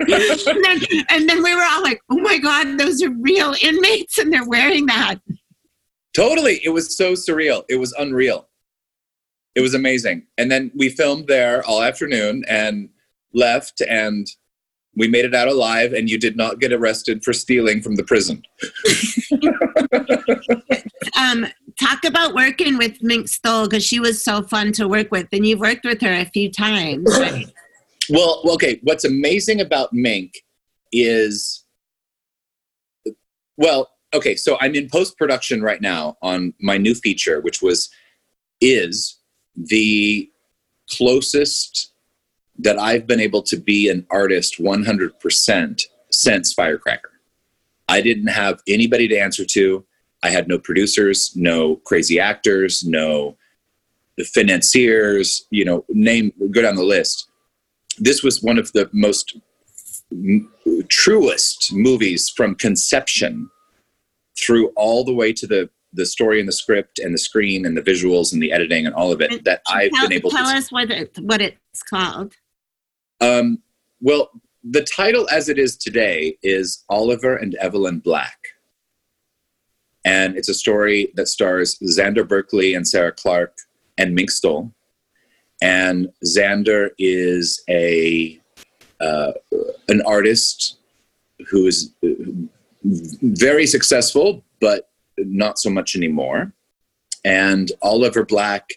and, 0.47 0.65
then, 0.65 0.81
and 1.11 1.29
then 1.29 1.43
we 1.43 1.55
were 1.55 1.65
all 1.65 1.83
like, 1.83 2.01
Oh 2.11 2.19
my 2.19 2.39
God, 2.39 2.79
those 2.79 3.03
are 3.03 3.11
real 3.11 3.55
inmates. 3.63 4.19
And 4.19 4.33
they're 4.33 4.49
wearing 4.49 4.87
that. 4.87 5.17
Totally. 6.15 6.61
It 6.65 6.71
was 6.71 6.97
so 6.97 7.13
surreal. 7.13 7.65
It 7.69 7.77
was 7.77 7.93
unreal. 7.93 8.49
It 9.55 9.61
was 9.61 9.75
amazing. 9.75 10.27
And 10.39 10.51
then 10.51 10.71
we 10.75 10.89
filmed 10.89 11.29
there 11.29 11.65
all 11.67 11.83
afternoon 11.83 12.45
and 12.49 12.89
left 13.35 13.83
and 13.83 14.27
we 14.95 15.09
made 15.09 15.25
it 15.25 15.35
out 15.35 15.49
alive 15.49 15.93
and 15.93 16.11
you 16.11 16.19
did 16.19 16.37
not 16.37 16.61
get 16.61 16.73
arrested 16.73 17.25
for 17.25 17.33
stealing 17.33 17.81
from 17.81 17.97
the 17.97 18.05
prison. 18.05 18.43
um, 21.19 21.47
talk 21.81 22.05
about 22.05 22.35
working 22.35 22.77
with 22.77 23.03
Mink 23.03 23.29
Stole 23.29 23.69
because 23.69 23.85
she 23.85 24.01
was 24.01 24.23
so 24.23 24.43
fun 24.43 24.73
to 24.73 24.87
work 24.87 25.11
with 25.11 25.29
and 25.33 25.47
you've 25.47 25.61
worked 25.61 25.85
with 25.85 26.01
her 26.03 26.13
a 26.13 26.27
few 26.27 26.51
times. 26.51 27.09
Right? 27.19 27.47
well, 28.11 28.43
okay. 28.51 28.81
What's 28.83 29.05
amazing 29.05 29.61
about 29.61 29.93
Mink 29.93 30.35
is, 30.93 31.65
well, 33.57 33.91
okay. 34.13 34.37
So 34.37 34.59
I'm 34.61 34.75
in 34.75 34.91
post 34.91 35.17
production 35.17 35.63
right 35.63 35.81
now 35.81 36.17
on 36.21 36.53
my 36.61 36.77
new 36.77 36.95
feature, 36.95 37.41
which 37.41 37.63
was, 37.63 37.89
is 38.61 39.22
the 39.57 40.31
closest 40.91 41.93
that 42.59 42.79
I've 42.79 43.07
been 43.07 43.21
able 43.21 43.43
to 43.45 43.57
be 43.57 43.89
an 43.89 44.07
artist 44.11 44.57
100% 44.59 45.83
since 46.11 46.53
Firecracker. 46.53 47.11
I 47.89 48.01
didn't 48.01 48.29
have 48.29 48.61
anybody 48.69 49.09
to 49.09 49.19
answer 49.19 49.45
to. 49.45 49.85
I 50.23 50.31
had 50.31 50.49
no 50.49 50.59
producers, 50.59 51.33
no 51.35 51.77
crazy 51.77 52.21
actors, 52.21 52.85
no 52.85 53.37
the 54.17 54.25
financiers, 54.25 55.47
you 55.51 55.65
know, 55.65 55.85
name, 55.89 56.33
go 56.51 56.63
down 56.63 56.77
the 56.77 56.85
list. 56.85 57.29
This 57.99 58.23
was 58.23 58.43
one 58.43 58.59
of 58.59 58.71
the 58.73 58.89
most 58.93 59.37
truest 60.89 61.73
movies 61.73 62.29
from 62.29 62.55
conception 62.55 63.51
through 64.39 64.69
all 64.77 65.05
the 65.05 65.15
way 65.15 65.33
to 65.33 65.47
the 65.47 65.71
the 65.93 66.07
story 66.07 66.41
and 66.41 66.49
the 66.49 66.53
script 66.53 66.99
and 66.99 67.13
the 67.13 67.19
screen 67.19 67.67
and 67.67 67.77
the 67.77 67.83
visuals 67.83 68.33
and 68.33 68.43
the 68.43 68.53
editing 68.53 68.87
and 68.87 68.95
all 68.95 69.13
of 69.13 69.21
it 69.21 69.45
that 69.45 69.63
I've 69.69 69.91
tell, 69.93 70.09
been 70.09 70.17
able 70.19 70.31
tell 70.31 70.45
to 70.45 70.51
tell 70.51 70.59
us 70.59 70.73
what 70.73 70.91
it, 70.91 71.19
what 71.21 71.41
it's 71.41 71.83
called. 71.83 72.35
Um, 73.21 73.59
well, 74.01 74.31
the 74.65 74.83
title 74.85 75.29
as 75.31 75.49
it 75.49 75.59
is 75.59 75.77
today 75.77 76.39
is 76.43 76.85
Oliver 76.89 77.37
and 77.37 77.55
Evelyn 77.57 77.99
Black. 77.99 78.39
And 80.05 80.37
it's 80.37 80.49
a 80.49 80.55
story 80.55 81.13
that 81.15 81.29
stars 81.29 81.79
Xander 81.79 82.27
Berkeley 82.27 82.75
and 82.75 82.87
Sarah 82.87 83.13
Clarke 83.13 83.57
and 83.99 84.15
Mink 84.15 84.31
Stole. 84.31 84.73
And 85.61 86.09
Xander 86.25 86.91
is 86.99 87.63
a 87.69 88.41
uh, 89.01 89.33
an 89.89 90.03
artist 90.03 90.79
who 91.49 91.67
is 91.67 91.93
very 92.85 93.67
successful, 93.67 94.45
but 94.61 94.91
not 95.19 95.59
so 95.59 95.71
much 95.71 95.97
anymore. 95.97 96.53
And 97.25 97.71
Oliver 97.83 98.25
Black 98.25 98.75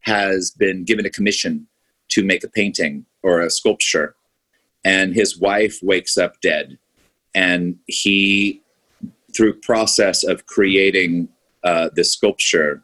has 0.00 0.50
been 0.50 0.84
given 0.84 1.06
a 1.06 1.10
commission 1.10 1.66
to 2.08 2.24
make 2.24 2.44
a 2.44 2.48
painting 2.48 3.06
or 3.22 3.40
a 3.40 3.50
sculpture. 3.50 4.14
And 4.84 5.14
his 5.14 5.38
wife 5.38 5.78
wakes 5.82 6.16
up 6.16 6.40
dead. 6.40 6.78
And 7.34 7.76
he, 7.86 8.62
through 9.36 9.60
process 9.60 10.24
of 10.24 10.46
creating 10.46 11.28
uh, 11.64 11.90
this 11.94 12.12
sculpture, 12.12 12.82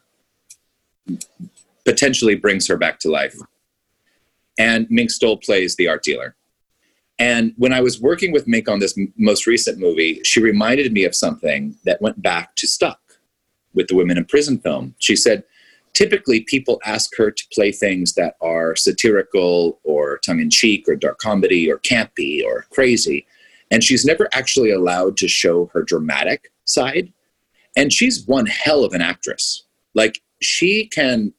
potentially 1.85 2.35
brings 2.35 2.67
her 2.67 2.77
back 2.77 2.99
to 2.99 3.09
life. 3.09 3.35
And 4.57 4.87
Mink 4.89 5.11
Stole 5.11 5.37
plays 5.37 5.75
the 5.75 5.87
art 5.87 6.03
dealer. 6.03 6.35
And 7.17 7.53
when 7.57 7.73
I 7.73 7.81
was 7.81 8.01
working 8.01 8.31
with 8.31 8.47
Mink 8.47 8.67
on 8.67 8.79
this 8.79 8.97
m- 8.97 9.13
most 9.17 9.47
recent 9.47 9.79
movie, 9.79 10.21
she 10.23 10.41
reminded 10.41 10.91
me 10.91 11.05
of 11.05 11.15
something 11.15 11.75
that 11.85 12.01
went 12.01 12.21
back 12.21 12.55
to 12.57 12.67
Stuck 12.67 12.99
with 13.73 13.87
the 13.87 13.95
Women 13.95 14.17
in 14.17 14.25
Prison 14.25 14.59
film. 14.59 14.95
She 14.99 15.15
said, 15.15 15.43
typically 15.93 16.41
people 16.41 16.81
ask 16.85 17.15
her 17.17 17.31
to 17.31 17.43
play 17.53 17.71
things 17.71 18.13
that 18.13 18.35
are 18.41 18.75
satirical 18.75 19.79
or 19.83 20.17
tongue 20.19 20.41
in 20.41 20.49
cheek 20.49 20.87
or 20.87 20.95
dark 20.95 21.17
comedy 21.19 21.71
or 21.71 21.79
campy 21.79 22.45
or 22.45 22.65
crazy. 22.69 23.25
And 23.71 23.83
she's 23.83 24.05
never 24.05 24.27
actually 24.33 24.71
allowed 24.71 25.17
to 25.17 25.27
show 25.27 25.71
her 25.73 25.83
dramatic 25.83 26.51
side. 26.65 27.11
And 27.77 27.91
she's 27.91 28.27
one 28.27 28.45
hell 28.45 28.83
of 28.83 28.93
an 28.93 29.01
actress. 29.01 29.63
Like 29.93 30.21
she 30.41 30.87
can 30.87 31.33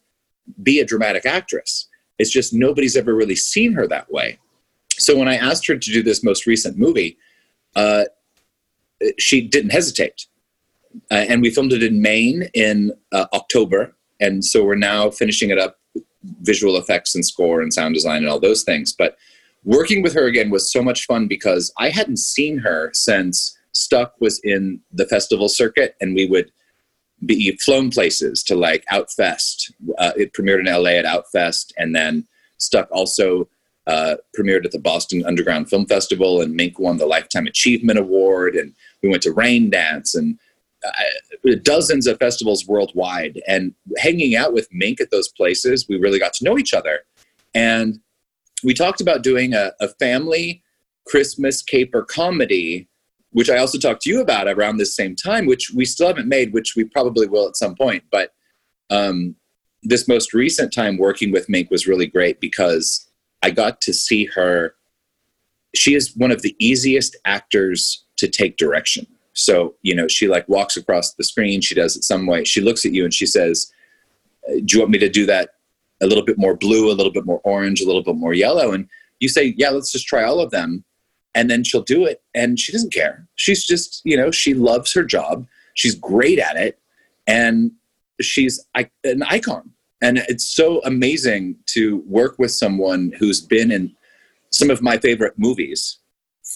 be 0.62 0.80
a 0.80 0.84
dramatic 0.86 1.26
actress. 1.26 1.88
It's 2.18 2.30
just 2.30 2.54
nobody's 2.54 2.96
ever 2.96 3.14
really 3.14 3.36
seen 3.36 3.72
her 3.74 3.86
that 3.88 4.10
way. 4.10 4.38
So 4.98 5.16
when 5.16 5.28
I 5.28 5.36
asked 5.36 5.66
her 5.66 5.76
to 5.76 5.92
do 5.92 6.02
this 6.02 6.22
most 6.22 6.46
recent 6.46 6.78
movie, 6.78 7.18
uh, 7.74 8.04
she 9.18 9.40
didn't 9.40 9.70
hesitate. 9.70 10.26
Uh, 11.10 11.26
and 11.28 11.42
we 11.42 11.50
filmed 11.50 11.72
it 11.72 11.82
in 11.82 12.00
Maine 12.00 12.48
in 12.54 12.92
uh, 13.12 13.26
October. 13.32 13.94
And 14.20 14.44
so 14.44 14.64
we're 14.64 14.76
now 14.76 15.10
finishing 15.10 15.50
it 15.50 15.58
up, 15.58 15.78
visual 16.40 16.76
effects 16.76 17.14
and 17.14 17.24
score 17.24 17.60
and 17.60 17.72
sound 17.72 17.94
design 17.94 18.18
and 18.18 18.28
all 18.28 18.40
those 18.40 18.62
things. 18.62 18.92
But 18.92 19.16
working 19.64 20.02
with 20.02 20.14
her 20.14 20.26
again 20.26 20.50
was 20.50 20.72
so 20.72 20.82
much 20.82 21.04
fun 21.04 21.28
because 21.28 21.72
I 21.78 21.90
hadn't 21.90 22.18
seen 22.18 22.58
her 22.58 22.90
since 22.94 23.56
Stuck 23.72 24.14
was 24.20 24.40
in 24.42 24.80
the 24.90 25.06
festival 25.06 25.50
circuit, 25.50 25.96
and 26.00 26.14
we 26.14 26.26
would 26.26 26.50
be 27.26 27.54
flown 27.58 27.90
places 27.90 28.42
to 28.44 28.54
like 28.54 28.84
Outfest. 28.90 29.72
Uh, 29.98 30.12
it 30.16 30.32
premiered 30.32 30.60
in 30.60 30.66
LA 30.66 30.90
at 30.90 31.04
Outfest, 31.04 31.72
and 31.76 31.94
then 31.94 32.26
Stuck 32.56 32.88
also 32.90 33.48
uh, 33.86 34.16
premiered 34.36 34.64
at 34.64 34.72
the 34.72 34.78
Boston 34.78 35.24
Underground 35.24 35.68
Film 35.68 35.86
Festival, 35.86 36.40
and 36.40 36.54
Mink 36.54 36.78
won 36.78 36.96
the 36.96 37.06
Lifetime 37.06 37.46
Achievement 37.46 37.98
Award, 37.98 38.56
and 38.56 38.74
we 39.02 39.08
went 39.08 39.22
to 39.22 39.32
Raindance 39.32 40.14
and 40.16 40.38
uh, 40.84 41.54
dozens 41.62 42.06
of 42.06 42.18
festivals 42.18 42.66
worldwide. 42.66 43.40
And 43.46 43.74
hanging 43.98 44.34
out 44.36 44.52
with 44.52 44.68
Mink 44.72 45.00
at 45.00 45.10
those 45.10 45.28
places, 45.28 45.86
we 45.88 45.98
really 45.98 46.18
got 46.18 46.32
to 46.34 46.44
know 46.44 46.58
each 46.58 46.74
other. 46.74 47.00
And 47.54 48.00
we 48.62 48.74
talked 48.74 49.00
about 49.00 49.22
doing 49.22 49.54
a, 49.54 49.72
a 49.80 49.88
family 49.88 50.62
Christmas 51.06 51.62
caper 51.62 52.02
comedy, 52.02 52.88
which 53.30 53.50
I 53.50 53.58
also 53.58 53.78
talked 53.78 54.02
to 54.02 54.10
you 54.10 54.20
about 54.20 54.48
around 54.48 54.76
this 54.76 54.96
same 54.96 55.14
time, 55.14 55.46
which 55.46 55.70
we 55.70 55.84
still 55.84 56.08
haven't 56.08 56.28
made, 56.28 56.52
which 56.52 56.74
we 56.76 56.84
probably 56.84 57.26
will 57.26 57.46
at 57.46 57.56
some 57.56 57.74
point. 57.74 58.04
But 58.10 58.32
um, 58.90 59.36
this 59.82 60.08
most 60.08 60.34
recent 60.34 60.72
time 60.72 60.98
working 60.98 61.30
with 61.32 61.48
Mink 61.48 61.70
was 61.70 61.86
really 61.86 62.06
great 62.06 62.40
because 62.40 63.05
I 63.46 63.50
got 63.50 63.80
to 63.82 63.94
see 63.94 64.24
her. 64.34 64.74
She 65.76 65.94
is 65.94 66.16
one 66.16 66.32
of 66.32 66.42
the 66.42 66.56
easiest 66.58 67.14
actors 67.24 68.04
to 68.16 68.26
take 68.26 68.56
direction. 68.56 69.06
So, 69.34 69.74
you 69.82 69.94
know, 69.94 70.08
she 70.08 70.26
like 70.26 70.48
walks 70.48 70.76
across 70.76 71.14
the 71.14 71.22
screen, 71.22 71.60
she 71.60 71.76
does 71.76 71.96
it 71.96 72.02
some 72.02 72.26
way. 72.26 72.42
She 72.42 72.60
looks 72.60 72.84
at 72.84 72.90
you 72.92 73.04
and 73.04 73.14
she 73.14 73.26
says, 73.26 73.70
uh, 74.48 74.54
Do 74.64 74.76
you 74.76 74.80
want 74.80 74.90
me 74.90 74.98
to 74.98 75.08
do 75.08 75.26
that 75.26 75.50
a 76.00 76.06
little 76.06 76.24
bit 76.24 76.38
more 76.38 76.56
blue, 76.56 76.90
a 76.90 76.96
little 76.98 77.12
bit 77.12 77.24
more 77.24 77.40
orange, 77.44 77.80
a 77.80 77.86
little 77.86 78.02
bit 78.02 78.16
more 78.16 78.34
yellow. 78.34 78.72
And 78.72 78.88
you 79.20 79.28
say, 79.28 79.54
yeah, 79.56 79.70
let's 79.70 79.92
just 79.92 80.08
try 80.08 80.24
all 80.24 80.40
of 80.40 80.50
them. 80.50 80.84
And 81.36 81.48
then 81.48 81.62
she'll 81.62 81.82
do 81.82 82.04
it. 82.04 82.22
And 82.34 82.58
she 82.58 82.72
doesn't 82.72 82.92
care. 82.92 83.28
She's 83.36 83.64
just, 83.64 84.02
you 84.04 84.16
know, 84.16 84.32
she 84.32 84.54
loves 84.54 84.92
her 84.92 85.04
job. 85.04 85.46
She's 85.74 85.94
great 85.94 86.40
at 86.40 86.56
it. 86.56 86.80
And 87.28 87.70
she's 88.20 88.66
an 89.04 89.22
icon. 89.22 89.70
And 90.02 90.18
it's 90.28 90.46
so 90.46 90.80
amazing 90.84 91.56
to 91.66 92.02
work 92.06 92.38
with 92.38 92.52
someone 92.52 93.12
who's 93.18 93.40
been 93.40 93.70
in 93.70 93.94
some 94.50 94.70
of 94.70 94.82
my 94.82 94.98
favorite 94.98 95.34
movies 95.36 95.98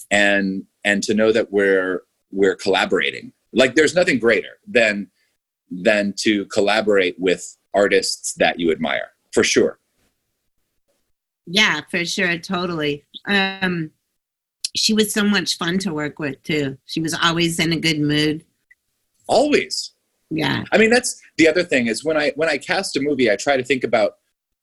and 0.09 0.63
and 0.83 1.03
to 1.03 1.13
know 1.13 1.31
that 1.31 1.51
we're 1.51 2.03
we're 2.31 2.55
collaborating. 2.55 3.33
Like 3.53 3.75
there's 3.75 3.95
nothing 3.95 4.19
greater 4.19 4.59
than 4.67 5.09
than 5.69 6.13
to 6.19 6.45
collaborate 6.45 7.15
with 7.19 7.57
artists 7.73 8.33
that 8.35 8.59
you 8.59 8.71
admire 8.71 9.11
for 9.31 9.43
sure. 9.43 9.79
Yeah, 11.47 11.81
for 11.89 12.05
sure, 12.05 12.37
totally. 12.37 13.05
Um, 13.25 13.91
she 14.75 14.93
was 14.93 15.13
so 15.13 15.23
much 15.23 15.57
fun 15.57 15.79
to 15.79 15.93
work 15.93 16.19
with 16.19 16.41
too. 16.43 16.77
She 16.85 17.01
was 17.01 17.13
always 17.21 17.59
in 17.59 17.73
a 17.73 17.79
good 17.79 17.99
mood. 17.99 18.45
Always. 19.27 19.91
Yeah. 20.31 20.63
I 20.71 20.77
mean, 20.77 20.89
that's 20.89 21.21
the 21.37 21.47
other 21.47 21.63
thing 21.63 21.87
is 21.87 22.03
when 22.03 22.17
I 22.17 22.31
when 22.35 22.49
I 22.49 22.57
cast 22.57 22.95
a 22.95 23.01
movie, 23.01 23.29
I 23.29 23.35
try 23.35 23.57
to 23.57 23.63
think 23.63 23.83
about 23.83 24.13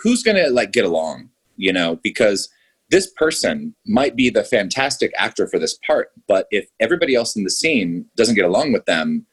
who's 0.01 0.23
going 0.23 0.37
to 0.37 0.51
like 0.51 0.73
get 0.73 0.85
along, 0.85 1.29
you 1.57 1.73
know, 1.73 2.01
because 2.03 2.49
this 2.91 3.11
person 3.12 3.75
might 3.87 4.16
be 4.16 4.31
the 4.31 4.43
fantastic 4.45 5.12
actor 5.16 5.47
for 5.47 5.59
this 5.59 5.79
part, 5.87 6.11
but 6.27 6.47
if 6.51 6.69
everybody 6.81 7.14
else 7.14 7.37
in 7.37 7.45
the 7.45 7.51
scene 7.51 8.07
doesn't 8.16 8.35
get 8.35 8.47
along 8.47 8.73
with 8.73 8.87
them, 8.87 9.27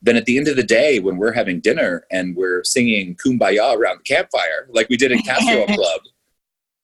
then 0.00 0.16
at 0.16 0.24
the 0.24 0.38
end 0.38 0.48
of 0.48 0.56
the 0.56 0.62
day, 0.62 0.98
when 0.98 1.18
we're 1.18 1.32
having 1.32 1.60
dinner 1.60 2.06
and 2.10 2.34
we're 2.34 2.64
singing 2.64 3.14
Kumbaya 3.16 3.76
around 3.76 3.98
the 3.98 4.14
campfire, 4.14 4.66
like 4.70 4.88
we 4.88 4.96
did 4.96 5.12
in 5.12 5.18
Casserole 5.20 5.66
Club, 5.76 6.00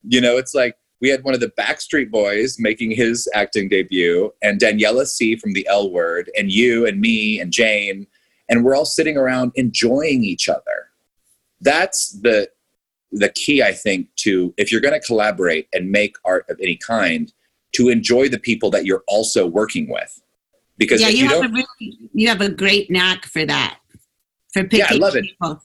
you 0.02 0.20
know, 0.20 0.36
it's 0.36 0.54
like 0.54 0.76
we 1.00 1.08
had 1.08 1.24
one 1.24 1.34
of 1.34 1.40
the 1.40 1.52
Backstreet 1.58 2.10
Boys 2.10 2.56
making 2.58 2.90
his 2.90 3.28
acting 3.34 3.68
debut, 3.68 4.32
and 4.42 4.60
Daniela 4.60 5.06
Sea 5.06 5.36
from 5.36 5.52
the 5.52 5.66
L 5.68 5.90
Word, 5.90 6.30
and 6.36 6.50
you 6.50 6.86
and 6.86 7.00
me 7.00 7.40
and 7.40 7.52
Jane, 7.52 8.06
and 8.48 8.64
we're 8.64 8.74
all 8.74 8.84
sitting 8.84 9.16
around 9.16 9.52
enjoying 9.54 10.24
each 10.24 10.48
other. 10.48 10.90
That's 11.60 12.12
the 12.12 12.50
the 13.10 13.30
key, 13.30 13.62
I 13.62 13.72
think, 13.72 14.08
to 14.16 14.52
if 14.56 14.70
you're 14.70 14.82
going 14.82 14.98
to 14.98 15.06
collaborate 15.06 15.68
and 15.72 15.90
make 15.90 16.16
art 16.24 16.44
of 16.50 16.58
any 16.62 16.76
kind, 16.76 17.32
to 17.72 17.88
enjoy 17.88 18.28
the 18.28 18.38
people 18.38 18.70
that 18.70 18.84
you're 18.84 19.04
also 19.08 19.46
working 19.46 19.88
with 19.90 20.20
because 20.78 21.00
yeah, 21.00 21.08
you, 21.08 21.24
you, 21.24 21.28
have 21.28 21.44
a 21.44 21.48
really, 21.48 21.98
you 22.14 22.28
have 22.28 22.40
a 22.40 22.48
great 22.48 22.90
knack 22.90 23.26
for 23.26 23.44
that. 23.44 23.78
For 24.52 24.62
picking 24.62 24.78
yeah, 24.78 24.86
I 24.90 24.94
love 24.94 25.14
people. 25.14 25.52
it. 25.52 25.58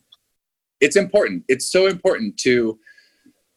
It's 0.82 0.96
important. 0.96 1.46
It's 1.48 1.72
so 1.72 1.88
important 1.88 2.38
to 2.40 2.78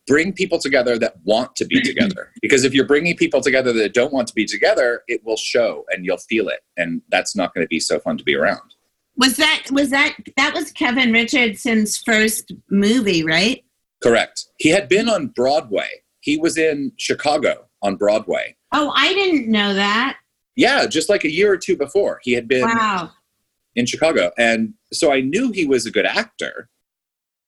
bring 0.07 0.33
people 0.33 0.61
together 0.61 0.99
that 0.99 1.15
want 1.25 1.57
to 1.57 1.65
be 1.65 1.81
together. 1.83 2.31
Because 2.43 2.65
if 2.65 2.75
you're 2.75 2.87
bringing 2.87 3.17
people 3.17 3.41
together 3.41 3.73
that 3.73 3.93
don't 3.93 4.13
want 4.13 4.29
to 4.29 4.35
be 4.35 4.45
together, 4.45 5.03
it 5.09 5.25
will 5.25 5.37
show 5.37 5.85
and 5.91 6.05
you'll 6.05 6.19
feel 6.19 6.49
it, 6.49 6.61
and 6.77 7.03
that's 7.09 7.35
not 7.35 7.53
going 7.55 7.65
to 7.65 7.69
be 7.69 7.81
so 7.81 7.99
fun 7.99 8.17
to 8.19 8.23
be 8.23 8.37
around. 8.37 8.76
Was 9.19 9.37
that 9.37 9.67
was 9.73 9.91
that 9.91 10.17
that 10.37 10.55
was 10.55 10.73
Kevin 10.73 11.13
Richardson's 11.13 11.97
first 11.99 12.53
movie, 12.71 13.25
right? 13.25 13.65
Correct. 14.03 14.45
He 14.59 14.69
had 14.69 14.89
been 14.89 15.09
on 15.09 15.29
Broadway. 15.29 15.89
He 16.21 16.37
was 16.37 16.59
in 16.59 16.93
Chicago 16.97 17.67
on 17.83 17.97
Broadway. 17.97 18.57
Oh, 18.73 18.93
I 18.95 19.15
didn't 19.15 19.51
know 19.51 19.75
that. 19.75 20.19
Yeah, 20.55 20.87
just 20.87 21.09
like 21.09 21.25
a 21.25 21.31
year 21.31 21.53
or 21.53 21.57
two 21.57 21.77
before, 21.77 22.21
he 22.23 22.33
had 22.33 22.49
been 22.49 22.63
wow. 22.63 23.11
in 23.75 23.87
Chicago, 23.87 24.33
and 24.39 24.75
so 24.93 25.13
I 25.13 25.21
knew 25.21 25.53
he 25.53 25.67
was 25.67 25.87
a 25.87 25.91
good 25.91 26.07
actor. 26.07 26.69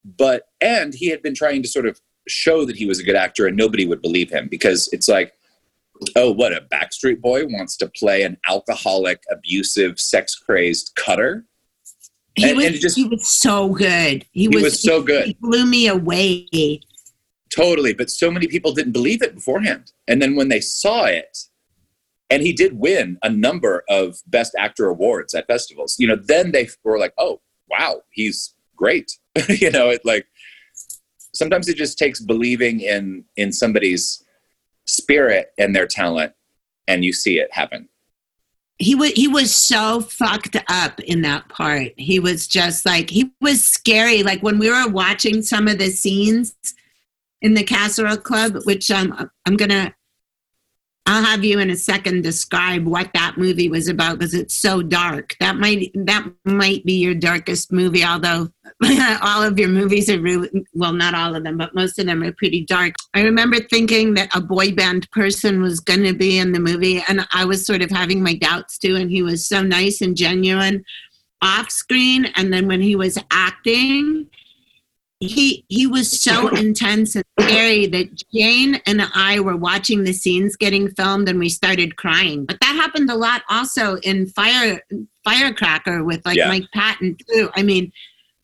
But 0.04 0.44
and 0.60 0.94
he 0.94 1.08
had 1.08 1.22
been 1.22 1.34
trying 1.34 1.62
to 1.62 1.68
sort 1.68 1.86
of 1.86 2.00
show 2.28 2.64
that 2.64 2.76
he 2.76 2.86
was 2.86 3.00
a 3.00 3.04
good 3.04 3.16
actor, 3.16 3.46
and 3.46 3.56
nobody 3.56 3.86
would 3.86 4.02
believe 4.02 4.30
him 4.30 4.48
because 4.48 4.88
it's 4.92 5.08
like, 5.08 5.32
oh, 6.16 6.30
what 6.32 6.52
a 6.52 6.66
Backstreet 6.72 7.20
Boy 7.20 7.44
wants 7.46 7.76
to 7.78 7.88
play 7.88 8.22
an 8.22 8.38
alcoholic, 8.48 9.22
abusive, 9.30 9.98
sex 9.98 10.34
crazed 10.34 10.92
cutter. 10.94 11.44
He, 12.38 12.48
and, 12.48 12.56
was, 12.56 12.66
and 12.66 12.74
just, 12.76 12.96
he 12.96 13.04
was 13.04 13.28
so 13.28 13.68
good. 13.70 14.24
He, 14.32 14.42
he 14.42 14.48
was, 14.48 14.62
was, 14.62 14.82
so 14.82 15.02
good. 15.02 15.26
He 15.26 15.36
blew 15.40 15.66
me 15.66 15.88
away. 15.88 16.80
Totally, 17.54 17.94
but 17.94 18.10
so 18.10 18.30
many 18.30 18.46
people 18.46 18.72
didn't 18.72 18.92
believe 18.92 19.22
it 19.22 19.34
beforehand, 19.34 19.92
and 20.06 20.20
then 20.20 20.36
when 20.36 20.48
they 20.48 20.60
saw 20.60 21.04
it, 21.04 21.38
and 22.30 22.42
he 22.42 22.52
did 22.52 22.78
win 22.78 23.18
a 23.22 23.30
number 23.30 23.84
of 23.88 24.18
best 24.26 24.54
actor 24.58 24.86
awards 24.86 25.34
at 25.34 25.46
festivals 25.46 25.96
you 25.98 26.06
know 26.06 26.16
then 26.16 26.52
they 26.52 26.68
were 26.84 26.98
like 26.98 27.12
oh 27.18 27.40
wow 27.68 28.02
he's 28.10 28.54
great 28.76 29.12
you 29.48 29.70
know 29.70 29.90
it 29.90 30.00
like 30.04 30.26
sometimes 31.34 31.68
it 31.68 31.76
just 31.76 31.98
takes 31.98 32.20
believing 32.20 32.80
in 32.80 33.24
in 33.36 33.52
somebody's 33.52 34.24
spirit 34.86 35.52
and 35.58 35.74
their 35.74 35.86
talent 35.86 36.32
and 36.86 37.04
you 37.04 37.12
see 37.12 37.38
it 37.38 37.52
happen 37.52 37.88
he 38.78 38.94
was 38.94 39.10
he 39.12 39.28
was 39.28 39.54
so 39.54 40.00
fucked 40.00 40.56
up 40.68 41.00
in 41.00 41.22
that 41.22 41.48
part. 41.48 41.92
He 41.96 42.20
was 42.20 42.46
just 42.46 42.86
like 42.86 43.10
he 43.10 43.32
was 43.40 43.62
scary. 43.62 44.22
Like 44.22 44.42
when 44.42 44.58
we 44.58 44.70
were 44.70 44.88
watching 44.88 45.42
some 45.42 45.66
of 45.68 45.78
the 45.78 45.90
scenes 45.90 46.54
in 47.40 47.54
the 47.54 47.62
casserole 47.62 48.16
club 48.16 48.56
which 48.64 48.90
um, 48.90 49.30
i'm 49.46 49.56
gonna 49.56 49.94
I'll 51.08 51.24
have 51.24 51.42
you 51.42 51.58
in 51.58 51.70
a 51.70 51.76
second 51.76 52.22
describe 52.22 52.84
what 52.84 53.10
that 53.14 53.38
movie 53.38 53.70
was 53.70 53.88
about 53.88 54.18
because 54.18 54.34
it's 54.34 54.54
so 54.54 54.82
dark. 54.82 55.34
That 55.40 55.56
might 55.56 55.90
that 55.94 56.28
might 56.44 56.84
be 56.84 56.98
your 56.98 57.14
darkest 57.14 57.72
movie, 57.72 58.04
although 58.04 58.50
all 59.22 59.42
of 59.42 59.58
your 59.58 59.70
movies 59.70 60.10
are 60.10 60.20
really 60.20 60.50
well, 60.74 60.92
not 60.92 61.14
all 61.14 61.34
of 61.34 61.44
them, 61.44 61.56
but 61.56 61.74
most 61.74 61.98
of 61.98 62.04
them 62.04 62.22
are 62.22 62.32
pretty 62.32 62.62
dark. 62.62 62.94
I 63.14 63.22
remember 63.22 63.56
thinking 63.58 64.12
that 64.14 64.28
a 64.36 64.40
boy 64.42 64.72
band 64.72 65.10
person 65.10 65.62
was 65.62 65.80
going 65.80 66.02
to 66.02 66.12
be 66.12 66.36
in 66.36 66.52
the 66.52 66.60
movie, 66.60 67.02
and 67.08 67.26
I 67.32 67.46
was 67.46 67.64
sort 67.64 67.80
of 67.80 67.90
having 67.90 68.22
my 68.22 68.34
doubts 68.34 68.76
too. 68.76 68.94
And 68.96 69.10
he 69.10 69.22
was 69.22 69.48
so 69.48 69.62
nice 69.62 70.02
and 70.02 70.14
genuine 70.14 70.84
off 71.40 71.70
screen, 71.70 72.26
and 72.36 72.52
then 72.52 72.68
when 72.68 72.82
he 72.82 72.96
was 72.96 73.16
acting, 73.30 74.26
he 75.20 75.64
he 75.68 75.86
was 75.86 76.20
so 76.20 76.48
intense 76.56 77.16
and 77.16 77.24
scary 77.40 77.86
that 77.86 78.22
Jane 78.32 78.76
and 78.86 79.02
I 79.14 79.40
were 79.40 79.56
watching 79.56 80.04
the 80.04 80.12
scenes 80.12 80.56
getting 80.56 80.90
filmed 80.90 81.28
and 81.28 81.38
we 81.38 81.48
started 81.48 81.96
crying. 81.96 82.44
But 82.44 82.60
that 82.60 82.74
happened 82.74 83.10
a 83.10 83.16
lot 83.16 83.42
also 83.50 83.96
in 83.96 84.26
Fire 84.26 84.80
Firecracker 85.24 86.04
with 86.04 86.24
like 86.24 86.36
yeah. 86.36 86.48
Mike 86.48 86.68
Patton 86.72 87.16
too. 87.28 87.50
I 87.54 87.62
mean, 87.62 87.92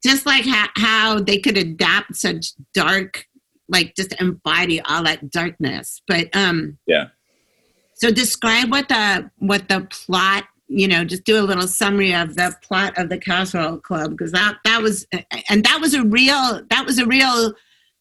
just 0.02 0.26
like 0.26 0.44
how, 0.44 0.68
how 0.76 1.20
they 1.20 1.38
could 1.38 1.56
adapt 1.56 2.16
such 2.16 2.52
dark, 2.74 3.26
like 3.68 3.94
just 3.96 4.14
embody 4.20 4.80
all 4.82 5.04
that 5.04 5.30
darkness. 5.30 6.02
But 6.06 6.34
um, 6.36 6.78
yeah. 6.86 7.08
So 7.94 8.10
describe 8.10 8.70
what 8.70 8.88
the 8.88 9.30
what 9.38 9.68
the 9.68 9.86
plot 9.88 10.44
you 10.74 10.88
know, 10.88 11.04
just 11.04 11.24
do 11.24 11.38
a 11.38 11.46
little 11.46 11.68
summary 11.68 12.12
of 12.14 12.34
the 12.34 12.54
plot 12.62 12.98
of 12.98 13.08
the 13.08 13.16
Casserole 13.16 13.78
Club 13.78 14.10
because 14.10 14.32
that 14.32 14.58
that 14.64 14.82
was 14.82 15.06
and 15.48 15.64
that 15.64 15.78
was 15.80 15.94
a 15.94 16.02
real 16.02 16.62
that 16.68 16.84
was 16.84 16.98
a 16.98 17.06
real 17.06 17.54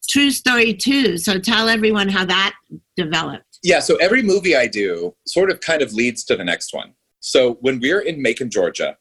true 0.08 0.30
story 0.30 0.74
too. 0.74 1.16
So 1.16 1.38
tell 1.38 1.68
everyone 1.68 2.08
how 2.08 2.24
that 2.24 2.54
developed. 2.96 3.58
Yeah, 3.62 3.78
so 3.78 3.96
every 3.96 4.22
movie 4.22 4.56
I 4.56 4.66
do 4.66 5.14
sort 5.26 5.50
of 5.50 5.60
kind 5.60 5.82
of 5.82 5.92
leads 5.92 6.24
to 6.24 6.36
the 6.36 6.44
next 6.44 6.74
one. 6.74 6.94
So 7.20 7.54
when 7.60 7.78
we're 7.80 8.00
in 8.00 8.20
Macon, 8.20 8.50
Georgia, 8.50 8.98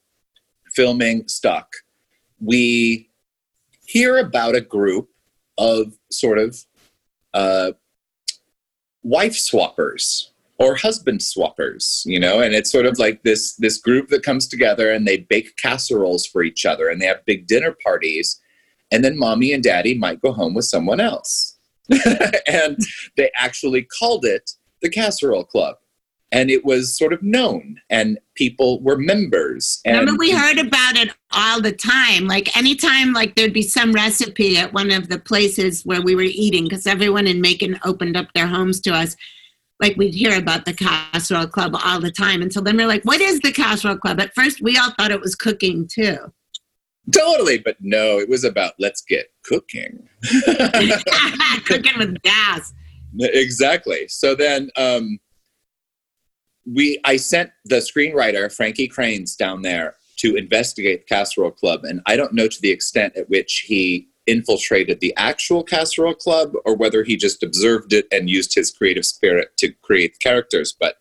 filming 0.75 1.27
Stuck, 1.27 1.67
we 2.39 3.09
hear 3.85 4.19
about 4.19 4.55
a 4.55 4.61
group 4.61 5.09
of 5.57 5.97
sort 6.11 6.37
of 6.37 6.63
uh, 7.33 7.71
wife 9.01 9.33
swappers 9.33 10.29
or 10.59 10.75
husband 10.75 11.19
swappers 11.19 12.03
you 12.05 12.19
know? 12.19 12.41
And 12.41 12.53
it's 12.53 12.71
sort 12.71 12.85
of 12.85 12.99
like 12.99 13.23
this 13.23 13.55
this 13.55 13.77
group 13.77 14.09
that 14.09 14.23
comes 14.23 14.47
together 14.47 14.91
and 14.91 15.07
they 15.07 15.17
bake 15.17 15.55
casseroles 15.57 16.25
for 16.25 16.43
each 16.43 16.65
other 16.65 16.89
and 16.89 17.01
they 17.01 17.05
have 17.05 17.25
big 17.25 17.47
dinner 17.47 17.75
parties. 17.83 18.39
And 18.91 19.03
then 19.03 19.17
mommy 19.17 19.53
and 19.53 19.63
daddy 19.63 19.97
might 19.97 20.21
go 20.21 20.31
home 20.31 20.53
with 20.53 20.65
someone 20.65 20.99
else. 20.99 21.57
And 22.47 22.77
they 23.17 23.31
actually 23.35 23.83
called 23.83 24.25
it 24.25 24.51
the 24.81 24.89
casserole 24.89 25.43
club. 25.43 25.77
And 26.31 26.49
it 26.49 26.65
was 26.65 26.97
sort 26.97 27.13
of 27.13 27.21
known 27.21 27.79
and 27.89 28.17
people 28.35 28.81
were 28.81 28.97
members 28.97 29.79
and 29.85 29.99
remember 29.99 30.17
we 30.17 30.31
heard 30.31 30.57
about 30.57 30.95
it 30.97 31.09
all 31.31 31.61
the 31.61 31.71
time. 31.71 32.25
Like 32.27 32.55
anytime 32.57 33.13
like 33.13 33.35
there'd 33.35 33.53
be 33.53 33.61
some 33.61 33.91
recipe 33.91 34.57
at 34.57 34.73
one 34.73 34.91
of 34.91 35.09
the 35.09 35.19
places 35.19 35.83
where 35.83 36.01
we 36.01 36.15
were 36.15 36.23
eating 36.23 36.63
because 36.63 36.87
everyone 36.87 37.27
in 37.27 37.39
macon 37.39 37.79
opened 37.85 38.17
up 38.17 38.33
their 38.33 38.47
homes 38.47 38.79
to 38.81 38.93
us 38.93 39.15
like 39.83 39.97
we'd 39.97 40.13
hear 40.13 40.37
about 40.37 40.63
the 40.63 40.73
casserole 40.73 41.45
club 41.45 41.75
all 41.83 41.99
the 41.99 42.11
time 42.11 42.41
until 42.41 42.61
then 42.61 42.77
we 42.77 42.83
are 42.83 42.87
like 42.87 43.03
what 43.03 43.19
is 43.19 43.41
the 43.41 43.51
casserole 43.51 43.97
club? 43.97 44.19
At 44.19 44.33
first 44.33 44.61
we 44.61 44.77
all 44.77 44.91
thought 44.97 45.11
it 45.11 45.19
was 45.19 45.35
cooking 45.35 45.87
too. 45.87 46.17
Totally 47.11 47.57
but 47.57 47.75
no 47.81 48.19
it 48.19 48.29
was 48.29 48.45
about 48.45 48.73
let's 48.79 49.01
get 49.01 49.27
cooking. 49.43 50.07
Cooking 51.65 51.97
with 51.97 52.21
gas. 52.21 52.73
Exactly. 53.19 54.07
So 54.07 54.35
then 54.35 54.69
um 54.77 55.19
we 56.65 56.97
i 57.03 57.17
sent 57.17 57.49
the 57.65 57.75
screenwriter 57.75 58.53
frankie 58.53 58.87
Krainz 58.87 59.35
down 59.35 59.61
there 59.63 59.95
to 60.15 60.37
investigate 60.37 61.01
the 61.01 61.13
casserole 61.13 61.51
club 61.51 61.83
and 61.83 61.99
i 62.05 62.15
don't 62.15 62.31
know 62.31 62.47
to 62.47 62.61
the 62.61 62.71
extent 62.71 63.13
at 63.17 63.29
which 63.29 63.65
he 63.67 64.07
infiltrated 64.25 64.99
the 64.99 65.13
actual 65.17 65.63
casserole 65.63 66.13
club 66.13 66.53
or 66.65 66.75
whether 66.75 67.03
he 67.03 67.17
just 67.17 67.43
observed 67.43 67.93
it 67.93 68.07
and 68.11 68.29
used 68.29 68.55
his 68.55 68.71
creative 68.71 69.05
spirit 69.05 69.55
to 69.57 69.71
create 69.81 70.19
characters. 70.19 70.73
But 70.77 70.95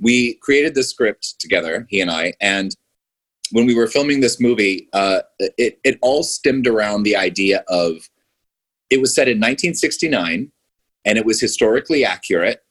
we 0.00 0.34
created 0.34 0.74
the 0.74 0.82
script 0.82 1.38
together 1.40 1.86
he 1.88 2.00
and 2.00 2.10
i 2.10 2.32
and 2.40 2.76
when 3.52 3.66
we 3.66 3.74
were 3.74 3.86
filming 3.86 4.20
this 4.20 4.40
movie 4.40 4.88
uh, 4.92 5.20
it, 5.38 5.78
it 5.84 5.98
all 6.02 6.22
stemmed 6.22 6.66
around 6.66 7.02
the 7.02 7.16
idea 7.16 7.64
of 7.68 8.08
it 8.90 9.00
was 9.00 9.14
set 9.14 9.28
in 9.28 9.38
1969 9.38 10.50
and 11.04 11.18
it 11.18 11.24
was 11.24 11.40
historically 11.40 12.04
accurate 12.04 12.64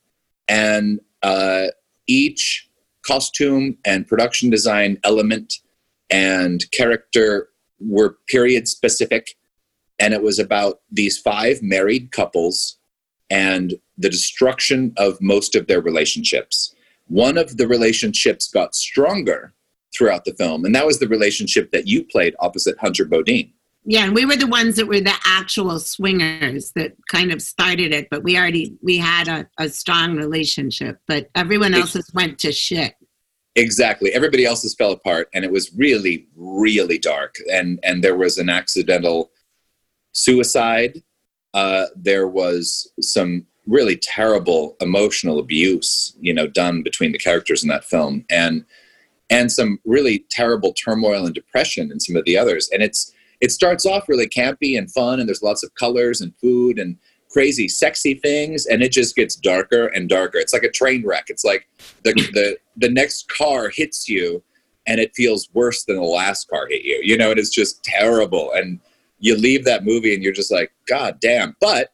and 0.48 1.00
uh, 1.22 1.68
each 2.08 2.70
costume 3.06 3.78
and 3.86 4.08
production 4.08 4.50
design 4.50 5.00
element 5.04 5.56
and 6.10 6.70
character 6.72 7.50
were 7.80 8.18
period 8.28 8.68
specific 8.68 9.36
and 10.04 10.14
it 10.14 10.22
was 10.22 10.38
about 10.38 10.82
these 10.92 11.18
five 11.18 11.62
married 11.62 12.12
couples 12.12 12.78
and 13.30 13.76
the 13.98 14.10
destruction 14.10 14.94
of 14.98 15.18
most 15.22 15.56
of 15.56 15.68
their 15.68 15.80
relationships. 15.80 16.76
One 17.08 17.38
of 17.38 17.56
the 17.56 17.70
relationships 17.70 18.50
got 18.52 18.76
stronger 18.76 19.54
throughout 19.96 20.26
the 20.26 20.34
film, 20.34 20.66
and 20.66 20.76
that 20.76 20.86
was 20.86 21.00
the 21.00 21.08
relationship 21.08 21.72
that 21.72 21.88
you 21.88 22.04
played 22.04 22.36
opposite 22.40 22.78
Hunter 22.80 23.06
Bodine. 23.06 23.54
Yeah, 23.86 24.04
and 24.04 24.14
we 24.14 24.26
were 24.26 24.36
the 24.36 24.48
ones 24.48 24.76
that 24.76 24.88
were 24.88 25.00
the 25.00 25.16
actual 25.26 25.80
swingers 25.80 26.74
that 26.76 26.98
kind 27.10 27.32
of 27.32 27.42
started 27.42 27.94
it, 27.94 28.10
but 28.12 28.24
we 28.24 28.38
already 28.38 28.76
we 28.82 28.98
had 28.98 29.30
a, 29.30 29.48
a 29.58 29.70
strong 29.70 30.18
relationship, 30.18 31.00
but 31.08 31.30
everyone 31.34 31.74
else's 31.74 32.12
went 32.14 32.40
to 32.40 32.52
shit. 32.52 32.96
Exactly. 33.56 34.12
Everybody 34.14 34.46
else's 34.46 34.74
fell 34.74 34.92
apart 34.92 35.30
and 35.34 35.46
it 35.46 35.52
was 35.52 35.72
really, 35.76 36.28
really 36.36 36.98
dark. 36.98 37.36
And 37.52 37.80
and 37.84 38.04
there 38.04 38.16
was 38.16 38.38
an 38.38 38.50
accidental 38.50 39.32
suicide. 40.14 41.04
Uh, 41.54 41.86
there 41.96 42.28
was 42.28 42.92
some 43.02 43.46
really 43.68 43.96
terrible 43.96 44.76
emotional 44.82 45.40
abuse, 45.40 46.16
you 46.20 46.34
know, 46.34 46.48
done 46.48 46.84
between 46.84 47.12
the 47.12 47.18
characters 47.18 47.64
in 47.64 47.70
that 47.70 47.86
film, 47.86 48.26
and 48.30 48.66
and 49.30 49.52
some 49.52 49.80
really 49.86 50.26
terrible 50.30 50.74
turmoil 50.74 51.26
and 51.26 51.34
depression 51.34 51.92
in 51.92 52.00
some 52.00 52.16
of 52.16 52.26
the 52.26 52.38
others. 52.38 52.70
And 52.72 52.82
it's 52.82 53.12
it 53.42 53.52
starts 53.52 53.86
off 53.86 54.08
really 54.08 54.28
campy 54.28 54.78
and 54.78 54.92
fun, 54.92 55.20
and 55.20 55.28
there's 55.28 55.44
lots 55.44 55.64
of 55.64 55.74
colors 55.76 56.22
and 56.22 56.34
food 56.38 56.80
and 56.80 56.98
crazy, 57.30 57.68
sexy 57.68 58.14
things, 58.14 58.66
and 58.66 58.84
it 58.84 58.92
just 58.92 59.16
gets 59.16 59.36
darker 59.36 59.88
and 59.88 60.08
darker. 60.08 60.38
It's 60.38 60.54
like 60.54 60.64
a 60.64 60.72
train 60.72 61.06
wreck. 61.06 61.26
It's 61.30 61.44
like 61.44 61.68
the 62.04 62.14
the 62.34 62.58
the 62.78 62.90
next 62.90 63.28
car 63.30 63.70
hits 63.70 64.08
you, 64.08 64.44
and 64.88 65.00
it 65.00 65.16
feels 65.16 65.50
worse 65.54 65.84
than 65.84 65.98
the 65.98 66.04
last 66.04 66.50
car 66.50 66.68
hit 66.68 66.84
you. 66.84 67.00
You 67.04 67.18
know, 67.18 67.32
it 67.32 67.40
is 67.40 67.50
just 67.50 67.84
terrible 67.84 68.52
and 68.54 68.80
you 69.24 69.38
leave 69.38 69.64
that 69.64 69.86
movie 69.86 70.14
and 70.14 70.22
you're 70.22 70.34
just 70.34 70.52
like, 70.52 70.74
God 70.86 71.18
damn. 71.22 71.56
But 71.62 71.94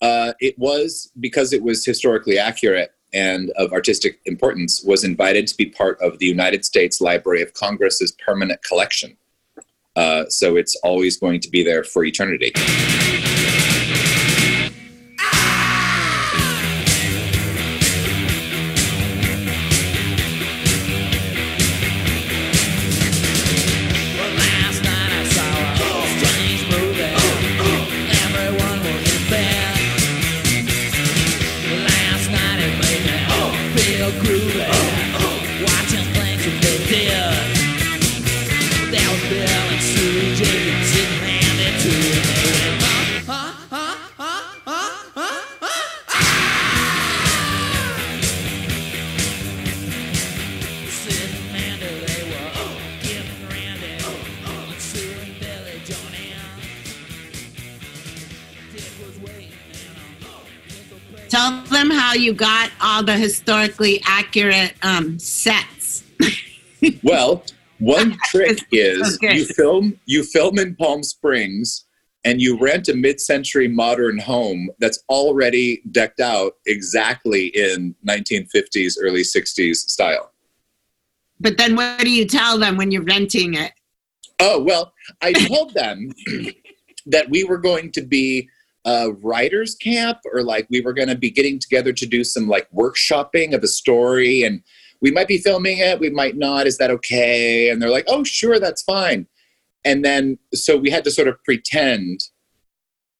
uh, 0.00 0.32
it 0.40 0.58
was 0.58 1.12
because 1.20 1.52
it 1.52 1.62
was 1.62 1.84
historically 1.84 2.38
accurate 2.38 2.92
and 3.12 3.50
of 3.56 3.72
artistic 3.72 4.20
importance, 4.24 4.82
was 4.82 5.04
invited 5.04 5.46
to 5.46 5.56
be 5.56 5.66
part 5.66 6.00
of 6.00 6.18
the 6.18 6.26
United 6.26 6.64
States 6.64 7.00
Library 7.00 7.42
of 7.42 7.52
Congress's 7.52 8.12
permanent 8.12 8.62
collection. 8.64 9.16
Uh, 9.96 10.24
so 10.28 10.56
it's 10.56 10.74
always 10.82 11.18
going 11.18 11.40
to 11.40 11.50
be 11.50 11.62
there 11.62 11.84
for 11.84 12.04
eternity. 12.04 12.52
You 62.24 62.32
got 62.32 62.70
all 62.80 63.02
the 63.02 63.16
historically 63.16 64.02
accurate 64.06 64.74
um, 64.82 65.18
sets. 65.18 66.02
well, 67.02 67.44
one 67.78 68.16
trick 68.24 68.60
is 68.72 69.18
you 69.20 69.44
film 69.44 70.00
you 70.06 70.24
film 70.24 70.58
in 70.58 70.74
Palm 70.76 71.02
Springs 71.02 71.84
and 72.24 72.40
you 72.40 72.58
rent 72.58 72.88
a 72.88 72.94
mid-century 72.94 73.68
modern 73.68 74.18
home 74.18 74.70
that's 74.78 75.04
already 75.10 75.82
decked 75.90 76.20
out 76.20 76.54
exactly 76.66 77.48
in 77.48 77.94
1950s 78.08 78.94
early 78.98 79.20
60s 79.20 79.76
style. 79.76 80.32
But 81.38 81.58
then 81.58 81.76
what 81.76 81.98
do 81.98 82.10
you 82.10 82.24
tell 82.24 82.58
them 82.58 82.78
when 82.78 82.90
you're 82.90 83.02
renting 83.02 83.52
it? 83.52 83.72
Oh, 84.40 84.62
well, 84.62 84.94
I 85.20 85.32
told 85.32 85.74
them 85.74 86.12
that 87.06 87.28
we 87.28 87.44
were 87.44 87.58
going 87.58 87.92
to 87.92 88.00
be 88.00 88.48
a 88.84 89.12
writers 89.12 89.74
camp 89.74 90.18
or 90.32 90.42
like 90.42 90.66
we 90.70 90.80
were 90.80 90.92
going 90.92 91.08
to 91.08 91.16
be 91.16 91.30
getting 91.30 91.58
together 91.58 91.92
to 91.92 92.06
do 92.06 92.22
some 92.22 92.48
like 92.48 92.68
workshopping 92.70 93.54
of 93.54 93.62
a 93.62 93.68
story 93.68 94.42
and 94.42 94.62
we 95.00 95.10
might 95.10 95.28
be 95.28 95.38
filming 95.38 95.78
it 95.78 96.00
we 96.00 96.10
might 96.10 96.36
not 96.36 96.66
is 96.66 96.78
that 96.78 96.90
okay? 96.90 97.70
And 97.70 97.80
they're 97.80 97.90
like 97.90 98.06
oh 98.08 98.24
sure 98.24 98.58
that's 98.58 98.82
fine. 98.82 99.26
And 99.84 100.04
then 100.04 100.38
so 100.52 100.76
we 100.76 100.90
had 100.90 101.04
to 101.04 101.10
sort 101.10 101.28
of 101.28 101.42
pretend 101.44 102.20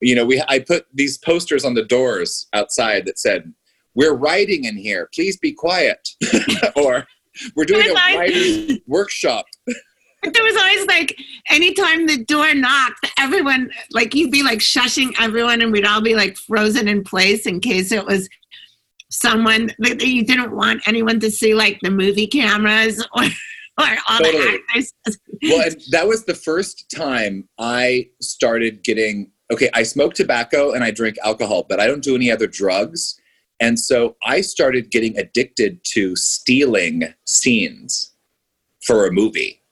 you 0.00 0.14
know 0.14 0.24
we 0.24 0.42
i 0.48 0.58
put 0.58 0.86
these 0.92 1.16
posters 1.18 1.64
on 1.64 1.74
the 1.74 1.84
doors 1.84 2.46
outside 2.52 3.06
that 3.06 3.18
said 3.18 3.52
we're 3.94 4.14
writing 4.14 4.64
in 4.64 4.76
here 4.76 5.08
please 5.14 5.36
be 5.36 5.52
quiet. 5.52 6.08
Or 6.76 7.06
we're 7.54 7.64
doing 7.64 7.88
a 7.90 7.94
writers 7.94 8.78
workshop 8.86 9.46
there 10.32 10.44
was 10.44 10.56
always 10.56 10.86
like 10.86 11.18
anytime 11.50 12.06
the 12.06 12.24
door 12.24 12.54
knocked, 12.54 13.06
everyone 13.18 13.70
like 13.90 14.14
you'd 14.14 14.30
be 14.30 14.42
like 14.42 14.58
shushing 14.58 15.14
everyone, 15.20 15.62
and 15.62 15.72
we'd 15.72 15.86
all 15.86 16.02
be 16.02 16.14
like 16.14 16.36
frozen 16.36 16.88
in 16.88 17.04
place 17.04 17.46
in 17.46 17.60
case 17.60 17.92
it 17.92 18.04
was 18.04 18.28
someone 19.10 19.70
that 19.78 20.04
you 20.04 20.24
didn't 20.24 20.54
want 20.54 20.86
anyone 20.88 21.20
to 21.20 21.30
see 21.30 21.54
like 21.54 21.78
the 21.82 21.90
movie 21.90 22.26
cameras 22.26 23.04
or 23.16 23.24
or 23.78 23.86
all 24.08 24.18
Totally. 24.18 24.32
the 24.32 24.60
actors. 24.68 24.92
well, 25.42 25.66
and 25.66 25.80
that 25.90 26.06
was 26.06 26.24
the 26.24 26.34
first 26.34 26.90
time 26.94 27.48
I 27.58 28.08
started 28.20 28.84
getting 28.84 29.32
okay. 29.52 29.68
I 29.74 29.82
smoke 29.82 30.14
tobacco 30.14 30.72
and 30.72 30.84
I 30.84 30.90
drink 30.90 31.16
alcohol, 31.24 31.64
but 31.68 31.80
I 31.80 31.86
don't 31.86 32.02
do 32.02 32.14
any 32.14 32.30
other 32.30 32.46
drugs. 32.46 33.18
And 33.60 33.78
so 33.78 34.16
I 34.24 34.40
started 34.40 34.90
getting 34.90 35.16
addicted 35.16 35.80
to 35.92 36.16
stealing 36.16 37.14
scenes 37.24 38.12
for 38.82 39.06
a 39.06 39.12
movie. 39.12 39.62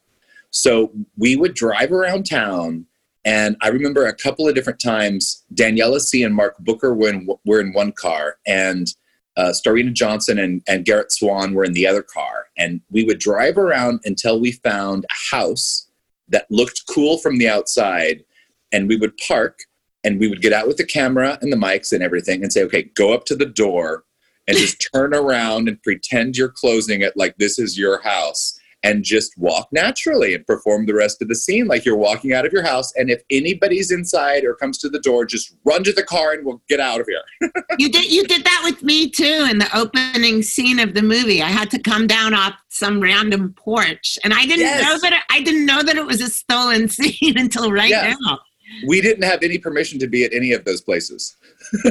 So 0.53 0.91
we 1.17 1.35
would 1.35 1.55
drive 1.55 1.91
around 1.91 2.29
town, 2.29 2.85
and 3.25 3.57
I 3.61 3.69
remember 3.69 4.05
a 4.05 4.13
couple 4.13 4.47
of 4.47 4.53
different 4.53 4.79
times 4.79 5.43
Daniela 5.53 5.99
Sea. 5.99 6.23
and 6.23 6.35
Mark 6.35 6.57
Booker 6.59 6.93
were 6.93 7.09
in, 7.09 7.27
were 7.43 7.59
in 7.59 7.73
one 7.73 7.91
car, 7.91 8.37
and 8.45 8.87
uh, 9.35 9.51
Starina 9.51 9.91
Johnson 9.91 10.37
and, 10.37 10.61
and 10.67 10.85
Garrett 10.85 11.11
Swan 11.11 11.55
were 11.55 11.63
in 11.63 11.73
the 11.73 11.87
other 11.87 12.03
car. 12.03 12.45
And 12.55 12.81
we 12.91 13.03
would 13.03 13.17
drive 13.17 13.57
around 13.57 14.01
until 14.05 14.39
we 14.39 14.51
found 14.51 15.05
a 15.05 15.35
house 15.35 15.87
that 16.27 16.45
looked 16.51 16.83
cool 16.87 17.17
from 17.17 17.39
the 17.39 17.49
outside. 17.49 18.23
And 18.71 18.87
we 18.87 18.95
would 18.95 19.17
park 19.17 19.59
and 20.03 20.19
we 20.19 20.27
would 20.27 20.43
get 20.43 20.53
out 20.53 20.67
with 20.67 20.77
the 20.77 20.85
camera 20.85 21.39
and 21.41 21.51
the 21.51 21.57
mics 21.57 21.91
and 21.91 22.03
everything 22.03 22.43
and 22.43 22.53
say, 22.53 22.61
okay, 22.63 22.83
go 22.95 23.11
up 23.11 23.25
to 23.25 23.35
the 23.35 23.45
door 23.45 24.03
and 24.47 24.55
just 24.55 24.87
turn 24.93 25.15
around 25.15 25.67
and 25.67 25.81
pretend 25.81 26.37
you're 26.37 26.49
closing 26.49 27.01
it 27.01 27.13
like 27.15 27.35
this 27.37 27.57
is 27.57 27.75
your 27.75 28.01
house 28.03 28.59
and 28.85 29.03
just 29.03 29.37
walk 29.37 29.67
naturally 29.71 30.33
and 30.35 30.45
perform 30.45 30.85
the 30.85 30.93
rest 30.93 31.21
of 31.21 31.29
the 31.29 31.35
scene 31.35 31.67
like 31.67 31.85
you're 31.85 31.95
walking 31.95 32.33
out 32.33 32.45
of 32.45 32.51
your 32.51 32.63
house. 32.63 32.91
And 32.95 33.09
if 33.09 33.21
anybody's 33.29 33.91
inside 33.91 34.43
or 34.43 34.55
comes 34.55 34.77
to 34.79 34.89
the 34.89 34.99
door, 34.99 35.25
just 35.25 35.55
run 35.63 35.83
to 35.85 35.93
the 35.93 36.03
car 36.03 36.33
and 36.33 36.45
we'll 36.45 36.61
get 36.67 36.79
out 36.79 36.99
of 37.01 37.07
here. 37.07 37.51
You 37.79 37.89
did 37.89 38.11
you 38.11 38.23
did 38.25 38.43
that 38.43 38.61
with 38.63 38.83
me 38.83 39.09
too 39.09 39.47
in 39.49 39.57
the 39.57 39.67
opening 39.75 40.43
scene 40.43 40.79
of 40.79 40.93
the 40.93 41.01
movie. 41.01 41.41
I 41.41 41.49
had 41.49 41.71
to 41.71 41.79
come 41.79 42.05
down 42.07 42.33
off 42.35 42.53
some 42.69 42.99
random 43.01 43.53
porch, 43.57 44.19
and 44.23 44.31
I 44.33 44.45
didn't 44.45 44.59
Yes. 44.59 44.83
know 44.83 44.99
that 44.99 45.13
it, 45.13 45.19
I 45.31 45.41
didn't 45.41 45.65
know 45.65 45.81
that 45.81 45.95
it 45.95 46.05
was 46.05 46.21
a 46.21 46.29
stolen 46.29 46.87
scene 46.95 47.37
until 47.37 47.71
right 47.71 47.89
Yeah. 47.89 48.13
now. 48.21 48.39
we 48.87 49.01
didn't 49.01 49.23
have 49.23 49.41
any 49.43 49.57
permission 49.57 49.97
to 49.99 50.07
be 50.07 50.23
at 50.23 50.33
any 50.33 50.51
of 50.53 50.65
those 50.65 50.81
places. 50.81 51.35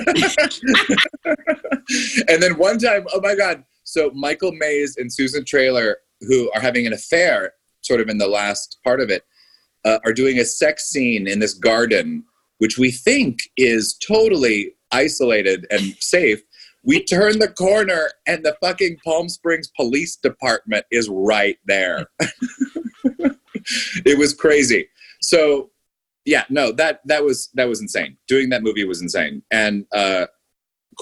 and 2.29 2.43
then 2.43 2.57
one 2.59 2.79
time, 2.79 3.07
oh 3.13 3.21
my 3.21 3.35
God. 3.35 3.65
So 3.85 4.11
Michael 4.15 4.53
Maize 4.53 4.97
and 4.97 5.13
Susan 5.13 5.45
Traylor, 5.45 5.99
who 6.29 6.51
are 6.53 6.61
having 6.61 6.87
an 6.87 6.93
affair 6.93 7.53
sort 7.81 8.01
of 8.01 8.09
in 8.09 8.19
the 8.19 8.29
last 8.29 8.79
part 8.85 9.01
of 9.01 9.11
it, 9.11 9.25
uh, 9.85 9.99
are 10.05 10.13
doing 10.13 10.39
a 10.39 10.45
sex 10.45 10.89
scene 10.89 11.27
in 11.27 11.41
this 11.41 11.55
garden, 11.55 12.25
which 12.59 12.79
we 12.79 12.91
think 12.91 13.39
is 13.57 13.97
totally 14.07 14.75
isolated 14.93 15.67
and 15.71 15.97
safe. 15.99 16.41
We 16.85 17.05
turn 17.05 17.39
the 17.39 17.49
corner 17.49 18.11
and 18.27 18.45
the 18.45 18.57
fucking 18.61 18.99
Palm 19.05 19.29
Springs 19.29 19.71
Police 19.77 20.17
Department 20.17 20.85
is 20.91 21.09
right 21.09 21.59
there. 21.67 22.07
it 24.05 24.19
was 24.19 24.35
crazy. 24.35 24.89
So 25.21 25.71
yeah 26.25 26.45
no 26.49 26.73
that 26.73 27.01
that 27.05 27.25
was 27.25 27.49
that 27.55 27.69
was 27.69 27.81
insane 27.81 28.17
doing 28.29 28.49
that 28.49 28.63
movie 28.63 28.85
was 28.85 29.03
insane 29.03 29.43
and 29.51 29.87
uh 29.93 30.27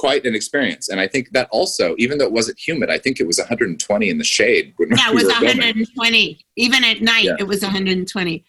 quite 0.05 0.25
an 0.25 0.35
experience 0.35 0.89
and 0.89 0.99
i 0.99 1.07
think 1.07 1.25
that 1.37 1.47
also 1.59 1.95
even 1.99 2.17
though 2.17 2.25
it 2.25 2.33
wasn't 2.41 2.59
humid 2.67 2.89
i 2.89 2.99
think 2.99 3.21
it 3.21 3.27
was 3.27 3.39
120 3.39 4.09
in 4.09 4.17
the 4.17 4.25
shade 4.25 4.73
when 4.79 4.89
Yeah, 4.97 5.09
it 5.09 5.11
we 5.11 5.15
was 5.17 5.25
were 5.25 5.31
filming. 5.33 5.59
120. 5.59 6.47
Even 6.57 6.81
at 6.85 6.99
night, 7.03 7.25
Yeah. 7.25 7.37
it 7.39 7.47
was 7.47 7.61
120. 7.63 8.45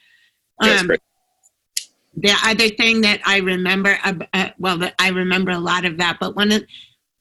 Yeah, 0.64 0.72
it's 0.72 0.82
Um, 0.82 0.88
great. 0.88 1.02
the 2.16 2.34
other 2.46 2.70
thing 2.70 3.02
that 3.02 3.20
I 3.26 3.38
remember, 3.40 4.00
uh, 4.04 4.50
well, 4.60 4.78
I 5.00 5.10
remember 5.10 5.52
a 5.52 5.60
lot 5.72 5.84
of 5.86 5.98
that, 5.98 6.18
but 6.22 6.36
when 6.38 6.52
it, 6.54 6.64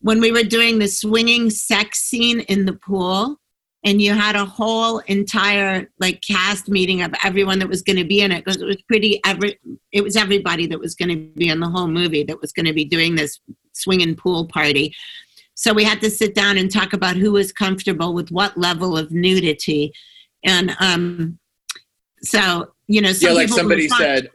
when 0.00 0.20
we 0.20 0.30
were 0.36 0.44
doing 0.56 0.78
the 0.78 0.88
swinging 0.88 1.50
sex 1.50 1.98
scene 2.08 2.40
in 2.52 2.66
the 2.66 2.74
pool, 2.74 3.40
and 3.84 4.00
you 4.02 4.12
had 4.12 4.36
a 4.36 4.44
whole 4.44 4.98
entire 5.06 5.90
like 6.00 6.20
cast 6.20 6.68
meeting 6.68 7.00
of 7.02 7.10
everyone 7.24 7.58
that 7.60 7.68
was 7.68 7.82
going 7.82 7.96
to 7.96 8.04
be 8.04 8.20
in 8.20 8.30
it 8.30 8.44
because 8.44 8.60
it 8.60 8.66
was 8.66 8.80
pretty 8.82 9.20
every 9.24 9.58
it 9.90 10.02
was 10.04 10.16
everybody 10.16 10.66
that 10.66 10.78
was 10.78 10.94
going 10.94 11.08
to 11.08 11.16
be 11.42 11.48
in 11.48 11.60
the 11.60 11.68
whole 11.68 11.88
movie 11.88 12.22
that 12.24 12.38
was 12.42 12.52
going 12.52 12.66
to 12.66 12.74
be 12.74 12.84
doing 12.84 13.14
this 13.14 13.40
swinging 13.80 14.14
pool 14.14 14.46
party. 14.46 14.94
So 15.54 15.72
we 15.72 15.84
had 15.84 16.00
to 16.00 16.10
sit 16.10 16.34
down 16.34 16.56
and 16.56 16.70
talk 16.70 16.92
about 16.92 17.16
who 17.16 17.32
was 17.32 17.52
comfortable 17.52 18.14
with 18.14 18.30
what 18.30 18.56
level 18.56 18.96
of 18.96 19.10
nudity, 19.10 19.92
and 20.44 20.74
um, 20.80 21.38
so 22.22 22.72
you 22.86 23.00
know, 23.00 23.12
some 23.12 23.30
yeah 23.30 23.34
like 23.34 23.48
somebody 23.48 23.88
said 23.88 24.30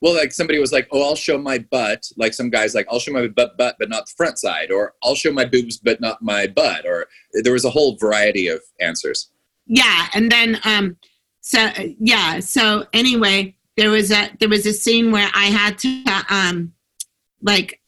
well 0.00 0.14
like 0.14 0.32
somebody 0.32 0.58
was 0.58 0.72
like 0.72 0.88
oh 0.92 1.02
i'll 1.02 1.16
show 1.16 1.38
my 1.38 1.58
butt. 1.58 2.10
Like 2.16 2.32
some 2.32 2.50
guys 2.50 2.74
like 2.74 2.86
i'll 2.90 2.98
show 2.98 3.12
my 3.12 3.26
butt 3.28 3.56
butt 3.56 3.76
but 3.78 3.88
not 3.88 4.06
the 4.06 4.12
front 4.16 4.38
side 4.38 4.70
or 4.70 4.94
i'll 5.02 5.14
show 5.14 5.32
my 5.32 5.44
boobs 5.44 5.78
but 5.78 6.00
not 6.00 6.22
my 6.22 6.46
butt 6.46 6.86
or 6.86 7.06
there 7.42 7.52
was 7.52 7.64
a 7.64 7.70
whole 7.70 7.96
variety 7.96 8.48
of 8.48 8.62
answers. 8.80 9.30
Yeah 9.66 10.06
and 10.14 10.30
then 10.30 10.58
um 10.64 10.96
so 11.40 11.68
yeah 11.98 12.40
so 12.40 12.86
anyway 12.92 13.54
there 13.76 13.90
was 13.90 14.10
a 14.10 14.30
there 14.38 14.48
was 14.48 14.66
a 14.66 14.72
scene 14.72 15.10
where 15.10 15.30
i 15.34 15.46
had 15.46 15.78
to 15.78 16.04
um 16.28 16.72
like 17.42 17.79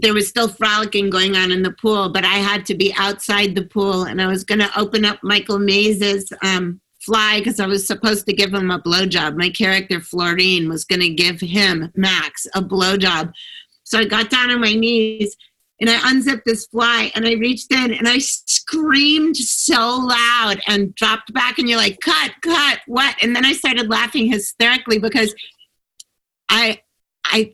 there 0.00 0.14
was 0.14 0.28
still 0.28 0.48
frolicking 0.48 1.10
going 1.10 1.36
on 1.36 1.50
in 1.50 1.62
the 1.62 1.72
pool 1.72 2.08
but 2.10 2.24
i 2.24 2.36
had 2.36 2.64
to 2.64 2.74
be 2.74 2.92
outside 2.96 3.54
the 3.54 3.64
pool 3.64 4.04
and 4.04 4.20
i 4.22 4.26
was 4.26 4.44
going 4.44 4.58
to 4.58 4.78
open 4.78 5.04
up 5.04 5.18
michael 5.22 5.58
Maize's 5.58 6.32
um 6.42 6.80
fly 7.00 7.38
because 7.38 7.60
i 7.60 7.66
was 7.66 7.86
supposed 7.86 8.26
to 8.26 8.32
give 8.32 8.52
him 8.52 8.70
a 8.70 8.80
blowjob 8.80 9.36
my 9.36 9.50
character 9.50 10.00
florine 10.00 10.68
was 10.68 10.84
going 10.84 11.00
to 11.00 11.08
give 11.08 11.40
him 11.40 11.90
max 11.94 12.46
a 12.54 12.62
blowjob 12.62 13.32
so 13.84 13.98
i 13.98 14.04
got 14.04 14.30
down 14.30 14.50
on 14.50 14.60
my 14.60 14.74
knees 14.74 15.36
and 15.80 15.88
I 15.88 16.10
unzipped 16.10 16.44
this 16.44 16.66
fly 16.66 17.12
and 17.14 17.24
I 17.26 17.34
reached 17.34 17.72
in 17.72 17.92
and 17.92 18.08
I 18.08 18.18
screamed 18.18 19.36
so 19.36 19.96
loud 19.96 20.60
and 20.66 20.92
dropped 20.96 21.32
back 21.32 21.58
and 21.58 21.68
you're 21.68 21.78
like, 21.78 22.00
cut, 22.00 22.32
cut, 22.42 22.80
what? 22.86 23.14
And 23.22 23.34
then 23.34 23.44
I 23.44 23.52
started 23.52 23.88
laughing 23.88 24.26
hysterically 24.26 24.98
because 24.98 25.32
I, 26.48 26.80
I, 27.24 27.38
I- 27.38 27.52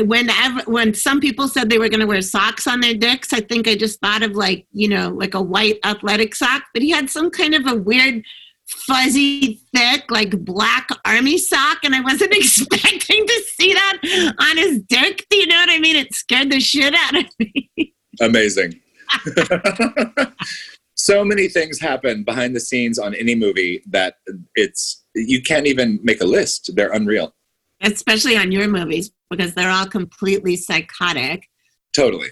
whenever 0.00 0.62
when 0.62 0.94
some 0.94 1.20
people 1.20 1.48
said 1.48 1.68
they 1.68 1.78
were 1.78 1.88
going 1.88 2.00
to 2.00 2.06
wear 2.06 2.22
socks 2.22 2.66
on 2.66 2.80
their 2.80 2.94
dicks, 2.94 3.32
I 3.32 3.40
think 3.40 3.68
I 3.68 3.74
just 3.74 4.00
thought 4.00 4.22
of 4.22 4.32
like 4.32 4.66
you 4.72 4.88
know 4.88 5.10
like 5.10 5.34
a 5.34 5.42
white 5.42 5.78
athletic 5.84 6.34
sock, 6.34 6.64
but 6.72 6.82
he 6.82 6.90
had 6.90 7.10
some 7.10 7.30
kind 7.30 7.54
of 7.54 7.66
a 7.66 7.76
weird 7.76 8.22
fuzzy 8.66 9.60
thick 9.74 10.04
like 10.08 10.30
black 10.44 10.88
army 11.04 11.36
sock 11.36 11.78
and 11.82 11.94
i 11.94 12.00
wasn't 12.00 12.32
expecting 12.34 13.26
to 13.26 13.42
see 13.54 13.74
that 13.74 14.34
on 14.38 14.56
his 14.56 14.78
dick 14.88 15.26
do 15.28 15.36
you 15.36 15.46
know 15.46 15.56
what 15.56 15.68
i 15.68 15.78
mean 15.78 15.96
it 15.96 16.14
scared 16.14 16.50
the 16.50 16.58
shit 16.58 16.94
out 16.94 17.14
of 17.14 17.26
me 17.38 17.92
Amazing. 18.20 18.80
so 20.94 21.24
many 21.24 21.48
things 21.48 21.80
happen 21.80 22.24
behind 22.24 22.54
the 22.54 22.60
scenes 22.60 22.98
on 22.98 23.14
any 23.14 23.34
movie 23.34 23.82
that 23.88 24.16
it's 24.54 25.04
you 25.14 25.42
can't 25.42 25.66
even 25.66 25.98
make 26.02 26.20
a 26.20 26.26
list. 26.26 26.70
They're 26.74 26.92
unreal. 26.92 27.34
Especially 27.82 28.36
on 28.36 28.52
your 28.52 28.68
movies 28.68 29.10
because 29.30 29.54
they're 29.54 29.70
all 29.70 29.86
completely 29.86 30.56
psychotic. 30.56 31.48
Totally. 31.94 32.28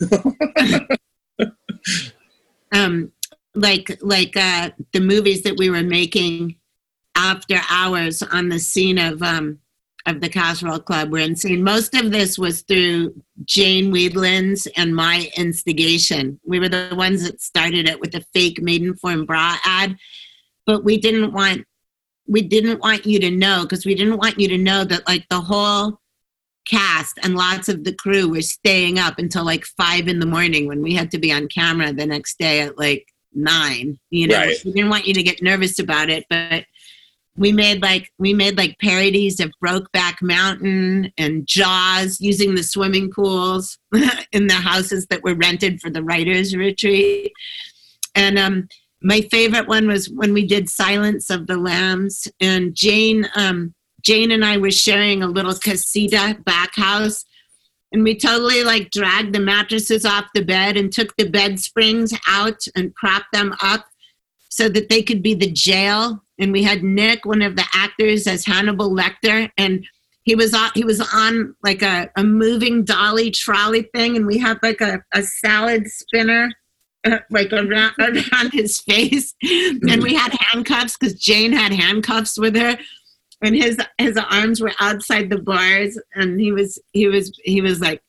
um 2.72 3.12
like 3.54 3.98
like 4.00 4.36
uh 4.36 4.70
the 4.92 5.00
movies 5.00 5.42
that 5.42 5.56
we 5.58 5.68
were 5.70 5.82
making 5.82 6.56
after 7.16 7.60
hours 7.70 8.22
on 8.22 8.48
the 8.48 8.58
scene 8.58 8.98
of 8.98 9.22
um 9.22 9.58
of 10.06 10.20
the 10.20 10.28
casserole 10.28 10.80
club. 10.80 11.12
Were 11.12 11.18
insane 11.18 11.62
most 11.62 11.94
of 11.94 12.10
this 12.10 12.38
was 12.38 12.62
through 12.62 13.14
jane 13.44 13.92
Wiedlin's 13.92 14.66
and 14.76 14.96
my 14.96 15.30
instigation. 15.36 16.40
We 16.44 16.58
were 16.58 16.68
the 16.68 16.94
ones 16.96 17.24
that 17.24 17.40
started 17.40 17.88
it 17.88 18.00
with 18.00 18.12
the 18.12 18.24
fake 18.32 18.60
Maidenform 18.60 19.26
bra 19.26 19.56
ad 19.64 19.96
but 20.66 20.84
we 20.84 20.96
didn't 20.98 21.32
want 21.32 21.66
we 22.30 22.42
didn't 22.42 22.80
want 22.80 23.04
you 23.04 23.18
to 23.18 23.30
know 23.30 23.62
because 23.62 23.84
we 23.84 23.94
didn't 23.94 24.16
want 24.16 24.38
you 24.38 24.46
to 24.48 24.56
know 24.56 24.84
that 24.84 25.06
like 25.06 25.28
the 25.28 25.40
whole 25.40 25.98
cast 26.68 27.18
and 27.24 27.34
lots 27.34 27.68
of 27.68 27.82
the 27.82 27.92
crew 27.92 28.28
were 28.28 28.40
staying 28.40 28.98
up 28.98 29.18
until 29.18 29.44
like 29.44 29.64
five 29.64 30.06
in 30.06 30.20
the 30.20 30.26
morning 30.26 30.68
when 30.68 30.80
we 30.80 30.94
had 30.94 31.10
to 31.10 31.18
be 31.18 31.32
on 31.32 31.48
camera 31.48 31.92
the 31.92 32.06
next 32.06 32.38
day 32.38 32.60
at 32.60 32.78
like 32.78 33.06
nine 33.34 33.98
you 34.10 34.28
know 34.28 34.36
Right. 34.36 34.56
we 34.64 34.72
didn't 34.72 34.90
want 34.90 35.06
you 35.06 35.14
to 35.14 35.22
get 35.22 35.42
nervous 35.42 35.78
about 35.80 36.08
it 36.08 36.24
but 36.30 36.64
we 37.36 37.50
made 37.52 37.82
like 37.82 38.10
we 38.18 38.32
made 38.34 38.56
like 38.56 38.78
parodies 38.78 39.40
of 39.40 39.52
brokeback 39.64 40.20
mountain 40.22 41.12
and 41.18 41.46
jaws 41.46 42.20
using 42.20 42.54
the 42.54 42.62
swimming 42.62 43.10
pools 43.10 43.78
in 44.32 44.46
the 44.46 44.54
houses 44.54 45.06
that 45.06 45.24
were 45.24 45.34
rented 45.34 45.80
for 45.80 45.90
the 45.90 46.02
writers 46.02 46.54
retreat 46.54 47.32
and 48.14 48.38
um 48.38 48.68
my 49.02 49.20
favorite 49.30 49.66
one 49.66 49.86
was 49.86 50.10
when 50.10 50.32
we 50.32 50.46
did 50.46 50.68
silence 50.68 51.30
of 51.30 51.46
the 51.46 51.56
lambs 51.56 52.28
and 52.40 52.74
jane 52.74 53.28
um 53.36 53.74
jane 54.02 54.30
and 54.30 54.44
i 54.44 54.56
were 54.56 54.70
sharing 54.70 55.22
a 55.22 55.28
little 55.28 55.54
casita 55.54 56.38
back 56.44 56.74
house 56.76 57.24
and 57.92 58.04
we 58.04 58.16
totally 58.16 58.62
like 58.62 58.90
dragged 58.90 59.34
the 59.34 59.40
mattresses 59.40 60.04
off 60.04 60.26
the 60.34 60.44
bed 60.44 60.76
and 60.76 60.92
took 60.92 61.16
the 61.16 61.28
bed 61.28 61.58
springs 61.58 62.12
out 62.28 62.62
and 62.76 62.94
propped 62.94 63.32
them 63.32 63.54
up 63.62 63.86
so 64.48 64.68
that 64.68 64.88
they 64.88 65.02
could 65.02 65.22
be 65.22 65.34
the 65.34 65.50
jail 65.50 66.22
and 66.38 66.52
we 66.52 66.62
had 66.62 66.82
nick 66.82 67.24
one 67.24 67.42
of 67.42 67.56
the 67.56 67.64
actors 67.72 68.26
as 68.26 68.44
hannibal 68.44 68.90
lecter 68.90 69.50
and 69.56 69.84
he 70.22 70.34
was 70.34 70.54
on 70.54 70.70
he 70.74 70.84
was 70.84 71.00
on 71.14 71.54
like 71.62 71.82
a, 71.82 72.10
a 72.16 72.22
moving 72.22 72.84
dolly 72.84 73.30
trolley 73.30 73.82
thing 73.94 74.16
and 74.16 74.26
we 74.26 74.38
had 74.38 74.58
like 74.62 74.80
a, 74.80 75.02
a 75.14 75.22
salad 75.22 75.86
spinner 75.88 76.50
uh, 77.04 77.18
like 77.30 77.52
around, 77.52 77.92
around 78.00 78.52
his 78.52 78.80
face. 78.80 79.34
And 79.42 80.02
we 80.02 80.14
had 80.14 80.32
handcuffs 80.32 80.96
because 80.96 81.14
jane 81.14 81.52
had 81.52 81.72
handcuffs 81.72 82.38
with 82.38 82.56
her. 82.56 82.78
And 83.42 83.56
his 83.56 83.78
his 83.96 84.18
arms 84.18 84.60
were 84.60 84.72
outside 84.80 85.30
the 85.30 85.38
bars. 85.38 85.98
And 86.14 86.40
he 86.40 86.52
was 86.52 86.78
he 86.92 87.08
was 87.08 87.32
he 87.42 87.60
was 87.60 87.80
like 87.80 88.02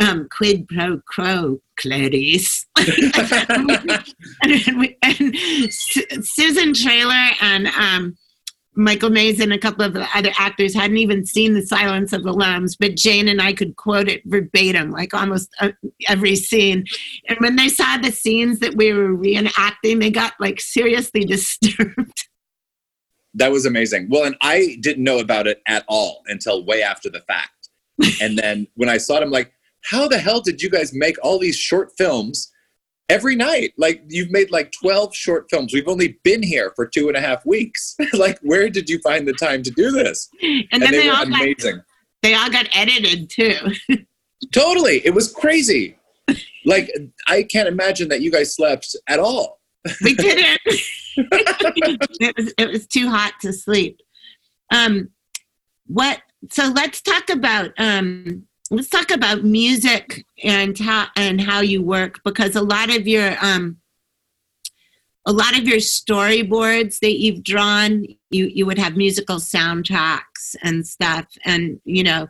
um, 0.00 0.28
quid 0.30 0.66
pro 0.68 1.00
quo, 1.06 1.60
Clarice. 1.78 2.66
and, 2.78 3.76
and, 4.42 4.96
and, 5.02 5.36
Susan 6.24 6.72
Traylor 6.72 7.26
and 7.40 7.66
um, 7.68 8.16
Michael 8.74 9.10
Maize 9.10 9.40
and 9.40 9.52
a 9.52 9.58
couple 9.58 9.84
of 9.84 9.96
other 10.14 10.30
actors 10.38 10.74
hadn't 10.74 10.98
even 10.98 11.26
seen 11.26 11.54
The 11.54 11.66
Silence 11.66 12.12
of 12.12 12.22
the 12.22 12.32
Lambs, 12.32 12.76
but 12.76 12.96
Jane 12.96 13.28
and 13.28 13.42
I 13.42 13.52
could 13.52 13.76
quote 13.76 14.08
it 14.08 14.22
verbatim, 14.24 14.90
like 14.90 15.12
almost 15.12 15.50
uh, 15.60 15.70
every 16.08 16.36
scene. 16.36 16.84
And 17.28 17.38
when 17.40 17.56
they 17.56 17.68
saw 17.68 17.96
the 17.96 18.12
scenes 18.12 18.60
that 18.60 18.76
we 18.76 18.92
were 18.92 19.08
reenacting, 19.08 20.00
they 20.00 20.10
got 20.10 20.34
like 20.38 20.60
seriously 20.60 21.24
disturbed. 21.24 22.28
That 23.34 23.52
was 23.52 23.66
amazing. 23.66 24.08
Well, 24.10 24.24
and 24.24 24.36
I 24.40 24.78
didn't 24.80 25.04
know 25.04 25.18
about 25.18 25.46
it 25.46 25.62
at 25.66 25.84
all 25.88 26.22
until 26.26 26.64
way 26.64 26.82
after 26.82 27.10
the 27.10 27.20
fact. 27.20 27.68
and 28.22 28.38
then 28.38 28.66
when 28.74 28.88
I 28.88 28.98
saw 28.98 29.16
it, 29.16 29.22
I'm 29.22 29.30
like, 29.30 29.52
how 29.84 30.08
the 30.08 30.18
hell 30.18 30.40
did 30.40 30.62
you 30.62 30.70
guys 30.70 30.92
make 30.92 31.16
all 31.22 31.38
these 31.38 31.56
short 31.56 31.90
films 31.96 32.49
every 33.10 33.36
night? 33.36 33.74
Like 33.76 34.02
you've 34.08 34.30
made 34.30 34.50
like 34.50 34.72
12 34.80 35.14
short 35.14 35.46
films. 35.50 35.74
We've 35.74 35.88
only 35.88 36.18
been 36.22 36.42
here 36.42 36.72
for 36.76 36.86
two 36.86 37.08
and 37.08 37.16
a 37.16 37.20
half 37.20 37.44
weeks. 37.44 37.96
like 38.12 38.38
where 38.42 38.70
did 38.70 38.88
you 38.88 39.00
find 39.00 39.26
the 39.26 39.32
time 39.32 39.62
to 39.64 39.70
do 39.70 39.90
this? 39.90 40.28
And, 40.40 40.64
and 40.72 40.82
then 40.82 40.92
they, 40.92 41.02
they 41.02 41.08
were 41.08 41.22
amazing. 41.22 41.76
Got, 41.76 41.84
they 42.22 42.34
all 42.34 42.50
got 42.50 42.68
edited 42.72 43.28
too. 43.28 43.56
totally. 44.52 45.04
It 45.04 45.12
was 45.12 45.32
crazy. 45.32 45.96
Like 46.64 46.90
I 47.26 47.42
can't 47.42 47.68
imagine 47.68 48.08
that 48.10 48.20
you 48.20 48.30
guys 48.30 48.54
slept 48.54 48.94
at 49.08 49.18
all. 49.18 49.60
we 50.02 50.14
didn't. 50.14 50.60
it 51.16 52.36
was 52.36 52.54
it 52.56 52.70
was 52.70 52.86
too 52.86 53.08
hot 53.08 53.34
to 53.40 53.52
sleep. 53.52 54.00
Um 54.72 55.10
what 55.86 56.22
so 56.50 56.68
let's 56.68 57.02
talk 57.02 57.28
about 57.28 57.72
um 57.78 58.46
let's 58.70 58.88
talk 58.88 59.10
about 59.10 59.44
music 59.44 60.24
and 60.42 60.78
how 60.78 61.06
and 61.16 61.40
how 61.40 61.60
you 61.60 61.82
work 61.82 62.20
because 62.24 62.54
a 62.54 62.62
lot 62.62 62.94
of 62.94 63.06
your 63.06 63.36
um 63.42 63.78
a 65.26 65.32
lot 65.32 65.58
of 65.58 65.68
your 65.68 65.78
storyboards 65.78 67.00
that 67.00 67.18
you've 67.18 67.42
drawn 67.42 68.06
you 68.30 68.46
you 68.46 68.64
would 68.64 68.78
have 68.78 68.96
musical 68.96 69.36
soundtracks 69.36 70.56
and 70.62 70.86
stuff. 70.86 71.26
And 71.44 71.80
you 71.84 72.02
know 72.02 72.28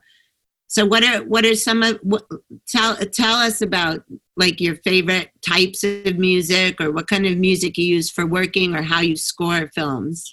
so 0.67 0.87
what 0.87 1.05
are 1.05 1.23
what 1.25 1.45
are 1.45 1.57
some 1.57 1.83
of 1.83 1.99
what, 2.03 2.25
tell 2.69 2.97
tell 2.97 3.35
us 3.35 3.61
about 3.61 4.05
like 4.37 4.61
your 4.61 4.77
favorite 4.77 5.31
types 5.45 5.83
of 5.83 6.17
music 6.17 6.81
or 6.81 6.93
what 6.93 7.09
kind 7.09 7.27
of 7.27 7.37
music 7.37 7.77
you 7.77 7.85
use 7.85 8.09
for 8.09 8.25
working 8.25 8.75
or 8.75 8.83
how 8.83 9.01
you 9.01 9.17
score 9.17 9.69
films? 9.75 10.33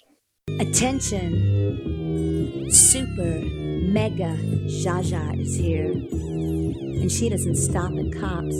Attention. 0.60 2.70
Super 2.70 3.57
Mega 3.92 4.36
Jaja 4.66 5.40
is 5.40 5.56
here, 5.56 5.92
and 5.92 7.10
she 7.10 7.30
doesn't 7.30 7.56
stop 7.56 7.90
at 7.92 8.12
cops. 8.12 8.54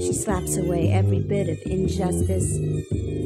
She 0.00 0.14
slaps 0.14 0.56
away 0.56 0.90
every 0.90 1.20
bit 1.20 1.50
of 1.50 1.58
injustice, 1.66 2.56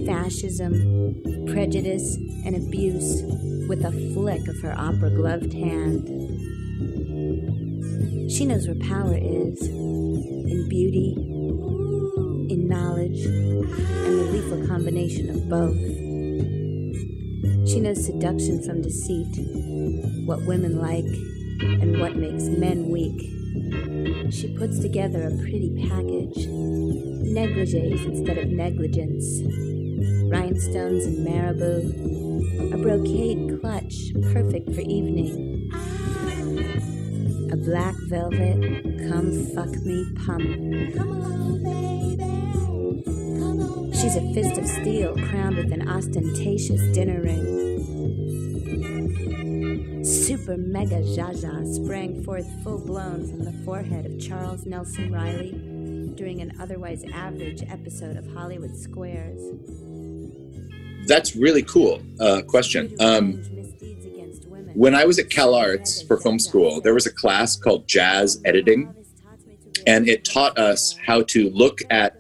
fascism, 0.04 1.46
prejudice, 1.46 2.16
and 2.44 2.56
abuse 2.56 3.22
with 3.68 3.84
a 3.84 3.92
flick 4.12 4.48
of 4.48 4.58
her 4.60 4.74
opera 4.76 5.10
gloved 5.10 5.52
hand. 5.52 6.08
She 8.28 8.44
knows 8.44 8.66
where 8.66 8.88
power 8.88 9.16
is 9.16 9.62
in 9.62 10.68
beauty, 10.68 11.14
in 12.52 12.66
knowledge, 12.68 13.20
and 13.24 14.18
the 14.18 14.28
lethal 14.32 14.66
combination 14.66 15.30
of 15.30 15.48
both. 15.48 16.07
She 17.66 17.80
knows 17.80 18.04
seduction 18.04 18.62
from 18.62 18.82
deceit 18.82 19.34
what 20.28 20.42
women 20.42 20.78
like, 20.78 21.04
and 21.60 21.98
what 22.00 22.16
makes 22.16 22.44
men 22.44 22.90
weak. 22.90 23.18
She 24.30 24.54
puts 24.58 24.78
together 24.78 25.26
a 25.26 25.36
pretty 25.38 25.88
package 25.88 26.46
negligees 26.46 28.04
instead 28.04 28.38
of 28.38 28.48
negligence, 28.48 29.24
rhinestones 30.30 31.06
and 31.06 31.24
marabou, 31.24 32.74
a 32.74 32.78
brocade 32.78 33.58
clutch 33.60 34.12
perfect 34.32 34.74
for 34.74 34.80
evening, 34.82 35.70
a 37.52 37.56
black 37.56 37.94
velvet 38.08 38.60
come 39.08 39.32
fuck 39.54 39.74
me 39.82 40.04
pump. 40.26 40.94
Come 40.94 41.08
along, 41.08 41.62
baby. 41.62 42.47
She's 43.92 44.16
a 44.16 44.32
fist 44.34 44.58
of 44.58 44.66
steel 44.66 45.14
crowned 45.28 45.56
with 45.56 45.72
an 45.72 45.88
ostentatious 45.88 46.80
dinner 46.94 47.20
ring 47.22 47.58
super 50.08 50.56
mega 50.56 51.02
Jaja 51.02 51.74
sprang 51.74 52.24
forth 52.24 52.46
full 52.64 52.78
blown 52.78 53.26
from 53.28 53.44
the 53.44 53.52
forehead 53.64 54.06
of 54.06 54.18
Charles 54.18 54.64
Nelson 54.64 55.12
Reilly 55.12 55.52
during 56.14 56.40
an 56.40 56.52
otherwise 56.58 57.04
average 57.12 57.62
episode 57.68 58.16
of 58.16 58.26
Hollywood 58.32 58.74
Squares. 58.74 59.40
That's 61.06 61.36
really 61.36 61.62
cool. 61.62 62.00
Uh, 62.18 62.42
question. 62.42 62.94
Um, 63.00 63.34
when 64.74 64.94
I 64.94 65.04
was 65.04 65.18
at 65.18 65.28
Cal 65.28 65.54
Arts 65.54 66.02
for 66.02 66.16
film 66.16 66.38
school, 66.38 66.80
there 66.80 66.94
was 66.94 67.06
a 67.06 67.12
class 67.12 67.56
called 67.56 67.86
jazz 67.86 68.40
editing, 68.44 68.94
and 69.86 70.08
it 70.08 70.24
taught 70.24 70.58
us 70.58 70.96
how 71.06 71.22
to 71.22 71.50
look 71.50 71.80
at 71.90 72.17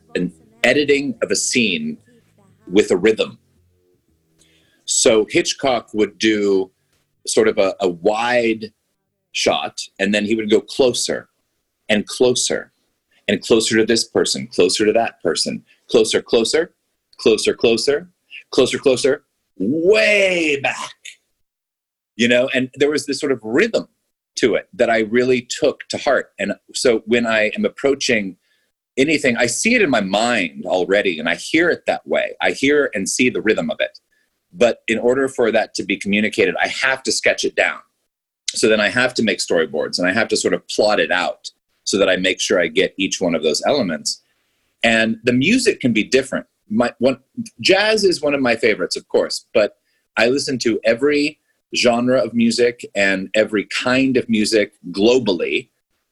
editing 0.68 1.16
of 1.22 1.30
a 1.30 1.36
scene 1.36 1.96
with 2.66 2.90
a 2.90 2.96
rhythm. 2.96 3.38
So 4.84 5.26
Hitchcock 5.30 5.88
would 5.94 6.18
do 6.18 6.70
sort 7.26 7.48
of 7.48 7.56
a, 7.56 7.74
a 7.80 7.88
wide 7.88 8.72
shot, 9.32 9.80
and 9.98 10.14
then 10.14 10.24
he 10.26 10.34
would 10.34 10.50
go 10.50 10.60
closer 10.60 11.30
and 11.88 12.06
closer 12.06 12.72
and 13.28 13.40
closer 13.42 13.76
to 13.78 13.86
this 13.86 14.04
person, 14.04 14.46
closer 14.46 14.84
to 14.84 14.92
that 14.92 15.22
person, 15.22 15.64
closer, 15.90 16.20
closer, 16.20 16.74
closer, 17.18 17.54
closer, 17.54 18.10
closer, 18.50 18.78
closer, 18.78 19.24
way 19.58 20.60
back. 20.60 20.94
You 22.16 22.28
know, 22.28 22.50
and 22.54 22.70
there 22.74 22.90
was 22.90 23.06
this 23.06 23.20
sort 23.20 23.32
of 23.32 23.40
rhythm 23.42 23.88
to 24.36 24.54
it 24.54 24.68
that 24.74 24.90
I 24.90 25.00
really 25.00 25.42
took 25.42 25.88
to 25.88 25.98
heart. 25.98 26.32
And 26.38 26.54
so 26.74 27.02
when 27.06 27.26
I 27.26 27.52
am 27.56 27.64
approaching 27.64 28.36
anything, 28.98 29.36
I 29.36 29.46
see 29.46 29.74
it 29.74 29.82
in 29.82 29.90
my 29.90 30.00
mind 30.00 30.66
already 30.66 31.18
and 31.18 31.28
I 31.28 31.36
hear 31.36 31.70
it 31.70 31.86
that 31.86 32.06
way. 32.06 32.36
I 32.42 32.50
hear 32.50 32.90
and 32.94 33.08
see 33.08 33.30
the 33.30 33.40
rhythm 33.40 33.70
of 33.70 33.78
it. 33.80 33.98
But 34.52 34.82
in 34.88 34.98
order 34.98 35.28
for 35.28 35.50
that 35.52 35.74
to 35.74 35.84
be 35.84 35.96
communicated, 35.96 36.54
I 36.60 36.68
have 36.68 37.02
to 37.04 37.12
sketch 37.12 37.44
it 37.44 37.54
down. 37.54 37.80
So 38.54 38.68
then 38.68 38.80
I 38.80 38.88
have 38.88 39.14
to 39.14 39.22
make 39.22 39.38
storyboards 39.38 39.98
and 39.98 40.08
I 40.08 40.12
have 40.12 40.28
to 40.28 40.36
sort 40.36 40.54
of 40.54 40.66
plot 40.68 41.00
it 41.00 41.12
out 41.12 41.50
so 41.84 41.98
that 41.98 42.08
I 42.08 42.16
make 42.16 42.40
sure 42.40 42.60
I 42.60 42.66
get 42.66 42.94
each 42.96 43.20
one 43.20 43.34
of 43.34 43.42
those 43.42 43.62
elements. 43.66 44.22
And 44.82 45.18
the 45.24 45.32
music 45.32 45.80
can 45.80 45.92
be 45.92 46.04
different. 46.04 46.46
My 46.70 46.92
one 46.98 47.20
jazz 47.60 48.04
is 48.04 48.20
one 48.20 48.34
of 48.34 48.40
my 48.40 48.56
favorites, 48.56 48.96
of 48.96 49.08
course, 49.08 49.46
but 49.54 49.76
I 50.16 50.28
listen 50.28 50.58
to 50.60 50.80
every 50.84 51.38
genre 51.74 52.22
of 52.22 52.34
music 52.34 52.84
and 52.94 53.30
every 53.34 53.64
kind 53.66 54.16
of 54.16 54.28
music 54.28 54.72
globally. 54.90 55.68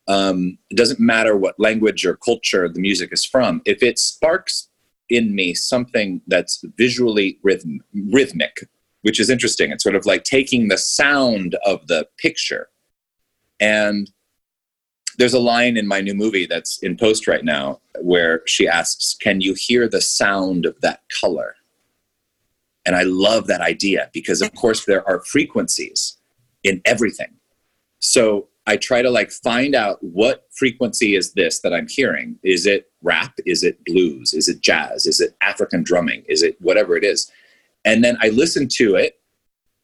Um, 0.08 0.58
it 0.70 0.76
doesn't 0.76 1.00
matter 1.00 1.36
what 1.36 1.58
language 1.58 2.06
or 2.06 2.16
culture 2.16 2.68
the 2.68 2.80
music 2.80 3.12
is 3.12 3.24
from. 3.24 3.60
If 3.64 3.82
it 3.82 3.98
sparks 3.98 4.68
in 5.08 5.34
me 5.34 5.54
something 5.54 6.20
that's 6.26 6.64
visually 6.76 7.38
rhythm, 7.42 7.80
rhythmic, 8.10 8.68
which 9.02 9.20
is 9.20 9.30
interesting. 9.30 9.70
It's 9.70 9.82
sort 9.82 9.94
of 9.94 10.06
like 10.06 10.24
taking 10.24 10.68
the 10.68 10.78
sound 10.78 11.56
of 11.64 11.86
the 11.86 12.08
picture. 12.18 12.68
And 13.60 14.10
there's 15.18 15.34
a 15.34 15.38
line 15.38 15.76
in 15.76 15.86
my 15.86 16.00
new 16.00 16.14
movie 16.14 16.46
that's 16.46 16.78
in 16.82 16.96
post 16.96 17.26
right 17.26 17.44
now 17.44 17.80
where 18.00 18.42
she 18.46 18.68
asks, 18.68 19.14
Can 19.14 19.40
you 19.40 19.54
hear 19.54 19.88
the 19.88 20.00
sound 20.00 20.66
of 20.66 20.80
that 20.80 21.02
color? 21.20 21.54
And 22.84 22.94
I 22.94 23.02
love 23.02 23.46
that 23.46 23.60
idea 23.60 24.10
because, 24.12 24.42
of 24.42 24.54
course, 24.54 24.84
there 24.84 25.08
are 25.08 25.20
frequencies 25.24 26.18
in 26.62 26.82
everything. 26.84 27.34
So 27.98 28.48
I 28.66 28.76
try 28.76 29.00
to 29.00 29.10
like 29.10 29.30
find 29.30 29.74
out 29.74 29.98
what 30.02 30.46
frequency 30.56 31.14
is 31.14 31.32
this 31.34 31.60
that 31.60 31.72
I'm 31.72 31.86
hearing. 31.88 32.36
Is 32.42 32.66
it 32.66 32.90
rap? 33.02 33.34
Is 33.46 33.62
it 33.62 33.84
blues? 33.84 34.34
Is 34.34 34.48
it 34.48 34.60
jazz? 34.60 35.06
Is 35.06 35.20
it 35.20 35.36
African 35.40 35.82
drumming? 35.84 36.24
Is 36.28 36.42
it 36.42 36.60
whatever 36.60 36.96
it 36.96 37.04
is? 37.04 37.30
And 37.84 38.02
then 38.02 38.18
I 38.20 38.30
listen 38.30 38.66
to 38.72 38.96
it, 38.96 39.20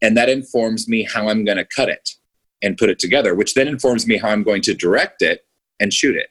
and 0.01 0.16
that 0.16 0.28
informs 0.28 0.89
me 0.89 1.05
how 1.05 1.28
I'm 1.28 1.45
going 1.45 1.59
to 1.59 1.64
cut 1.64 1.89
it 1.89 2.11
and 2.61 2.76
put 2.76 2.91
it 2.91 2.99
together, 2.99 3.35
which 3.35 3.55
then 3.55 3.68
informs 3.68 4.07
me 4.07 4.18
how 4.18 4.30
I'm 4.30 4.43
going 4.43 4.62
to 4.62 4.74
direct 4.74 5.22
it 5.22 5.47
and 5.78 5.93
shoot 5.93 6.16
it. 6.16 6.28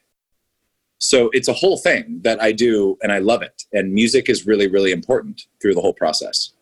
So 0.98 1.30
it's 1.32 1.48
a 1.48 1.52
whole 1.52 1.78
thing 1.78 2.20
that 2.22 2.40
I 2.40 2.52
do, 2.52 2.98
and 3.02 3.10
I 3.10 3.18
love 3.18 3.42
it. 3.42 3.64
And 3.72 3.92
music 3.92 4.28
is 4.28 4.46
really, 4.46 4.68
really 4.68 4.92
important 4.92 5.42
through 5.60 5.74
the 5.74 5.80
whole 5.80 5.94
process. 5.94 6.52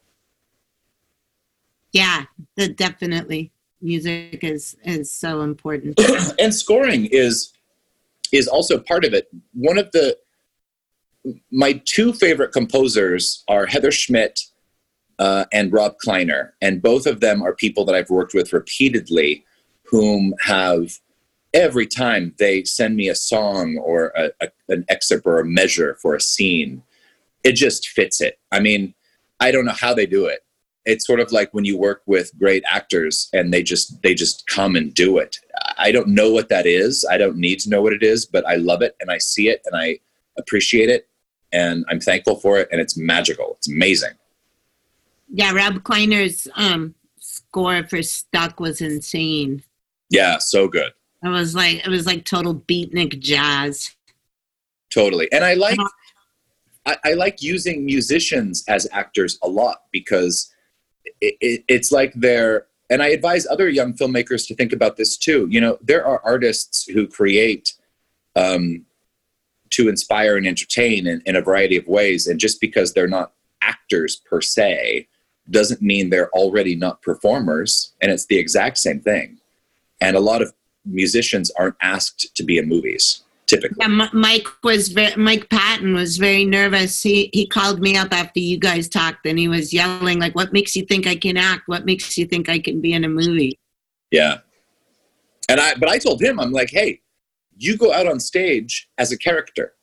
Yeah, 1.92 2.24
definitely. 2.76 3.50
Music 3.80 4.40
is 4.42 4.76
is 4.84 5.10
so 5.10 5.42
important. 5.42 5.98
and 6.38 6.54
scoring 6.54 7.06
is 7.06 7.52
is 8.32 8.46
also 8.46 8.78
part 8.78 9.04
of 9.04 9.12
it. 9.12 9.28
One 9.52 9.78
of 9.78 9.90
the 9.92 10.16
my 11.50 11.80
two 11.84 12.12
favorite 12.12 12.52
composers 12.52 13.44
are 13.48 13.66
Heather 13.66 13.92
Schmidt 13.92 14.40
uh, 15.18 15.44
and 15.52 15.72
Rob 15.72 15.98
Kleiner, 15.98 16.54
and 16.62 16.80
both 16.80 17.06
of 17.06 17.20
them 17.20 17.42
are 17.42 17.54
people 17.54 17.84
that 17.84 17.94
I've 17.94 18.10
worked 18.10 18.32
with 18.32 18.52
repeatedly, 18.52 19.44
whom 19.84 20.34
have 20.40 20.98
every 21.52 21.86
time 21.86 22.34
they 22.38 22.64
send 22.64 22.96
me 22.96 23.08
a 23.08 23.14
song 23.14 23.76
or 23.78 24.12
a, 24.16 24.30
a, 24.40 24.48
an 24.68 24.84
excerpt 24.88 25.26
or 25.26 25.40
a 25.40 25.44
measure 25.44 25.96
for 26.00 26.14
a 26.14 26.20
scene, 26.20 26.82
it 27.44 27.52
just 27.52 27.88
fits 27.88 28.20
it. 28.20 28.38
I 28.52 28.60
mean, 28.60 28.94
I 29.40 29.50
don't 29.50 29.64
know 29.64 29.72
how 29.72 29.92
they 29.94 30.06
do 30.06 30.26
it. 30.26 30.40
It's 30.86 31.06
sort 31.06 31.20
of 31.20 31.30
like 31.30 31.52
when 31.52 31.64
you 31.64 31.76
work 31.76 32.02
with 32.06 32.36
great 32.38 32.64
actors 32.70 33.28
and 33.32 33.52
they 33.52 33.62
just 33.62 34.00
they 34.02 34.14
just 34.14 34.46
come 34.46 34.76
and 34.76 34.94
do 34.94 35.18
it. 35.18 35.38
I 35.76 35.92
don't 35.92 36.08
know 36.08 36.30
what 36.32 36.48
that 36.48 36.66
is. 36.66 37.04
I 37.10 37.18
don't 37.18 37.36
need 37.36 37.60
to 37.60 37.70
know 37.70 37.82
what 37.82 37.92
it 37.92 38.02
is, 38.02 38.26
but 38.26 38.46
I 38.46 38.56
love 38.56 38.82
it 38.82 38.96
and 39.00 39.10
I 39.10 39.18
see 39.18 39.48
it 39.48 39.62
and 39.66 39.80
I 39.80 39.98
appreciate 40.38 40.88
it 40.88 41.08
and 41.52 41.84
I'm 41.88 42.00
thankful 42.00 42.36
for 42.36 42.58
it 42.58 42.68
and 42.70 42.80
it's 42.80 42.96
magical. 42.96 43.54
It's 43.58 43.68
amazing. 43.68 44.12
Yeah, 45.32 45.52
Rob 45.52 45.82
Kleiner's 45.84 46.48
um, 46.56 46.94
score 47.18 47.84
for 47.84 48.02
Stuck 48.02 48.58
was 48.58 48.80
insane. 48.80 49.62
Yeah, 50.08 50.38
so 50.38 50.66
good. 50.66 50.92
It 51.22 51.28
was 51.28 51.54
like 51.54 51.86
it 51.86 51.88
was 51.88 52.06
like 52.06 52.24
total 52.24 52.54
beatnik 52.54 53.18
jazz. 53.20 53.94
Totally. 54.90 55.30
And 55.32 55.44
I 55.44 55.54
like 55.54 55.78
I, 56.86 56.96
I 57.04 57.12
like 57.12 57.42
using 57.42 57.84
musicians 57.84 58.64
as 58.68 58.88
actors 58.90 59.38
a 59.42 59.48
lot 59.48 59.82
because 59.92 60.52
it, 61.20 61.36
it, 61.40 61.64
it's 61.68 61.92
like 61.92 62.12
they're 62.14 62.66
and 62.90 63.02
I 63.02 63.08
advise 63.08 63.46
other 63.46 63.68
young 63.68 63.94
filmmakers 63.94 64.48
to 64.48 64.54
think 64.54 64.72
about 64.72 64.96
this 64.96 65.16
too. 65.16 65.46
You 65.48 65.60
know, 65.60 65.78
there 65.80 66.04
are 66.04 66.20
artists 66.24 66.86
who 66.86 67.06
create 67.06 67.74
um, 68.34 68.84
to 69.70 69.88
inspire 69.88 70.36
and 70.36 70.46
entertain 70.46 71.06
in, 71.06 71.22
in 71.24 71.36
a 71.36 71.40
variety 71.40 71.76
of 71.76 71.86
ways, 71.86 72.26
and 72.26 72.40
just 72.40 72.60
because 72.60 72.92
they're 72.92 73.06
not 73.06 73.32
actors 73.62 74.16
per 74.16 74.40
se 74.40 75.06
doesn't 75.48 75.82
mean 75.82 76.10
they're 76.10 76.30
already 76.30 76.74
not 76.74 77.00
performers, 77.02 77.92
and 78.02 78.10
it's 78.10 78.26
the 78.26 78.38
exact 78.38 78.78
same 78.78 79.00
thing. 79.00 79.38
And 80.00 80.16
a 80.16 80.20
lot 80.20 80.42
of 80.42 80.52
musicians 80.84 81.50
aren't 81.52 81.76
asked 81.80 82.34
to 82.34 82.42
be 82.42 82.58
in 82.58 82.68
movies 82.68 83.22
typically. 83.50 83.76
Yeah, 83.80 84.08
Mike 84.12 84.46
was 84.62 84.94
Mike 85.16 85.48
Patton 85.50 85.92
was 85.92 86.16
very 86.16 86.44
nervous. 86.44 87.02
He 87.02 87.28
he 87.32 87.46
called 87.46 87.80
me 87.80 87.96
up 87.96 88.12
after 88.12 88.40
you 88.40 88.58
guys 88.58 88.88
talked, 88.88 89.26
and 89.26 89.38
he 89.38 89.48
was 89.48 89.72
yelling 89.72 90.18
like, 90.20 90.34
"What 90.34 90.52
makes 90.52 90.76
you 90.76 90.84
think 90.86 91.06
I 91.06 91.16
can 91.16 91.36
act? 91.36 91.64
What 91.66 91.84
makes 91.84 92.16
you 92.16 92.26
think 92.26 92.48
I 92.48 92.58
can 92.58 92.80
be 92.80 92.92
in 92.92 93.04
a 93.04 93.08
movie?" 93.08 93.58
Yeah. 94.10 94.38
And 95.48 95.60
I 95.60 95.74
but 95.74 95.88
I 95.88 95.98
told 95.98 96.22
him 96.22 96.38
I'm 96.38 96.52
like, 96.52 96.70
"Hey, 96.70 97.00
you 97.58 97.76
go 97.76 97.92
out 97.92 98.06
on 98.06 98.20
stage 98.20 98.88
as 98.96 99.10
a 99.12 99.18
character." 99.18 99.74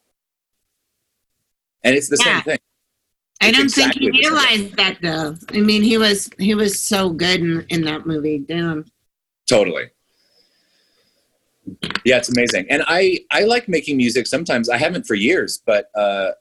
And 1.84 1.95
it's 1.95 2.09
the 2.09 2.18
Yeah. 2.26 2.36
same 2.38 2.43
thing. 2.43 2.57
I 3.39 3.51
don't 3.51 3.65
exactly 3.65 4.05
think 4.05 4.15
he 4.15 4.28
realized 4.28 4.76
that 4.78 4.97
though. 5.01 5.36
I 5.53 5.59
mean, 5.59 5.84
he 5.84 5.97
was 5.97 6.30
he 6.39 6.55
was 6.55 6.80
so 6.80 7.09
good 7.09 7.41
in, 7.41 7.65
in 7.70 7.82
that 7.84 8.07
movie. 8.07 8.39
Damn. 8.39 8.86
Totally. 9.47 9.89
Yeah, 12.05 12.18
it's 12.18 12.30
amazing. 12.30 12.68
And 12.70 12.84
I 12.88 13.20
I 13.32 13.43
like 13.43 13.68
making 13.68 13.97
music 13.97 14.28
sometimes. 14.28 14.70
I 14.70 14.78
haven't 14.78 15.05
for 15.05 15.15
years, 15.15 15.61
but 15.65 15.89
uh 15.95 16.32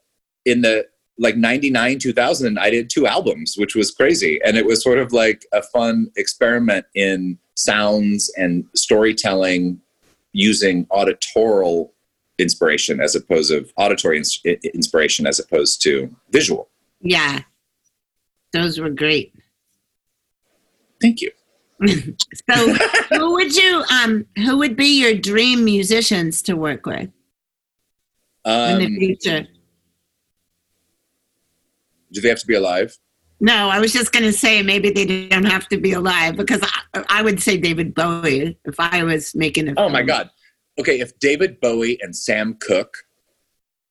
in 0.45 0.63
the 0.63 0.87
like 1.19 1.37
99 1.37 1.99
2000 1.99 2.59
I 2.59 2.71
did 2.71 2.91
two 2.91 3.07
albums, 3.07 3.57
which 3.57 3.75
was 3.75 3.91
crazy 3.91 4.41
and 4.45 4.57
it 4.57 4.67
was 4.67 4.83
sort 4.83 4.99
of 4.99 5.13
like 5.13 5.47
a 5.53 5.63
fun 5.63 6.11
experiment 6.17 6.87
in 6.95 7.39
sounds 7.55 8.31
and 8.37 8.65
storytelling 8.75 9.81
using 10.33 10.87
auditorial 10.91 11.95
inspiration 12.39 13.01
as 13.01 13.15
opposed 13.15 13.51
of 13.51 13.73
auditory 13.77 14.19
ins- 14.19 14.41
inspiration 14.75 15.27
as 15.27 15.39
opposed 15.39 15.83
to 15.83 16.15
visual. 16.31 16.69
Yeah, 17.01 17.41
those 18.53 18.79
were 18.79 18.91
great. 18.91 19.33
Thank 21.01 21.21
you. 21.21 21.31
So, 22.51 22.75
who 23.11 23.33
would 23.33 23.55
you 23.55 23.85
um 23.93 24.25
who 24.37 24.57
would 24.59 24.77
be 24.77 25.01
your 25.01 25.15
dream 25.15 25.65
musicians 25.65 26.41
to 26.43 26.55
work 26.57 26.87
with 26.87 27.11
in 28.47 28.79
the 28.79 28.87
Um, 28.87 28.97
future? 28.99 29.47
do 32.13 32.21
they 32.21 32.29
have 32.29 32.39
to 32.41 32.47
be 32.47 32.55
alive? 32.55 32.97
No, 33.41 33.69
I 33.69 33.79
was 33.81 33.93
just 33.93 34.13
going 34.13 34.25
to 34.25 34.33
say 34.33 34.63
maybe 34.63 34.91
they 34.91 35.29
don't 35.29 35.45
have 35.45 35.69
to 35.69 35.77
be 35.77 35.93
alive 35.93 36.37
because 36.37 36.63
I, 36.95 37.05
I 37.11 37.23
would 37.23 37.43
say 37.43 37.59
David 37.59 37.95
Bowie 37.95 38.59
if 38.65 38.77
I 38.79 39.03
was 39.03 39.35
making 39.35 39.69
a. 39.69 39.75
Oh 39.77 39.91
my. 39.91 40.03
God. 40.03 40.31
Okay, 40.79 41.01
if 41.01 41.19
David 41.19 41.61
Bowie 41.61 41.99
and 42.01 42.17
Sam 42.17 42.55
Cooke 42.61 42.97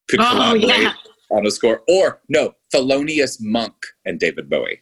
could 0.07 0.19
Oh 0.19 0.29
collaborate 0.31 0.63
yeah, 0.63 0.93
on 1.29 1.45
a 1.45 1.51
score, 1.51 1.83
or 1.87 2.21
no, 2.29 2.53
Thelonious 2.73 3.37
Monk 3.39 3.75
and 4.05 4.19
David 4.19 4.49
Bowie, 4.49 4.81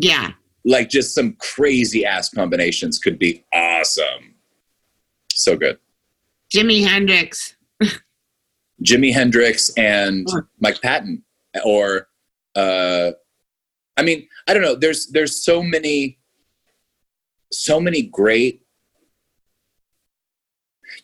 yeah. 0.00 0.32
Like 0.64 0.88
just 0.88 1.14
some 1.14 1.34
crazy 1.34 2.04
ass 2.04 2.28
combinations 2.30 2.98
could 2.98 3.18
be 3.18 3.44
awesome. 3.52 4.34
So 5.32 5.56
good. 5.56 5.78
Jimi 6.52 6.86
Hendrix. 6.86 7.56
Jimi 8.82 9.12
Hendrix 9.12 9.70
and 9.76 10.28
Sure. 10.28 10.48
Mike 10.60 10.80
Patton, 10.80 11.22
or 11.64 12.08
uh, 12.54 13.12
I 13.96 14.02
mean, 14.02 14.28
I 14.48 14.54
don't 14.54 14.62
know. 14.62 14.74
There's 14.74 15.06
there's 15.08 15.42
so 15.44 15.62
many, 15.62 16.18
so 17.52 17.80
many 17.80 18.02
great. 18.02 18.62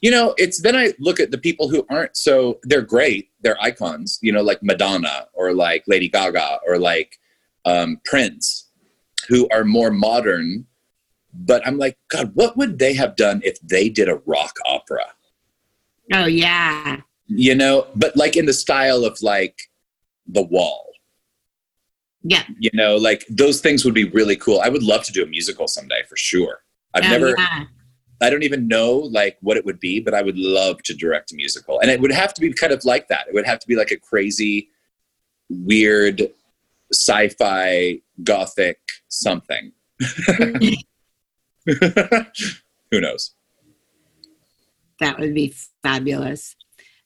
You 0.00 0.10
know, 0.10 0.34
it's 0.38 0.62
then 0.62 0.76
I 0.76 0.92
look 0.98 1.20
at 1.20 1.30
the 1.30 1.38
people 1.38 1.68
who 1.68 1.86
aren't 1.90 2.16
so 2.16 2.58
they're 2.62 2.82
great, 2.82 3.30
they're 3.42 3.60
icons. 3.60 4.18
You 4.22 4.32
know, 4.32 4.42
like 4.42 4.62
Madonna 4.62 5.26
or 5.32 5.52
like 5.52 5.84
Lady 5.86 6.08
Gaga 6.08 6.60
or 6.66 6.78
like 6.78 7.18
um, 7.64 8.00
Prince, 8.04 8.69
who 9.28 9.48
are 9.50 9.64
more 9.64 9.90
modern. 9.90 10.66
But 11.32 11.66
I'm 11.66 11.78
like, 11.78 11.96
God, 12.08 12.32
what 12.34 12.56
would 12.56 12.78
they 12.78 12.94
have 12.94 13.16
done 13.16 13.40
if 13.44 13.60
they 13.60 13.88
did 13.88 14.08
a 14.08 14.20
rock 14.26 14.56
opera? 14.66 15.04
Oh 16.12 16.26
yeah, 16.26 17.00
you 17.30 17.54
know 17.54 17.86
but 17.94 18.16
like 18.16 18.36
in 18.36 18.44
the 18.44 18.52
style 18.52 19.04
of 19.04 19.22
like 19.22 19.70
the 20.26 20.42
wall 20.42 20.92
yeah. 22.22 22.42
you 22.58 22.70
know 22.74 22.96
like 22.96 23.24
those 23.30 23.60
things 23.60 23.84
would 23.84 23.94
be 23.94 24.04
really 24.04 24.36
cool 24.36 24.60
i 24.62 24.68
would 24.68 24.82
love 24.82 25.04
to 25.04 25.12
do 25.12 25.22
a 25.22 25.26
musical 25.26 25.68
someday 25.68 26.02
for 26.08 26.16
sure 26.16 26.58
i've 26.94 27.04
oh, 27.04 27.08
never 27.08 27.34
Yeah. 27.38 27.64
i 28.20 28.28
don't 28.28 28.42
even 28.42 28.66
know 28.66 28.94
like 28.96 29.38
what 29.40 29.56
it 29.56 29.64
would 29.64 29.78
be 29.78 30.00
but 30.00 30.12
i 30.12 30.22
would 30.22 30.36
love 30.36 30.82
to 30.82 30.94
direct 30.94 31.32
a 31.32 31.36
musical 31.36 31.78
and 31.80 31.90
it 31.90 32.00
would 32.00 32.12
have 32.12 32.34
to 32.34 32.40
be 32.40 32.52
kind 32.52 32.72
of 32.72 32.84
like 32.84 33.08
that 33.08 33.28
it 33.28 33.34
would 33.34 33.46
have 33.46 33.60
to 33.60 33.68
be 33.68 33.76
like 33.76 33.92
a 33.92 33.96
crazy 33.96 34.68
weird 35.48 36.28
sci-fi 36.92 38.00
gothic 38.24 38.78
something 39.08 39.72
who 41.66 43.00
knows 43.00 43.34
That 45.00 45.18
would 45.18 45.34
be 45.34 45.54
fabulous. 45.82 46.56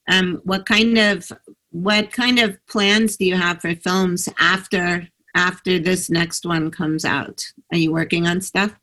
Um, 0.09 0.41
what 0.43 0.65
kind 0.65 0.97
of 0.97 1.31
what 1.71 2.11
kind 2.11 2.39
of 2.39 2.57
plans 2.67 3.17
do 3.17 3.25
you 3.25 3.35
have 3.35 3.61
for 3.61 3.75
films 3.75 4.29
after 4.39 5.09
after 5.35 5.79
this 5.79 6.09
next 6.09 6.45
one 6.45 6.71
comes 6.71 7.03
out? 7.03 7.43
Are 7.71 7.77
you 7.77 7.91
working 7.91 8.27
on 8.27 8.41
stuff? 8.41 8.73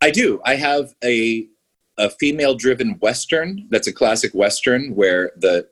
I 0.00 0.10
do. 0.10 0.40
I 0.44 0.56
have 0.56 0.94
a 1.04 1.48
a 1.98 2.10
female 2.10 2.54
driven 2.54 2.98
western 3.00 3.66
that's 3.70 3.86
a 3.86 3.92
classic 3.92 4.32
western 4.34 4.94
where 4.94 5.32
the 5.36 5.68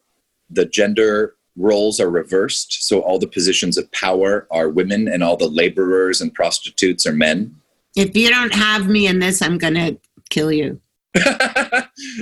the 0.50 0.66
gender 0.66 1.36
roles 1.58 1.98
are 2.00 2.10
reversed 2.10 2.86
so 2.88 3.00
all 3.00 3.18
the 3.18 3.26
positions 3.26 3.76
of 3.76 3.90
power 3.92 4.46
are 4.50 4.68
women 4.68 5.08
and 5.08 5.22
all 5.24 5.36
the 5.36 5.48
laborers 5.48 6.20
and 6.20 6.32
prostitutes 6.34 7.04
are 7.06 7.12
men 7.12 7.54
If 7.96 8.16
you 8.16 8.28
don't 8.30 8.54
have 8.54 8.86
me 8.88 9.06
in 9.08 9.18
this, 9.18 9.42
I'm 9.42 9.58
gonna 9.58 9.96
kill 10.30 10.52
you. 10.52 10.80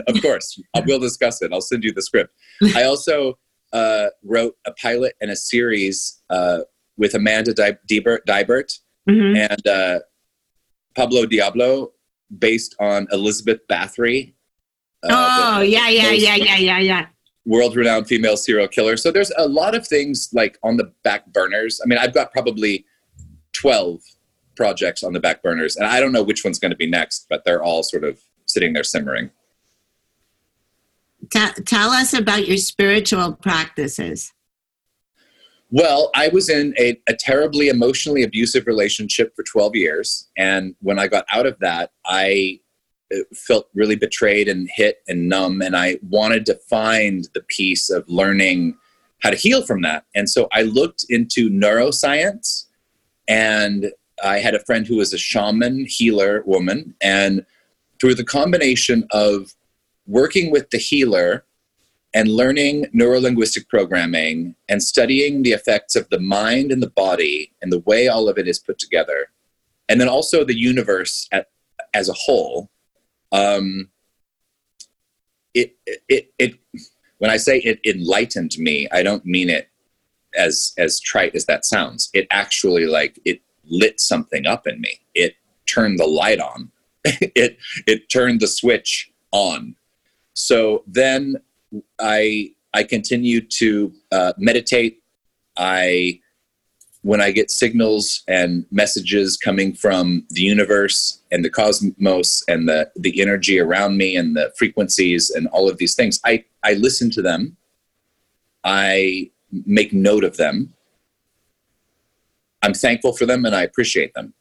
of 0.07 0.23
course 0.23 0.59
we'll 0.87 1.01
discuss 1.01 1.43
it 1.43 1.53
i'll 1.53 1.61
send 1.61 1.83
you 1.85 1.93
the 1.93 2.01
script 2.01 2.33
i 2.75 2.85
also 2.91 3.37
uh, 3.73 4.07
wrote 4.25 4.55
a 4.67 4.73
pilot 4.81 5.13
and 5.21 5.31
a 5.31 5.37
series 5.37 6.23
uh, 6.31 6.61
with 6.97 7.15
amanda 7.15 7.53
Di- 7.53 7.77
Diebert, 7.91 8.21
Dibert 8.27 8.79
Mhm. 9.09 9.49
and 9.51 9.67
uh, 9.69 9.99
Pablo 10.97 11.27
Diablo, 11.27 11.93
based 12.39 12.75
on 12.81 13.07
Elizabeth 13.13 13.61
Bathory. 13.69 14.33
uh, 15.05 15.09
oh 15.11 15.61
the 15.61 15.69
yeah, 15.69 15.89
yeah, 15.89 16.11
most 16.11 16.23
yeah, 16.23 16.37
yeah, 16.37 16.79
yeah, 16.79 17.07
yeah. 17.47 17.57
World-renowned 17.57 18.07
female 18.07 18.37
serial 18.37 18.69
killer. 18.69 18.97
So 18.97 19.11
there's 19.11 19.33
a 19.37 19.47
lot 19.47 19.75
of 19.75 19.87
things 19.87 20.29
like 20.33 20.59
on 20.63 20.77
the 20.77 20.93
back 21.05 21.27
burners. 21.27 21.81
I 21.83 21.87
mean, 21.87 21.99
I've 21.99 22.15
got 22.15 22.33
probably 22.33 22.85
twelve 23.53 24.03
projects 24.57 25.03
on 25.03 25.13
the 25.13 25.21
back 25.21 25.43
burners, 25.43 25.77
and 25.77 25.87
I 25.87 26.01
don't 26.01 26.13
know 26.13 26.23
which 26.23 26.45
one's 26.45 26.59
going 26.59 26.71
to 26.71 26.77
be 26.77 26.89
next, 26.89 27.27
but 27.29 27.45
they're 27.45 27.63
all 27.63 27.83
sort 27.83 28.05
of 28.05 28.21
sitting 28.47 28.73
there 28.73 28.85
simmering. 28.85 29.31
Tell 31.31 31.53
tell 31.65 31.91
us 31.91 32.13
about 32.13 32.47
your 32.47 32.57
spiritual 32.57 33.35
practices. 33.35 34.33
Well, 35.71 36.11
I 36.15 36.29
was 36.29 36.49
in 36.49 36.75
a, 36.79 37.01
a 37.09 37.15
terribly 37.15 37.69
emotionally 37.69 38.23
abusive 38.23 38.67
relationship 38.67 39.35
for 39.35 39.43
12 39.43 39.75
years. 39.75 40.29
And 40.37 40.77
when 40.81 40.99
I 40.99 41.09
got 41.09 41.27
out 41.33 41.45
of 41.45 41.59
that, 41.59 41.91
I 42.05 42.61
uh, 43.15 43.19
felt 43.35 43.69
really 43.75 43.97
betrayed 43.97 44.49
and 44.49 44.69
hit 44.73 45.03
and 45.09 45.29
numb. 45.29 45.61
And 45.63 45.77
I 45.77 45.99
wanted 46.09 46.47
to 46.47 46.55
find 46.55 47.29
the 47.35 47.43
piece 47.43 47.91
of 47.91 48.09
learning 48.09 48.77
how 49.23 49.31
to 49.31 49.37
heal 49.37 49.63
from 49.65 49.83
that. 49.83 50.05
And 50.15 50.29
so 50.29 50.49
I 50.53 50.63
looked 50.63 51.05
into 51.09 51.51
neuroscience 51.51 52.67
and 53.29 53.93
I 54.23 54.39
had 54.39 54.55
a 54.55 54.65
friend 54.65 54.87
who 54.87 54.97
was 54.97 55.13
a 55.13 55.19
shaman 55.19 55.87
healer 55.89 56.43
woman. 56.47 56.95
And 57.01 57.45
through 58.01 58.15
the 58.15 58.25
combination 58.25 59.07
of 59.11 59.55
working 60.07 60.51
with 60.51 60.71
the 60.71 60.79
healer 60.79 61.45
and 62.15 62.29
learning 62.29 62.87
neurolinguistic 62.95 63.69
programming 63.69 64.55
and 64.69 64.83
studying 64.83 65.43
the 65.43 65.53
effects 65.53 65.97
of 65.97 66.09
the 66.09 66.21
mind 66.21 66.73
and 66.73 66.83
the 66.83 66.91
body 66.91 67.53
and 67.61 67.73
the 67.73 67.81
way 67.81 68.09
all 68.09 68.29
of 68.29 68.39
it 68.39 68.49
is 68.49 68.59
put 68.59 68.79
together, 68.79 69.29
and 69.89 70.01
then 70.01 70.09
also 70.09 70.45
the 70.45 70.57
universe 70.57 71.29
at, 71.33 71.49
as 71.93 72.09
a 72.09 72.15
whole, 72.15 72.71
um, 73.33 73.89
it, 75.55 75.77
it, 76.09 76.33
it, 76.39 76.55
when 77.19 77.31
I 77.31 77.37
say 77.37 77.59
it 77.59 77.81
enlightened 77.85 78.57
me, 78.59 78.89
I 78.93 79.03
don't 79.03 79.25
mean 79.25 79.49
it 79.49 79.69
as 80.37 80.75
as 80.77 81.01
trite 81.01 81.35
as 81.35 81.47
that 81.47 81.65
sounds. 81.65 82.11
It 82.13 82.27
actually 82.31 82.87
like 82.87 83.19
it 83.25 83.41
lit 83.65 84.01
something 84.01 84.47
up 84.47 84.67
in 84.67 84.81
me. 84.81 85.01
It 85.15 85.35
turned 85.67 85.99
the 85.99 86.07
light 86.07 86.41
on. 86.41 86.71
it 87.05 87.59
it 87.87 88.09
turned 88.11 88.41
the 88.41 88.47
switch 88.47 89.11
on. 89.33 89.77
So 90.35 90.85
then 90.87 91.37
I 91.99 92.53
I 92.75 92.83
continue 92.83 93.41
to 93.41 93.93
uh, 94.13 94.33
meditate. 94.37 95.03
I 95.57 96.21
when 97.07 97.21
I 97.21 97.31
get 97.31 97.53
signals 97.53 98.25
and 98.27 98.67
messages 98.73 99.37
coming 99.37 99.73
from 99.75 100.27
the 100.31 100.41
universe 100.41 101.23
and 101.31 101.45
the 101.45 101.49
cosmos 101.49 102.43
and 102.49 102.69
the 102.69 102.91
the 102.97 103.21
energy 103.23 103.61
around 103.61 103.97
me 103.97 104.17
and 104.17 104.37
the 104.37 104.53
frequencies 104.59 105.31
and 105.31 105.47
all 105.49 105.71
of 105.71 105.79
these 105.79 105.95
things, 105.95 106.19
I 106.25 106.45
I 106.65 106.73
listen 106.73 107.09
to 107.13 107.23
them. 107.23 107.57
I 108.65 109.31
make 109.53 109.93
note 109.93 110.25
of 110.25 110.37
them. 110.37 110.75
I'm 112.63 112.75
thankful 112.75 113.13
for 113.13 113.25
them 113.25 113.45
and 113.45 113.55
I 113.55 113.63
appreciate 113.63 114.13
them. 114.15 114.35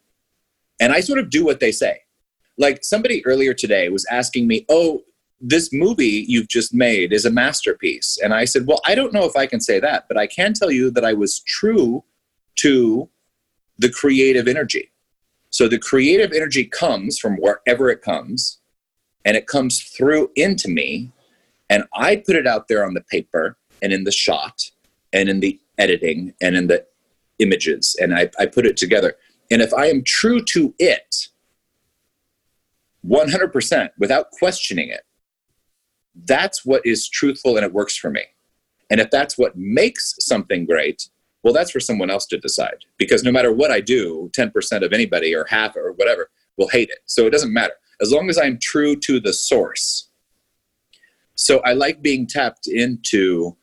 And 0.80 0.92
I 0.92 1.02
sort 1.02 1.20
of 1.20 1.30
do 1.30 1.46
what 1.46 1.60
they 1.60 1.72
say. 1.72 2.02
Like 2.58 2.84
somebody 2.84 3.24
earlier 3.28 3.54
today 3.54 3.90
was 3.90 4.08
asking 4.10 4.48
me, 4.48 4.66
"Oh, 4.70 5.04
this 5.40 5.72
movie 5.72 6.26
you've 6.28 6.48
just 6.48 6.74
made 6.74 7.14
is 7.14 7.26
a 7.26 7.30
masterpiece. 7.44 8.18
And 8.24 8.34
I 8.34 8.46
said, 8.46 8.66
Well, 8.66 8.82
I 8.86 8.96
don't 8.96 9.14
know 9.14 9.26
if 9.26 9.36
I 9.36 9.46
can 9.46 9.62
say 9.62 9.80
that, 9.82 10.06
but 10.08 10.18
I 10.18 10.26
can 10.26 10.54
tell 10.54 10.72
you 10.72 10.90
that 10.92 11.06
I 11.06 11.14
was 11.14 11.42
true 11.42 12.04
to 12.58 13.10
the 13.78 13.90
creative 13.90 14.48
energy. 14.48 14.92
So 15.50 15.68
the 15.68 15.80
creative 15.80 16.32
energy 16.34 16.66
comes 16.66 17.18
from 17.18 17.38
wherever 17.38 17.90
it 17.90 18.02
comes, 18.02 18.60
and 19.24 19.38
it 19.38 19.48
comes 19.48 19.82
through 19.82 20.32
into 20.36 20.68
me. 20.68 21.12
And 21.70 21.86
I 21.94 22.18
put 22.18 22.36
it 22.36 22.46
out 22.48 22.68
there 22.68 22.86
on 22.86 22.94
the 22.94 23.02
paper 23.02 23.58
and 23.82 23.92
in 23.94 24.04
the 24.04 24.12
shot 24.12 24.70
and 25.14 25.30
in 25.30 25.40
the 25.40 25.60
editing 25.78 26.34
and 26.42 26.56
in 26.56 26.68
the 26.68 26.86
images, 27.40 27.96
and 28.00 28.14
I, 28.14 28.30
I 28.40 28.46
put 28.46 28.66
it 28.66 28.78
together. 28.78 29.16
And 29.52 29.62
if 29.62 29.74
I 29.74 29.88
am 29.88 30.04
true 30.04 30.44
to 30.54 30.74
it, 30.80 31.28
100% 33.06 33.90
without 33.98 34.32
questioning 34.32 34.90
it, 34.90 35.02
that's 36.26 36.66
what 36.66 36.86
is 36.86 37.08
truthful 37.08 37.58
and 37.58 37.66
it 37.66 37.74
works 37.74 37.96
for 37.96 38.10
me. 38.10 38.24
And 38.90 39.00
if 39.00 39.10
that's 39.10 39.38
what 39.38 39.56
makes 39.56 40.16
something 40.20 40.66
great, 40.66 41.10
well, 41.46 41.54
that's 41.54 41.70
for 41.70 41.80
someone 41.80 42.10
else 42.10 42.26
to 42.26 42.40
decide. 42.40 42.86
Because 42.98 43.24
no 43.24 43.32
matter 43.32 43.54
what 43.54 43.70
I 43.70 43.80
do, 43.80 44.32
10% 44.36 44.84
of 44.84 44.92
anybody 44.92 45.36
or 45.36 45.46
half 45.46 45.76
or 45.76 45.92
whatever 45.92 46.32
will 46.58 46.70
hate 46.70 46.90
it. 46.90 46.98
So 47.06 47.28
it 47.28 47.30
doesn't 47.30 47.54
matter. 47.54 47.74
As 48.02 48.12
long 48.12 48.30
as 48.30 48.40
I'm 48.40 48.58
true 48.60 48.96
to 49.02 49.20
the 49.20 49.32
source. 49.32 50.10
So 51.36 51.60
I 51.60 51.74
like 51.74 52.02
being 52.02 52.26
tapped 52.26 52.68
into 52.68 53.56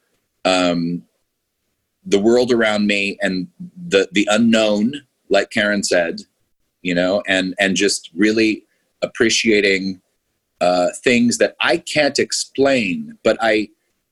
um, 0.45 1.03
the 2.07 2.21
world 2.21 2.53
around 2.53 2.87
me 2.87 3.19
and 3.21 3.49
the, 3.89 4.09
the 4.13 4.29
unknown, 4.31 5.03
like 5.29 5.51
Karen 5.51 5.83
said, 5.83 6.21
you 6.83 6.95
know, 6.95 7.21
and, 7.27 7.53
and 7.59 7.75
just 7.75 8.11
really 8.15 8.65
appreciating 9.03 10.01
uh, 10.61 10.91
things 11.03 11.39
that 11.39 11.57
I 11.61 11.79
can't 11.79 12.21
explain, 12.21 13.19
but 13.25 13.37
I 13.41 13.71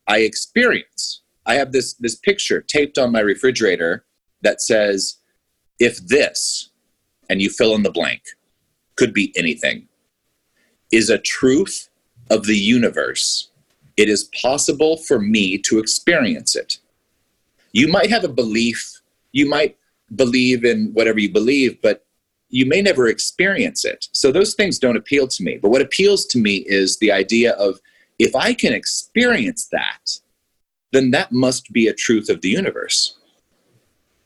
I 0.08 0.22
experience. 0.22 1.22
I 1.46 1.54
have 1.54 1.72
this 1.72 1.94
this 1.94 2.14
picture 2.14 2.60
taped 2.60 2.98
on 2.98 3.12
my 3.12 3.20
refrigerator 3.20 4.04
that 4.42 4.60
says, 4.60 5.16
"If 5.78 5.98
this," 5.98 6.70
and 7.28 7.40
you 7.40 7.50
fill 7.50 7.74
in 7.74 7.82
the 7.82 7.90
blank, 7.90 8.22
could 8.96 9.12
be 9.12 9.32
anything, 9.36 9.88
is 10.90 11.10
a 11.10 11.18
truth 11.18 11.88
of 12.30 12.46
the 12.46 12.58
universe. 12.58 13.48
It 13.96 14.08
is 14.08 14.24
possible 14.24 14.96
for 14.96 15.18
me 15.18 15.58
to 15.58 15.78
experience 15.78 16.54
it. 16.56 16.78
You 17.72 17.88
might 17.88 18.10
have 18.10 18.24
a 18.24 18.28
belief. 18.28 19.00
You 19.32 19.48
might 19.48 19.76
believe 20.16 20.64
in 20.64 20.92
whatever 20.92 21.20
you 21.20 21.30
believe, 21.30 21.80
but 21.82 22.04
you 22.48 22.66
may 22.66 22.82
never 22.82 23.06
experience 23.06 23.84
it. 23.84 24.08
So 24.12 24.32
those 24.32 24.54
things 24.54 24.78
don't 24.78 24.96
appeal 24.96 25.28
to 25.28 25.42
me. 25.42 25.58
But 25.60 25.70
what 25.70 25.82
appeals 25.82 26.26
to 26.26 26.38
me 26.38 26.64
is 26.66 26.98
the 26.98 27.12
idea 27.12 27.52
of 27.52 27.80
if 28.18 28.34
I 28.34 28.54
can 28.54 28.72
experience 28.72 29.68
that, 29.70 30.18
then 30.92 31.10
that 31.12 31.32
must 31.32 31.72
be 31.72 31.88
a 31.88 31.94
truth 31.94 32.28
of 32.28 32.40
the 32.40 32.48
universe. 32.48 33.16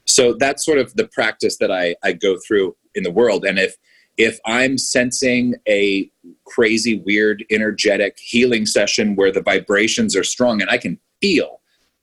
So 0.06 0.34
that's 0.34 0.64
sort 0.64 0.78
of 0.78 0.94
the 0.94 1.08
practice 1.08 1.56
that 1.58 1.70
I, 1.70 1.96
I 2.02 2.12
go 2.12 2.36
through 2.46 2.76
in 2.94 3.02
the 3.02 3.10
world. 3.10 3.44
And 3.44 3.58
if 3.58 3.76
if 4.16 4.38
I'm 4.46 4.78
sensing 4.78 5.56
a 5.68 6.08
crazy, 6.44 7.00
weird, 7.00 7.44
energetic 7.50 8.16
healing 8.18 8.64
session 8.64 9.16
where 9.16 9.32
the 9.32 9.42
vibrations 9.42 10.14
are 10.14 10.22
strong 10.22 10.60
and 10.62 10.70
I 10.70 10.78
can 10.78 11.00
feel 11.20 11.60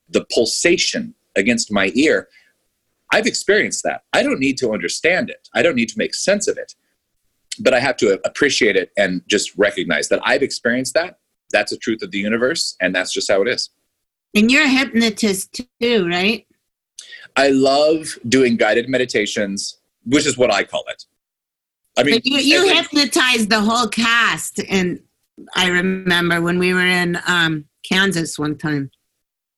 the 0.10 0.26
pulsation 0.34 1.16
against 1.38 1.72
my 1.72 1.90
ear, 1.96 2.28
I've 3.14 3.28
experienced 3.28 3.84
that. 3.84 4.04
I 4.12 4.24
don't 4.24 4.40
need 4.40 4.58
to 4.58 4.74
understand 4.74 5.30
it. 5.30 5.48
I 5.54 5.62
don't 5.62 5.76
need 5.76 5.90
to 5.90 5.98
make 5.98 6.14
sense 6.14 6.50
of 6.50 6.58
it. 6.58 6.76
But 7.60 7.74
I 7.74 7.80
have 7.80 7.96
to 7.98 8.20
appreciate 8.26 8.76
it 8.76 8.92
and 8.98 9.22
just 9.28 9.58
recognize 9.58 10.10
that 10.10 10.22
I've 10.24 10.44
experienced 10.44 10.94
that. 10.96 11.20
That's 11.52 11.72
a 11.72 11.78
truth 11.78 12.02
of 12.02 12.12
the 12.12 12.18
universe, 12.18 12.76
and 12.82 12.96
that's 12.96 13.14
just 13.14 13.30
how 13.30 13.42
it 13.42 13.48
is. 13.48 13.70
And 14.34 14.50
you're 14.50 14.64
a 14.64 14.70
hypnotist 14.70 15.62
too, 15.82 16.08
right? 16.08 16.46
I 17.36 17.50
love 17.50 18.18
doing 18.28 18.58
guided 18.58 18.90
meditations, 18.90 19.78
which 20.06 20.26
is 20.26 20.38
what 20.38 20.54
I 20.54 20.64
call 20.64 20.84
it. 20.90 21.06
I 21.98 22.04
mean, 22.04 22.16
but 22.16 22.26
you, 22.26 22.38
you 22.38 22.74
hypnotized 22.74 23.50
the 23.50 23.60
whole 23.60 23.88
cast, 23.88 24.60
and 24.70 25.02
I 25.56 25.68
remember 25.68 26.42
when 26.42 26.58
we 26.58 26.74
were 26.74 26.86
in 26.86 27.20
um, 27.28 27.66
Kansas 27.84 28.40
one 28.40 28.58
time. 28.58 28.92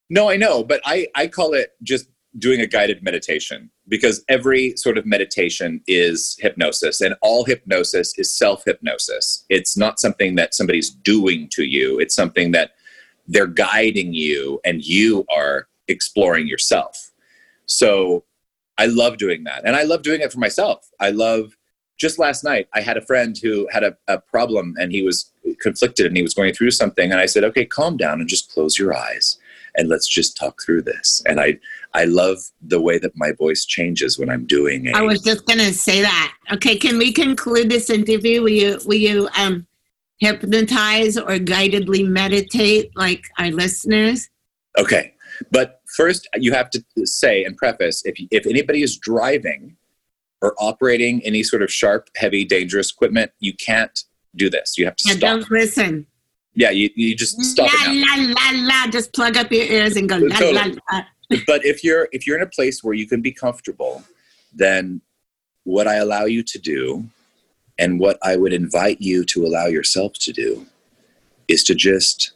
No, 0.10 0.30
I 0.30 0.38
know, 0.38 0.64
but 0.64 0.82
I 0.86 1.08
I 1.16 1.28
call 1.28 1.54
it 1.54 1.74
just 1.84 2.08
doing 2.40 2.62
a 2.62 2.68
guided 2.68 3.04
meditation 3.04 3.70
because 3.88 4.24
every 4.28 4.76
sort 4.76 4.98
of 4.98 5.06
meditation 5.06 5.82
is 5.88 6.36
hypnosis 6.40 7.02
and 7.02 7.16
all 7.22 7.46
hypnosis 7.46 8.18
is 8.18 8.34
self 8.34 8.64
hypnosis. 8.66 9.46
It's 9.50 9.78
not 9.78 10.00
something 10.00 10.36
that 10.36 10.56
somebody's 10.56 10.90
doing 10.90 11.48
to 11.52 11.64
you, 11.64 12.00
it's 12.00 12.16
something 12.16 12.52
that 12.52 12.72
they're 13.28 13.48
guiding 13.48 14.14
you 14.14 14.60
and 14.66 14.84
you 14.84 15.26
are 15.36 15.68
exploring 15.88 16.48
yourself. 16.48 17.12
So 17.66 18.24
I 18.78 18.88
love 18.88 19.18
doing 19.18 19.44
that. 19.46 19.64
And 19.66 19.76
I 19.76 19.84
love 19.84 20.02
doing 20.02 20.22
it 20.22 20.32
for 20.32 20.40
myself. 20.40 20.90
I 21.00 21.12
love 21.12 21.56
just 21.98 22.20
last 22.20 22.44
night, 22.44 22.68
I 22.74 22.82
had 22.82 22.98
a 22.98 23.02
friend 23.02 23.38
who 23.38 23.68
had 23.72 23.84
a, 23.84 23.96
a 24.08 24.20
problem 24.20 24.76
and 24.80 24.92
he 24.92 25.04
was 25.04 25.32
conflicted 25.62 26.08
and 26.08 26.18
he 26.18 26.24
was 26.24 26.34
going 26.34 26.54
through 26.54 26.72
something. 26.72 27.12
And 27.12 27.20
I 27.20 27.28
said, 27.28 27.44
okay, 27.46 27.66
calm 27.66 27.98
down 27.98 28.20
and 28.20 28.28
just 28.28 28.52
close 28.52 28.78
your 28.78 28.96
eyes 28.96 29.38
and 29.76 29.90
let's 29.90 30.08
just 30.08 30.36
talk 30.36 30.62
through 30.62 30.82
this. 30.82 31.24
And 31.26 31.40
I, 31.40 31.60
I 31.94 32.06
love 32.06 32.40
the 32.62 32.82
way 32.82 32.98
that 33.00 33.16
my 33.16 33.32
voice 33.32 33.66
changes 33.66 34.18
when 34.18 34.30
I'm 34.30 34.46
doing 34.46 34.86
it. 34.86 34.96
I 34.96 35.02
was 35.02 35.22
just 35.22 35.46
going 35.46 35.60
to 35.60 35.74
say 35.74 36.02
that. 36.02 36.34
Okay, 36.52 36.76
can 36.76 36.98
we 36.98 37.12
conclude 37.12 37.70
this 37.70 37.90
interview? 37.90 38.42
Will 38.42 38.50
you, 38.50 38.80
will 38.86 38.96
you 38.96 39.30
um, 39.38 39.66
hypnotize 40.20 41.18
or 41.18 41.40
guidedly 41.40 42.04
meditate 42.04 42.92
like 42.96 43.24
our 43.38 43.52
listeners? 43.52 44.30
Okay, 44.78 45.14
but 45.52 45.82
first 45.96 46.28
you 46.36 46.54
have 46.54 46.70
to 46.72 46.84
say 47.04 47.44
and 47.44 47.58
preface 47.58 48.04
if 48.06 48.16
if 48.32 48.46
anybody 48.48 48.82
is 48.82 48.98
driving 48.98 49.76
or 50.42 50.54
operating 50.60 51.24
any 51.24 51.42
sort 51.42 51.62
of 51.62 51.72
sharp, 51.72 52.10
heavy, 52.16 52.44
dangerous 52.44 52.92
equipment, 52.92 53.32
you 53.40 53.54
can't 53.54 54.04
do 54.36 54.50
this. 54.50 54.78
You 54.78 54.86
have 54.86 54.96
to 54.98 55.04
yeah, 55.08 55.16
stop. 55.16 55.40
Don't 55.40 55.52
listen. 55.52 56.06
Yeah, 56.56 56.70
you, 56.70 56.90
you 56.96 57.16
just 57.16 57.42
stop 57.42 57.72
la. 57.88 57.94
La 57.94 58.16
la 58.18 58.52
la. 58.54 58.88
Just 58.92 59.14
plug 59.14 59.38
up 59.38 59.52
your 59.52 59.64
ears 59.64 59.96
and 59.96 60.08
go 60.08 60.18
la 60.18 60.36
Totally. 60.36 60.78
la 60.92 60.98
la. 60.98 61.04
but 61.48 61.66
if 61.66 61.84
you're 61.84 62.10
if 62.12 62.28
you're 62.28 62.36
in 62.36 62.44
a 62.44 62.50
place 62.50 62.84
where 62.84 62.94
you 62.94 63.08
can 63.08 63.22
be 63.22 63.32
comfortable, 63.32 64.04
then 64.54 65.02
what 65.64 65.88
I 65.88 65.96
allow 65.96 66.26
you 66.26 66.44
to 66.44 66.60
do 66.60 67.06
and 67.84 68.00
what 68.00 68.18
I 68.22 68.38
would 68.38 68.54
invite 68.54 69.02
you 69.02 69.26
to 69.26 69.46
allow 69.46 69.66
yourself 69.66 70.14
to 70.20 70.32
do 70.32 70.66
is 71.50 71.66
to 71.66 71.76
just 71.76 72.32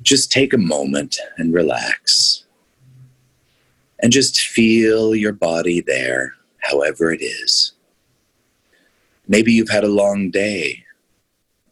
just 0.00 0.32
take 0.32 0.54
a 0.54 0.68
moment 0.74 1.18
and 1.36 1.52
relax. 1.52 2.44
And 4.00 4.12
just 4.12 4.40
feel 4.40 5.14
your 5.14 5.32
body 5.32 5.82
there, 5.82 6.32
however 6.58 7.12
it 7.12 7.20
is. 7.20 7.72
Maybe 9.28 9.52
you've 9.52 9.76
had 9.78 9.84
a 9.84 9.98
long 10.02 10.30
day, 10.30 10.84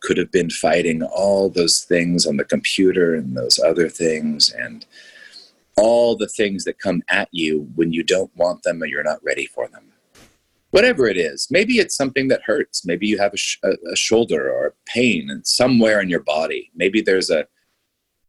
could 0.01 0.19
have 0.19 0.33
been 0.33 0.51
fighting 0.51 1.03
all 1.03 1.49
those 1.49 1.85
things 1.85 2.27
on 2.27 2.37
the 2.37 2.45
computer 2.45 3.15
and 3.15 3.35
those 3.35 3.59
other 3.59 3.89
things, 3.89 4.51
and 4.51 4.85
all 5.77 6.17
the 6.17 6.29
things 6.29 6.65
that 6.65 6.79
come 6.79 7.03
at 7.09 7.29
you 7.31 7.71
when 7.77 7.95
you 7.95 8.03
don't 8.03 8.37
want 8.37 8.63
them 8.63 8.83
or 8.83 8.87
you're 8.87 9.05
not 9.05 9.25
ready 9.25 9.47
for 9.47 9.69
them. 9.69 9.94
Whatever 10.75 11.07
it 11.07 11.17
is, 11.17 11.47
maybe 11.53 11.75
it's 11.75 11.95
something 11.95 12.27
that 12.27 12.43
hurts. 12.43 12.85
Maybe 12.85 13.07
you 13.07 13.17
have 13.19 13.33
a, 13.33 13.37
sh- 13.37 13.61
a, 13.63 13.95
shoulder 13.95 14.53
or 14.53 14.67
a 14.67 14.73
pain 14.87 15.31
somewhere 15.45 16.01
in 16.01 16.09
your 16.09 16.25
body. 16.25 16.73
Maybe 16.75 17.01
there's 17.01 17.31
a 17.31 17.47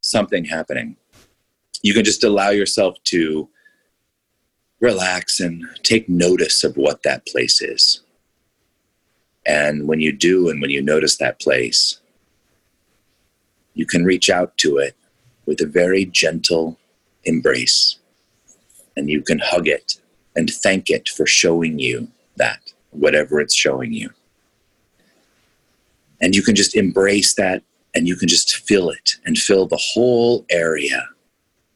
something 0.01 0.45
happening. 0.45 0.95
You 1.81 1.95
can 1.95 2.05
just 2.05 2.23
allow 2.23 2.51
yourself 2.51 2.97
to 3.05 3.49
relax 4.79 5.39
and 5.39 5.65
take 5.81 6.07
notice 6.07 6.63
of 6.63 6.77
what 6.77 7.01
that 7.01 7.25
place 7.25 7.63
is. 7.63 8.01
And 9.47 9.87
when 9.87 9.99
you 9.99 10.11
do, 10.11 10.47
and 10.47 10.61
when 10.61 10.69
you 10.69 10.83
notice 10.83 11.17
that 11.17 11.39
place, 11.39 11.99
you 13.73 13.87
can 13.87 14.05
reach 14.05 14.29
out 14.29 14.55
to 14.57 14.77
it 14.77 14.95
with 15.47 15.61
a 15.61 15.65
very 15.65 16.05
gentle 16.05 16.77
embrace. 17.23 17.97
And 18.95 19.09
you 19.09 19.23
can 19.23 19.39
hug 19.39 19.67
it 19.67 19.99
and 20.35 20.47
thank 20.47 20.91
it 20.91 21.09
for 21.09 21.25
showing 21.25 21.79
you 21.79 22.09
that, 22.37 22.73
whatever 22.91 23.39
it's 23.39 23.55
showing 23.55 23.93
you. 23.93 24.09
And 26.21 26.35
you 26.35 26.41
can 26.41 26.55
just 26.55 26.75
embrace 26.75 27.35
that 27.35 27.63
and 27.93 28.07
you 28.07 28.15
can 28.15 28.27
just 28.27 28.57
fill 28.57 28.89
it 28.89 29.15
and 29.25 29.37
fill 29.37 29.67
the 29.67 29.81
whole 29.81 30.45
area 30.49 31.07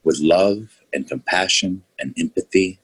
with 0.03 0.19
love 0.19 0.81
and 0.94 1.07
compassion 1.07 1.84
and 1.99 2.14
empathy. 2.18 2.80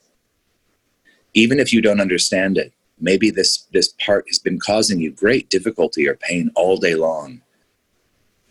Even 1.33 1.59
if 1.59 1.73
you 1.73 1.81
don't 1.81 1.99
understand 1.99 2.57
it, 2.57 2.71
maybe 2.99 3.29
this, 3.29 3.67
this 3.73 3.93
part 3.99 4.25
has 4.27 4.39
been 4.39 4.59
causing 4.59 4.99
you 4.99 5.11
great 5.11 5.49
difficulty 5.49 6.07
or 6.07 6.15
pain 6.15 6.49
all 6.55 6.77
day 6.77 6.95
long. 6.95 7.41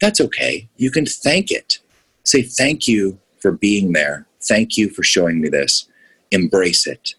That's 0.01 0.20
okay. 0.20 0.68
You 0.76 0.90
can 0.90 1.06
thank 1.06 1.51
it. 1.51 1.78
Say, 2.24 2.42
Thank 2.42 2.88
you 2.88 3.18
for 3.38 3.52
being 3.52 3.92
there. 3.92 4.26
Thank 4.42 4.76
you 4.76 4.90
for 4.90 5.02
showing 5.02 5.40
me 5.40 5.48
this. 5.48 5.88
Embrace 6.30 6.86
it. 6.86 7.14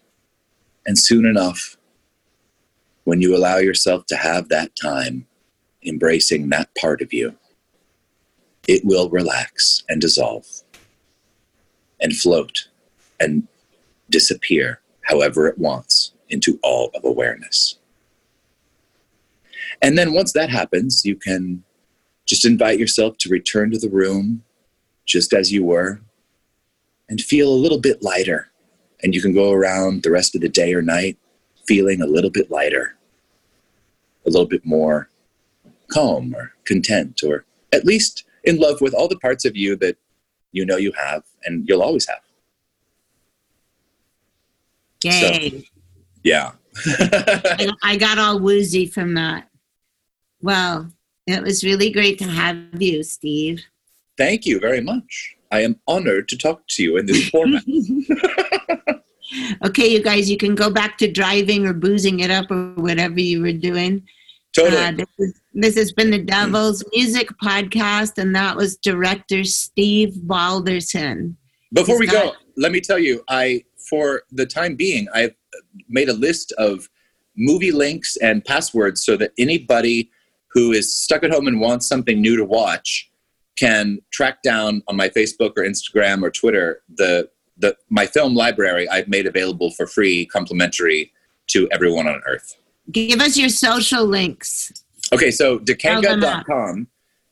And 0.86 0.98
soon 0.98 1.24
enough, 1.24 1.75
when 3.06 3.20
you 3.20 3.36
allow 3.36 3.56
yourself 3.56 4.04
to 4.04 4.16
have 4.16 4.48
that 4.48 4.74
time 4.74 5.24
embracing 5.86 6.48
that 6.48 6.68
part 6.74 7.00
of 7.00 7.12
you, 7.12 7.32
it 8.66 8.84
will 8.84 9.08
relax 9.10 9.84
and 9.88 10.00
dissolve 10.00 10.44
and 12.00 12.16
float 12.16 12.66
and 13.20 13.46
disappear 14.10 14.80
however 15.02 15.46
it 15.46 15.56
wants 15.56 16.14
into 16.30 16.58
all 16.64 16.90
of 16.96 17.04
awareness. 17.04 17.78
And 19.80 19.96
then 19.96 20.12
once 20.12 20.32
that 20.32 20.50
happens, 20.50 21.04
you 21.04 21.14
can 21.14 21.62
just 22.26 22.44
invite 22.44 22.80
yourself 22.80 23.18
to 23.18 23.28
return 23.28 23.70
to 23.70 23.78
the 23.78 23.88
room 23.88 24.42
just 25.04 25.32
as 25.32 25.52
you 25.52 25.64
were 25.64 26.00
and 27.08 27.20
feel 27.20 27.48
a 27.48 27.54
little 27.54 27.78
bit 27.78 28.02
lighter. 28.02 28.50
And 29.04 29.14
you 29.14 29.22
can 29.22 29.32
go 29.32 29.52
around 29.52 30.02
the 30.02 30.10
rest 30.10 30.34
of 30.34 30.40
the 30.40 30.48
day 30.48 30.74
or 30.74 30.82
night 30.82 31.16
feeling 31.66 32.00
a 32.00 32.06
little 32.06 32.30
bit 32.30 32.50
lighter, 32.50 32.95
a 34.26 34.30
little 34.30 34.46
bit 34.46 34.64
more 34.64 35.08
calm 35.88 36.34
or 36.34 36.52
content, 36.64 37.22
or 37.24 37.44
at 37.72 37.84
least 37.84 38.24
in 38.44 38.58
love 38.58 38.80
with 38.80 38.94
all 38.94 39.08
the 39.08 39.18
parts 39.18 39.44
of 39.44 39.56
you 39.56 39.76
that 39.76 39.96
you 40.52 40.64
know 40.64 40.76
you 40.76 40.92
have 40.92 41.22
and 41.44 41.68
you'll 41.68 41.82
always 41.82 42.06
have. 42.08 42.20
Yay. 45.04 45.50
So, 45.50 45.62
yeah. 46.22 46.52
I, 46.86 47.70
I 47.82 47.96
got 47.96 48.18
all 48.18 48.40
woozy 48.40 48.86
from 48.86 49.14
that. 49.14 49.48
Well, 50.42 50.90
it 51.26 51.42
was 51.42 51.64
really 51.64 51.90
great 51.90 52.18
to 52.18 52.24
have 52.24 52.58
you, 52.80 53.02
Steve. 53.02 53.62
Thank 54.16 54.46
you 54.46 54.60
very 54.60 54.80
much. 54.80 55.36
I 55.50 55.60
am 55.62 55.78
honored 55.86 56.28
to 56.28 56.38
talk 56.38 56.66
to 56.68 56.82
you 56.82 56.96
in 56.96 57.06
this 57.06 57.28
format. 57.28 57.62
okay, 59.64 59.88
you 59.88 60.02
guys, 60.02 60.30
you 60.30 60.36
can 60.36 60.54
go 60.54 60.70
back 60.70 60.98
to 60.98 61.10
driving 61.10 61.66
or 61.66 61.72
boozing 61.72 62.20
it 62.20 62.30
up 62.30 62.50
or 62.50 62.74
whatever 62.74 63.20
you 63.20 63.42
were 63.42 63.52
doing. 63.52 64.06
Totally. 64.62 64.82
Uh, 64.82 64.92
this, 64.92 65.06
is, 65.18 65.40
this 65.54 65.74
has 65.76 65.92
been 65.92 66.10
the 66.10 66.18
Devil's 66.18 66.84
Music 66.92 67.28
Podcast, 67.42 68.18
and 68.18 68.34
that 68.34 68.56
was 68.56 68.76
director 68.76 69.44
Steve 69.44 70.14
Balderson. 70.26 71.36
Before 71.72 71.98
we 71.98 72.06
He's 72.06 72.12
go, 72.12 72.32
let 72.56 72.72
me 72.72 72.80
tell 72.80 72.98
you, 72.98 73.22
I 73.28 73.64
for 73.88 74.22
the 74.32 74.46
time 74.46 74.74
being, 74.74 75.06
I've 75.14 75.34
made 75.88 76.08
a 76.08 76.12
list 76.14 76.52
of 76.58 76.88
movie 77.36 77.72
links 77.72 78.16
and 78.16 78.44
passwords 78.44 79.04
so 79.04 79.16
that 79.16 79.32
anybody 79.38 80.10
who 80.48 80.72
is 80.72 80.94
stuck 80.94 81.22
at 81.22 81.30
home 81.30 81.46
and 81.46 81.60
wants 81.60 81.86
something 81.86 82.20
new 82.20 82.36
to 82.36 82.44
watch 82.44 83.10
can 83.56 83.98
track 84.10 84.42
down 84.42 84.82
on 84.88 84.96
my 84.96 85.08
Facebook 85.08 85.52
or 85.56 85.62
Instagram 85.62 86.22
or 86.22 86.30
Twitter 86.30 86.82
the 86.94 87.28
the 87.58 87.76
my 87.88 88.06
film 88.06 88.34
library 88.34 88.88
I've 88.88 89.08
made 89.08 89.26
available 89.26 89.70
for 89.70 89.86
free, 89.86 90.26
complimentary 90.26 91.12
to 91.48 91.68
everyone 91.70 92.06
on 92.06 92.20
Earth. 92.26 92.56
Give 92.90 93.20
us 93.20 93.36
your 93.36 93.48
social 93.48 94.04
links. 94.04 94.72
Okay, 95.12 95.30
so 95.30 95.60
Spell 95.64 96.02
them 96.02 96.24
out. 96.24 96.46
dikenga.com 96.46 96.88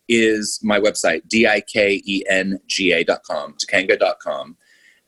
is 0.09 0.61
my 0.63 0.79
website, 0.79 1.27
D 1.29 1.47
I 1.47 1.61
K 1.61 2.03
E 2.05 2.25
N 2.29 2.61
G 2.67 2.93
A.com, 2.93 3.55
dikenga.com. 3.55 4.57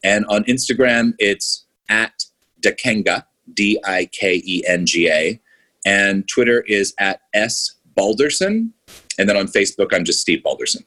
And 0.05 0.25
on 0.27 0.45
Instagram, 0.45 1.15
it's 1.19 1.67
at 1.89 2.25
dikenga, 2.61 3.25
D 3.55 3.79
I 3.85 4.07
K 4.13 4.43
E 4.45 4.65
N 4.67 4.87
G 4.87 5.09
A. 5.11 5.41
And 5.85 6.27
Twitter 6.29 6.63
is 6.63 6.95
at 6.99 7.21
S 7.35 7.77
Balderson. 7.95 8.73
And 9.19 9.29
then 9.29 9.37
on 9.37 9.47
Facebook, 9.47 9.93
I'm 9.93 10.05
just 10.05 10.21
Steve 10.21 10.43
Balderson. 10.43 10.85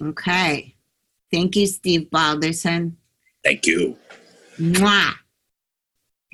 Okay. 0.00 0.74
Thank 1.32 1.56
you, 1.56 1.66
Steve 1.66 2.10
Balderson. 2.10 2.96
Thank 3.44 3.66
you. 3.66 3.96
Mwah. 4.58 5.12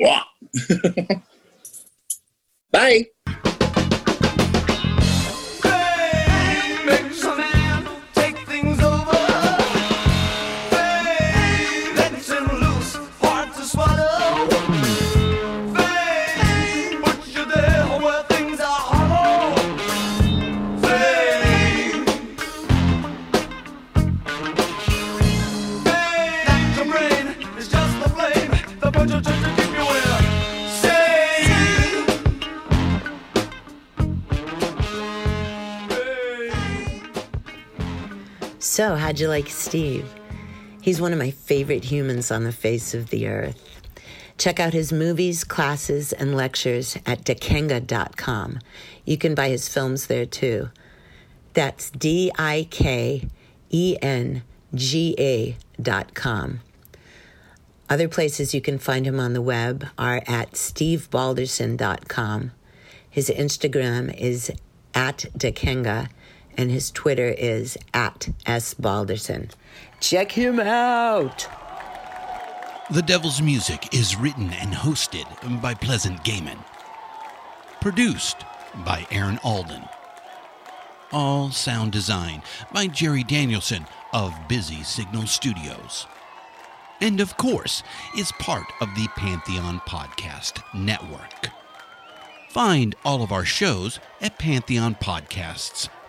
Mwah. 0.01 1.23
Bye. 2.77 3.07
So, 38.77 38.95
how'd 38.95 39.19
you 39.19 39.29
like 39.29 39.49
Steve? 39.49 40.07
He's 40.83 41.01
one 41.01 41.15
of 41.15 41.19
my 41.19 41.31
favorite 41.31 41.85
humans 41.85 42.31
on 42.31 42.45
the 42.45 42.53
face 42.53 42.93
of 42.93 43.09
the 43.09 43.27
earth. 43.27 43.81
Check 44.37 44.61
out 44.61 44.75
his 44.75 44.93
movies, 44.93 45.45
classes, 45.45 46.13
and 46.13 46.37
lectures 46.37 46.99
at 47.07 47.25
dikenga.com. 47.25 48.59
You 49.07 49.17
can 49.17 49.35
buy 49.35 49.49
his 49.49 49.67
films 49.67 50.09
there 50.09 50.27
too. 50.27 50.69
That's 51.55 51.89
D 51.91 52.31
I 52.39 52.69
K 52.71 53.27
E 53.71 53.97
N 54.03 54.43
G 54.75 55.17
A 55.19 55.57
dot 55.81 56.13
com. 56.13 56.61
Other 57.89 58.09
places 58.09 58.53
you 58.53 58.61
can 58.61 58.79
find 58.79 59.07
him 59.07 59.19
on 59.19 59.33
the 59.33 59.41
web 59.41 59.87
are 59.97 60.23
at 60.27 60.53
stevebalderson.com. 60.53 62.51
His 63.09 63.31
Instagram 63.31 64.15
is 64.19 64.53
at 64.95 65.25
Dikenga, 65.35 66.11
and 66.57 66.71
his 66.71 66.91
Twitter 66.91 67.29
is 67.29 67.77
at 67.93 68.29
S. 68.47 68.75
Balderson. 68.75 69.51
Check 70.01 70.33
him 70.33 70.61
out! 70.61 71.49
The 72.91 73.03
Devil's 73.03 73.43
Music 73.43 73.93
is 73.93 74.17
written 74.17 74.53
and 74.53 74.73
hosted 74.73 75.27
by 75.61 75.75
Pleasant 75.75 76.23
Gehman. 76.23 76.59
Produced 77.81 78.39
by 78.85 79.07
Aaron 79.11 79.39
Alden. 79.43 79.83
All 81.13 81.51
sound 81.51 81.93
design 81.93 82.43
by 82.73 82.87
Jerry 82.87 83.25
Danielson 83.25 83.87
of 84.13 84.33
Busy 84.49 84.83
Signal 84.83 85.27
Studios. 85.27 86.07
And 87.01 87.21
of 87.21 87.37
course, 87.37 87.83
is 88.17 88.33
part 88.39 88.67
of 88.81 88.89
the 88.95 89.09
Pantheon 89.17 89.81
Podcast 89.81 90.63
Network. 90.75 91.51
Find 92.51 92.95
all 93.05 93.23
of 93.23 93.33
our 93.33 93.45
shows 93.45 94.01
at 94.21 94.39
pantheonpodcasts.com. 94.39 96.06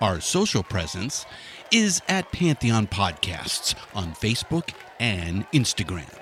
Our 0.00 0.20
social 0.20 0.62
presence 0.62 1.26
is 1.70 2.02
at 2.08 2.32
Pantheon 2.32 2.86
Podcasts 2.86 3.74
on 3.94 4.14
Facebook 4.14 4.70
and 4.98 5.48
Instagram. 5.52 6.12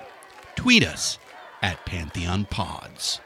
Tweet 0.55 0.85
us 0.85 1.17
at 1.61 1.85
Pantheon 1.85 2.45
Pods. 2.45 3.21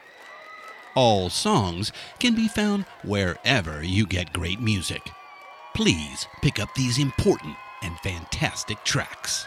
All 0.94 1.28
songs 1.28 1.92
can 2.18 2.34
be 2.34 2.48
found 2.48 2.86
wherever 3.04 3.82
you 3.82 4.06
get 4.06 4.32
great 4.32 4.60
music. 4.60 5.02
Please 5.74 6.26
pick 6.40 6.58
up 6.58 6.72
these 6.74 6.98
important 6.98 7.56
and 7.82 7.98
fantastic 7.98 8.82
tracks. 8.84 9.46